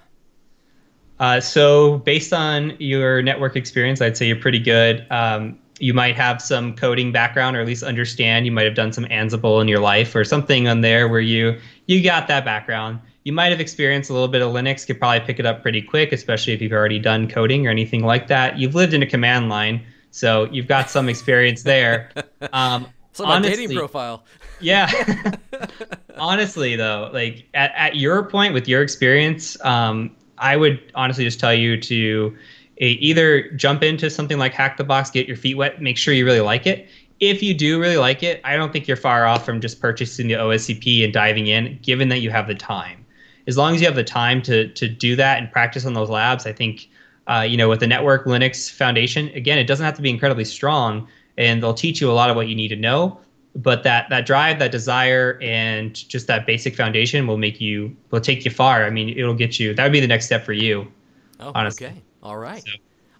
Uh, 1.18 1.40
so, 1.40 1.98
based 1.98 2.32
on 2.32 2.76
your 2.78 3.22
network 3.22 3.56
experience, 3.56 4.02
I'd 4.02 4.16
say 4.16 4.26
you're 4.26 4.36
pretty 4.36 4.58
good. 4.58 5.06
Um, 5.10 5.58
you 5.78 5.94
might 5.94 6.14
have 6.16 6.40
some 6.42 6.74
coding 6.74 7.12
background, 7.12 7.56
or 7.56 7.60
at 7.60 7.66
least 7.66 7.82
understand. 7.82 8.46
You 8.46 8.52
might 8.52 8.64
have 8.64 8.74
done 8.74 8.92
some 8.92 9.04
Ansible 9.06 9.60
in 9.60 9.68
your 9.68 9.80
life, 9.80 10.14
or 10.14 10.24
something 10.24 10.68
on 10.68 10.82
there 10.82 11.08
where 11.08 11.20
you 11.20 11.58
you 11.86 12.02
got 12.02 12.28
that 12.28 12.44
background. 12.44 13.00
You 13.24 13.32
might 13.32 13.48
have 13.48 13.60
experienced 13.60 14.10
a 14.10 14.12
little 14.12 14.28
bit 14.28 14.42
of 14.42 14.52
Linux. 14.52 14.86
Could 14.86 14.98
probably 14.98 15.20
pick 15.20 15.38
it 15.38 15.46
up 15.46 15.62
pretty 15.62 15.82
quick, 15.82 16.12
especially 16.12 16.52
if 16.52 16.60
you've 16.60 16.72
already 16.72 16.98
done 16.98 17.28
coding 17.28 17.66
or 17.66 17.70
anything 17.70 18.04
like 18.04 18.28
that. 18.28 18.58
You've 18.58 18.74
lived 18.74 18.94
in 18.94 19.02
a 19.02 19.06
command 19.06 19.48
line, 19.48 19.82
so 20.10 20.44
you've 20.52 20.68
got 20.68 20.90
some 20.90 21.08
experience 21.08 21.62
there. 21.62 22.10
Um, 22.52 22.86
so 23.16 23.24
my 23.24 23.36
honestly, 23.36 23.66
dating 23.66 23.76
profile. 23.76 24.24
Yeah. 24.60 24.90
honestly, 26.18 26.76
though, 26.76 27.10
like 27.12 27.46
at, 27.54 27.72
at 27.74 27.96
your 27.96 28.24
point 28.24 28.52
with 28.52 28.68
your 28.68 28.82
experience, 28.82 29.62
um, 29.64 30.14
I 30.38 30.56
would 30.56 30.80
honestly 30.94 31.24
just 31.24 31.40
tell 31.40 31.54
you 31.54 31.80
to 31.80 32.36
either 32.78 33.50
jump 33.52 33.82
into 33.82 34.10
something 34.10 34.38
like 34.38 34.52
Hack 34.52 34.76
the 34.76 34.84
Box, 34.84 35.10
get 35.10 35.26
your 35.26 35.36
feet 35.36 35.56
wet, 35.56 35.80
make 35.80 35.96
sure 35.96 36.12
you 36.12 36.26
really 36.26 36.40
like 36.40 36.66
it. 36.66 36.88
If 37.20 37.42
you 37.42 37.54
do 37.54 37.80
really 37.80 37.96
like 37.96 38.22
it, 38.22 38.42
I 38.44 38.56
don't 38.56 38.70
think 38.70 38.86
you're 38.86 38.98
far 38.98 39.24
off 39.24 39.46
from 39.46 39.62
just 39.62 39.80
purchasing 39.80 40.28
the 40.28 40.34
OSCP 40.34 41.02
and 41.02 41.12
diving 41.12 41.46
in, 41.46 41.78
given 41.80 42.10
that 42.10 42.18
you 42.18 42.30
have 42.30 42.46
the 42.46 42.54
time. 42.54 43.06
As 43.46 43.56
long 43.56 43.74
as 43.74 43.80
you 43.80 43.86
have 43.86 43.96
the 43.96 44.04
time 44.04 44.42
to 44.42 44.68
to 44.68 44.88
do 44.88 45.16
that 45.16 45.38
and 45.38 45.50
practice 45.50 45.86
on 45.86 45.94
those 45.94 46.10
labs, 46.10 46.44
I 46.44 46.52
think 46.52 46.86
uh, 47.28 47.46
you 47.48 47.56
know 47.56 47.70
with 47.70 47.80
the 47.80 47.86
network 47.86 48.26
Linux 48.26 48.70
Foundation, 48.70 49.28
again, 49.28 49.58
it 49.58 49.66
doesn't 49.66 49.86
have 49.86 49.94
to 49.94 50.02
be 50.02 50.10
incredibly 50.10 50.44
strong, 50.44 51.08
and 51.38 51.62
they'll 51.62 51.74
teach 51.74 52.00
you 52.00 52.10
a 52.10 52.12
lot 52.12 52.30
of 52.30 52.36
what 52.36 52.48
you 52.48 52.54
need 52.54 52.68
to 52.68 52.76
know. 52.76 53.20
But 53.54 53.82
that 53.84 54.10
that 54.10 54.26
drive, 54.26 54.58
that 54.58 54.70
desire, 54.70 55.38
and 55.40 55.94
just 55.94 56.26
that 56.26 56.46
basic 56.46 56.76
foundation 56.76 57.26
will 57.26 57.38
make 57.38 57.60
you 57.60 57.96
will 58.10 58.20
take 58.20 58.44
you 58.44 58.50
far. 58.50 58.84
I 58.84 58.90
mean, 58.90 59.18
it'll 59.18 59.34
get 59.34 59.58
you. 59.58 59.72
That 59.72 59.82
would 59.84 59.92
be 59.92 60.00
the 60.00 60.06
next 60.06 60.26
step 60.26 60.44
for 60.44 60.52
you. 60.52 60.92
Oh, 61.40 61.52
honestly. 61.54 61.86
okay. 61.86 62.02
All 62.22 62.36
right. 62.36 62.62
So, 62.62 62.72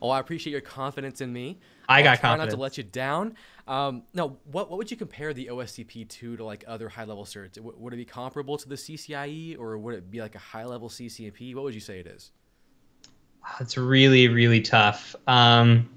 oh, 0.02 0.10
I 0.10 0.20
appreciate 0.20 0.52
your 0.52 0.60
confidence 0.60 1.20
in 1.20 1.32
me. 1.32 1.58
I 1.88 2.02
got 2.02 2.10
I'll 2.10 2.16
try 2.16 2.30
confidence. 2.30 2.52
not 2.52 2.56
to 2.56 2.62
let 2.62 2.78
you 2.78 2.84
down. 2.84 3.34
Um, 3.66 4.02
now, 4.12 4.36
what 4.44 4.70
what 4.70 4.78
would 4.78 4.90
you 4.90 4.96
compare 4.96 5.32
the 5.32 5.46
OSCP 5.46 6.08
to 6.08 6.36
to 6.36 6.44
like 6.44 6.64
other 6.66 6.88
high 6.88 7.04
level 7.04 7.24
certs? 7.24 7.54
W- 7.54 7.74
would 7.78 7.92
it 7.92 7.96
be 7.96 8.04
comparable 8.04 8.58
to 8.58 8.68
the 8.68 8.74
CCIE, 8.74 9.58
or 9.58 9.78
would 9.78 9.94
it 9.94 10.10
be 10.10 10.20
like 10.20 10.34
a 10.34 10.40
high 10.40 10.64
level 10.64 10.88
CCNP? 10.88 11.54
What 11.54 11.64
would 11.64 11.74
you 11.74 11.80
say 11.80 11.98
it 12.00 12.06
is? 12.06 12.32
It's 13.60 13.76
really 13.76 14.28
really 14.28 14.60
tough. 14.60 15.16
Um, 15.26 15.88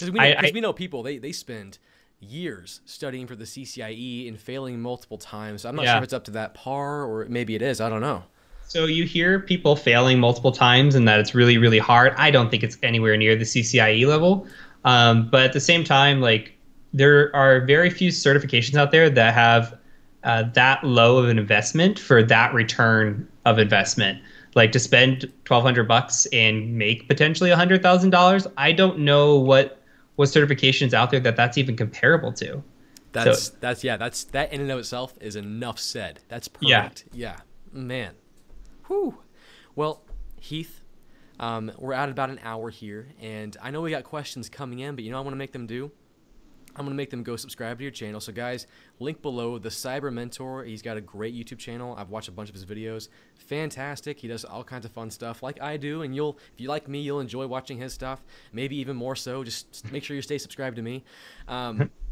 because 0.00 0.12
we, 0.12 0.18
know, 0.18 0.50
we 0.54 0.60
know 0.60 0.72
people 0.72 1.02
they 1.02 1.18
they 1.18 1.32
spend 1.32 1.78
years 2.20 2.80
studying 2.84 3.26
for 3.26 3.34
the 3.34 3.44
CCIE 3.44 4.28
and 4.28 4.38
failing 4.38 4.80
multiple 4.80 5.18
times. 5.18 5.64
I'm 5.64 5.74
not 5.74 5.84
yeah. 5.84 5.92
sure 5.92 5.98
if 5.98 6.04
it's 6.04 6.12
up 6.12 6.24
to 6.24 6.30
that 6.32 6.54
par 6.54 7.04
or 7.04 7.26
maybe 7.28 7.54
it 7.54 7.62
is. 7.62 7.80
I 7.80 7.88
don't 7.88 8.02
know. 8.02 8.24
So 8.68 8.84
you 8.84 9.04
hear 9.04 9.40
people 9.40 9.74
failing 9.74 10.20
multiple 10.20 10.52
times 10.52 10.94
and 10.94 11.08
that 11.08 11.18
it's 11.18 11.34
really, 11.34 11.58
really 11.58 11.78
hard. 11.78 12.14
I 12.16 12.30
don't 12.30 12.50
think 12.50 12.62
it's 12.62 12.78
anywhere 12.82 13.16
near 13.16 13.34
the 13.34 13.44
CCIE 13.44 14.06
level. 14.06 14.46
Um, 14.84 15.28
but 15.28 15.42
at 15.42 15.52
the 15.52 15.60
same 15.60 15.82
time, 15.82 16.20
like 16.20 16.56
there 16.92 17.34
are 17.34 17.64
very 17.64 17.90
few 17.90 18.10
certifications 18.10 18.76
out 18.76 18.92
there 18.92 19.10
that 19.10 19.34
have 19.34 19.76
uh, 20.22 20.44
that 20.54 20.84
low 20.84 21.18
of 21.18 21.28
an 21.28 21.38
investment 21.38 21.98
for 21.98 22.22
that 22.22 22.52
return 22.54 23.26
of 23.44 23.58
investment. 23.58 24.20
Like 24.54 24.72
to 24.72 24.78
spend 24.78 25.32
twelve 25.44 25.62
hundred 25.62 25.86
bucks 25.86 26.26
and 26.26 26.76
make 26.76 27.08
potentially 27.08 27.50
hundred 27.50 27.82
thousand 27.82 28.10
dollars. 28.10 28.46
I 28.56 28.72
don't 28.72 29.00
know 29.00 29.36
what 29.36 29.79
what 30.20 30.28
certifications 30.28 30.92
out 30.92 31.10
there 31.10 31.18
that 31.18 31.34
that's 31.34 31.56
even 31.56 31.74
comparable 31.74 32.30
to. 32.30 32.62
That's 33.12 33.44
so, 33.44 33.54
that's 33.58 33.82
yeah. 33.82 33.96
That's 33.96 34.24
that 34.24 34.52
in 34.52 34.60
and 34.60 34.70
of 34.70 34.78
itself 34.78 35.14
is 35.18 35.34
enough 35.34 35.78
said. 35.78 36.20
That's 36.28 36.46
perfect. 36.46 37.06
Yeah, 37.10 37.36
yeah. 37.36 37.40
man. 37.72 38.12
Whew. 38.88 39.16
Well, 39.74 40.02
Heath, 40.38 40.82
um, 41.38 41.72
we're 41.78 41.94
at 41.94 42.10
about 42.10 42.28
an 42.28 42.38
hour 42.42 42.68
here, 42.68 43.08
and 43.18 43.56
I 43.62 43.70
know 43.70 43.80
we 43.80 43.90
got 43.90 44.04
questions 44.04 44.50
coming 44.50 44.80
in, 44.80 44.94
but 44.94 45.04
you 45.04 45.10
know 45.10 45.16
I 45.16 45.22
want 45.22 45.32
to 45.32 45.38
make 45.38 45.52
them 45.52 45.66
do? 45.66 45.90
I'm 46.76 46.84
going 46.84 46.90
to 46.90 46.96
make 46.96 47.10
them 47.10 47.22
go 47.22 47.36
subscribe 47.36 47.78
to 47.78 47.84
your 47.84 47.90
channel. 47.90 48.20
So, 48.20 48.32
guys, 48.32 48.66
link 48.98 49.22
below 49.22 49.58
the 49.58 49.68
Cyber 49.68 50.12
Mentor. 50.12 50.64
He's 50.64 50.82
got 50.82 50.96
a 50.96 51.00
great 51.00 51.34
YouTube 51.34 51.58
channel. 51.58 51.94
I've 51.98 52.10
watched 52.10 52.28
a 52.28 52.32
bunch 52.32 52.48
of 52.48 52.54
his 52.54 52.64
videos. 52.64 53.08
Fantastic. 53.34 54.18
He 54.18 54.28
does 54.28 54.44
all 54.44 54.64
kinds 54.64 54.84
of 54.84 54.92
fun 54.92 55.10
stuff 55.10 55.42
like 55.42 55.60
I 55.60 55.76
do. 55.76 56.02
And 56.02 56.14
you'll, 56.14 56.38
if 56.54 56.60
you 56.60 56.68
like 56.68 56.88
me, 56.88 57.00
you'll 57.00 57.20
enjoy 57.20 57.46
watching 57.46 57.78
his 57.78 57.92
stuff. 57.92 58.22
Maybe 58.52 58.76
even 58.76 58.96
more 58.96 59.16
so. 59.16 59.44
Just 59.44 59.90
make 59.92 60.04
sure 60.04 60.14
you 60.16 60.22
stay 60.22 60.38
subscribed 60.38 60.76
to 60.76 60.82
me. 60.82 61.04
Um, 61.48 61.90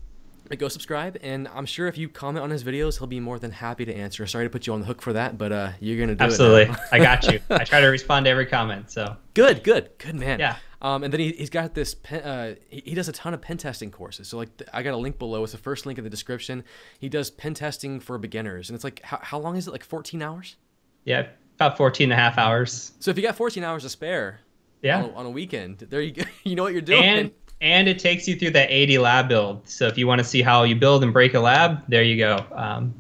go 0.57 0.69
subscribe 0.69 1.17
and 1.23 1.49
i'm 1.49 1.67
sure 1.67 1.89
if 1.89 1.99
you 1.99 2.09
comment 2.09 2.43
on 2.43 2.51
his 2.51 2.65
videos 2.65 2.99
he'll 2.99 3.07
be 3.07 3.21
more 3.21 3.39
than 3.39 3.51
happy 3.51 3.85
to 3.85 3.95
answer. 3.95 4.27
Sorry 4.27 4.45
to 4.45 4.51
put 4.51 4.67
you 4.67 4.73
on 4.73 4.81
the 4.81 4.87
hook 4.87 5.03
for 5.03 5.13
that 5.13 5.39
but 5.39 5.53
uh, 5.53 5.73
you're 5.81 5.99
gonna 5.99 6.15
do 6.15 6.25
absolutely. 6.25 6.75
i 6.93 6.99
got 6.99 7.27
you. 7.27 7.41
I 7.51 7.65
try 7.65 7.81
to 7.81 7.87
respond 7.87 8.27
to 8.27 8.31
every 8.31 8.47
comment 8.47 8.91
so. 8.91 9.17
Good 9.35 9.63
good 9.63 9.91
good 9.99 10.15
man. 10.15 10.41
Yeah. 10.41 10.57
Um, 10.81 11.03
and 11.03 11.13
then 11.13 11.19
he, 11.19 11.33
he's 11.33 11.51
got 11.51 11.75
this 11.75 11.95
pen, 11.95 12.23
uh, 12.23 12.55
he, 12.69 12.83
he, 12.87 12.95
does 12.95 13.09
a 13.09 13.13
ton 13.13 13.35
of 13.35 13.41
pen 13.43 13.57
testing 13.57 13.91
courses. 13.91 14.29
So 14.29 14.37
like 14.37 14.49
i 14.73 14.85
got 14.85 14.95
a 14.95 14.97
link 14.97 15.19
below. 15.19 15.43
It's 15.43 15.51
the 15.51 15.59
first 15.59 15.87
link 15.87 15.99
in 15.99 16.05
the 16.05 16.11
description. 16.11 16.63
He 17.01 17.09
does 17.09 17.31
pen 17.31 17.55
testing 17.55 17.99
for 17.99 18.17
beginners 18.17 18.69
and 18.69 18.75
it's 18.75 18.85
like 18.85 19.01
how, 19.03 19.19
how 19.21 19.39
long 19.39 19.57
is 19.57 19.67
it? 19.67 19.73
Like 19.73 19.85
14 19.85 20.23
hours? 20.23 20.57
Yeah 21.05 21.29
about 21.59 21.77
14 21.77 22.05
and 22.05 22.13
a 22.13 22.17
half 22.17 22.39
hours. 22.39 22.93
So 23.01 23.11
if 23.11 23.17
you 23.17 23.23
got 23.23 23.35
14 23.35 23.65
hours 23.65 23.83
to 23.83 23.89
spare 23.89 24.41
yeah. 24.81 25.03
on 25.03 25.11
a, 25.11 25.15
on 25.15 25.27
a 25.27 25.31
weekend 25.31 25.79
there 25.79 26.01
you 26.01 26.13
go. 26.13 26.23
You 26.45 26.55
know 26.55 26.63
what 26.63 26.73
you're 26.73 26.83
doing. 26.83 27.03
And 27.03 27.31
and 27.61 27.89
it 27.89 27.99
takes 27.99 28.29
you 28.29 28.37
through 28.37 28.53
that 28.53 28.71
AD 28.71 28.91
lab 29.01 29.29
build. 29.29 29.67
So 29.69 29.87
if 29.87 29.99
you 29.99 30.07
want 30.07 30.19
to 30.21 30.25
see 30.25 30.43
how 30.43 30.63
you 30.63 30.77
build 30.77 31.03
and 31.03 31.13
break 31.13 31.35
a 31.35 31.41
lab, 31.41 31.83
there 31.89 32.03
you 32.03 32.17
go. 32.17 32.45
Um, 32.53 32.95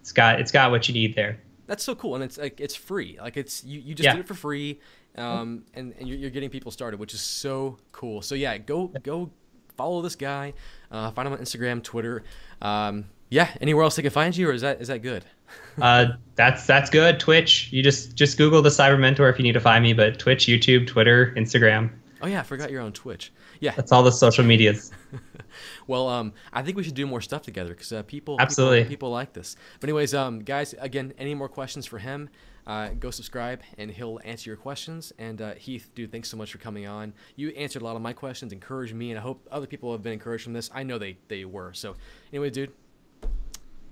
it's 0.00 0.12
got 0.12 0.40
it's 0.40 0.50
got 0.50 0.70
what 0.70 0.88
you 0.88 0.94
need 0.94 1.14
there. 1.14 1.38
That's 1.66 1.84
so 1.84 1.94
cool, 1.94 2.14
and 2.14 2.24
it's 2.24 2.38
like 2.38 2.60
it's 2.60 2.74
free. 2.74 3.18
Like 3.20 3.36
it's 3.36 3.64
you, 3.64 3.80
you 3.80 3.94
just 3.94 4.04
yeah. 4.04 4.12
did 4.14 4.20
it 4.20 4.26
for 4.26 4.34
free, 4.34 4.80
um, 5.16 5.64
and 5.74 5.94
and 5.98 6.08
you're, 6.08 6.18
you're, 6.18 6.30
getting 6.30 6.50
people 6.50 6.70
started, 6.70 6.98
which 6.98 7.14
is 7.14 7.20
so 7.20 7.78
cool. 7.92 8.20
So 8.22 8.34
yeah, 8.34 8.58
go 8.58 8.88
go 9.02 9.30
follow 9.76 10.02
this 10.02 10.16
guy. 10.16 10.54
Uh, 10.90 11.10
find 11.12 11.26
him 11.26 11.34
on 11.34 11.38
Instagram, 11.38 11.82
Twitter. 11.82 12.24
Um, 12.60 13.06
yeah, 13.30 13.48
anywhere 13.60 13.84
else 13.84 13.96
they 13.96 14.02
can 14.02 14.10
find 14.10 14.36
you, 14.36 14.48
or 14.48 14.52
is 14.52 14.62
that 14.62 14.80
is 14.80 14.88
that 14.88 15.02
good? 15.02 15.24
uh, 15.80 16.06
that's 16.34 16.66
that's 16.66 16.90
good. 16.90 17.20
Twitch. 17.20 17.72
You 17.72 17.82
just 17.82 18.16
just 18.16 18.36
Google 18.38 18.60
the 18.60 18.70
Cyber 18.70 18.98
Mentor 18.98 19.28
if 19.28 19.38
you 19.38 19.42
need 19.42 19.52
to 19.52 19.60
find 19.60 19.82
me. 19.82 19.92
But 19.92 20.18
Twitch, 20.18 20.46
YouTube, 20.46 20.86
Twitter, 20.86 21.32
Instagram. 21.36 21.90
Oh 22.22 22.28
yeah, 22.28 22.40
I 22.40 22.42
forgot 22.44 22.70
you're 22.70 22.82
on 22.82 22.92
Twitch. 22.92 23.32
Yeah, 23.60 23.72
that's 23.74 23.90
all 23.90 24.04
the 24.04 24.12
social 24.12 24.44
medias. 24.44 24.92
well, 25.88 26.08
um, 26.08 26.32
I 26.52 26.62
think 26.62 26.76
we 26.76 26.84
should 26.84 26.94
do 26.94 27.06
more 27.06 27.20
stuff 27.20 27.42
together 27.42 27.70
because 27.70 27.92
uh, 27.92 28.04
people 28.04 28.36
absolutely 28.38 28.80
people, 28.80 28.90
people, 28.90 29.10
like 29.10 29.32
this. 29.32 29.56
But 29.80 29.88
anyways, 29.88 30.14
um, 30.14 30.40
guys, 30.40 30.74
again, 30.78 31.12
any 31.18 31.34
more 31.34 31.48
questions 31.48 31.84
for 31.84 31.98
him? 31.98 32.30
Uh, 32.64 32.90
go 32.90 33.10
subscribe 33.10 33.60
and 33.76 33.90
he'll 33.90 34.20
answer 34.24 34.48
your 34.48 34.56
questions. 34.56 35.12
And 35.18 35.42
uh, 35.42 35.54
Heath, 35.54 35.90
dude, 35.96 36.12
thanks 36.12 36.28
so 36.28 36.36
much 36.36 36.52
for 36.52 36.58
coming 36.58 36.86
on. 36.86 37.12
You 37.34 37.48
answered 37.50 37.82
a 37.82 37.84
lot 37.84 37.96
of 37.96 38.02
my 38.02 38.12
questions, 38.12 38.52
encouraged 38.52 38.94
me, 38.94 39.10
and 39.10 39.18
I 39.18 39.22
hope 39.22 39.48
other 39.50 39.66
people 39.66 39.90
have 39.90 40.02
been 40.02 40.12
encouraged 40.12 40.44
from 40.44 40.52
this. 40.52 40.70
I 40.72 40.84
know 40.84 40.98
they 40.98 41.18
they 41.26 41.44
were. 41.44 41.72
So 41.72 41.96
anyway, 42.32 42.50
dude, 42.50 42.72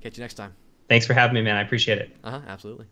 catch 0.01 0.17
you 0.17 0.23
next 0.23 0.35
time. 0.35 0.55
Thanks 0.89 1.05
for 1.05 1.15
having 1.15 1.35
me, 1.35 1.43
man. 1.43 1.57
I 1.57 1.63
appreciate 1.63 1.99
it. 1.99 2.17
Uh 2.23 2.31
huh. 2.31 2.41
Absolutely. 2.47 2.87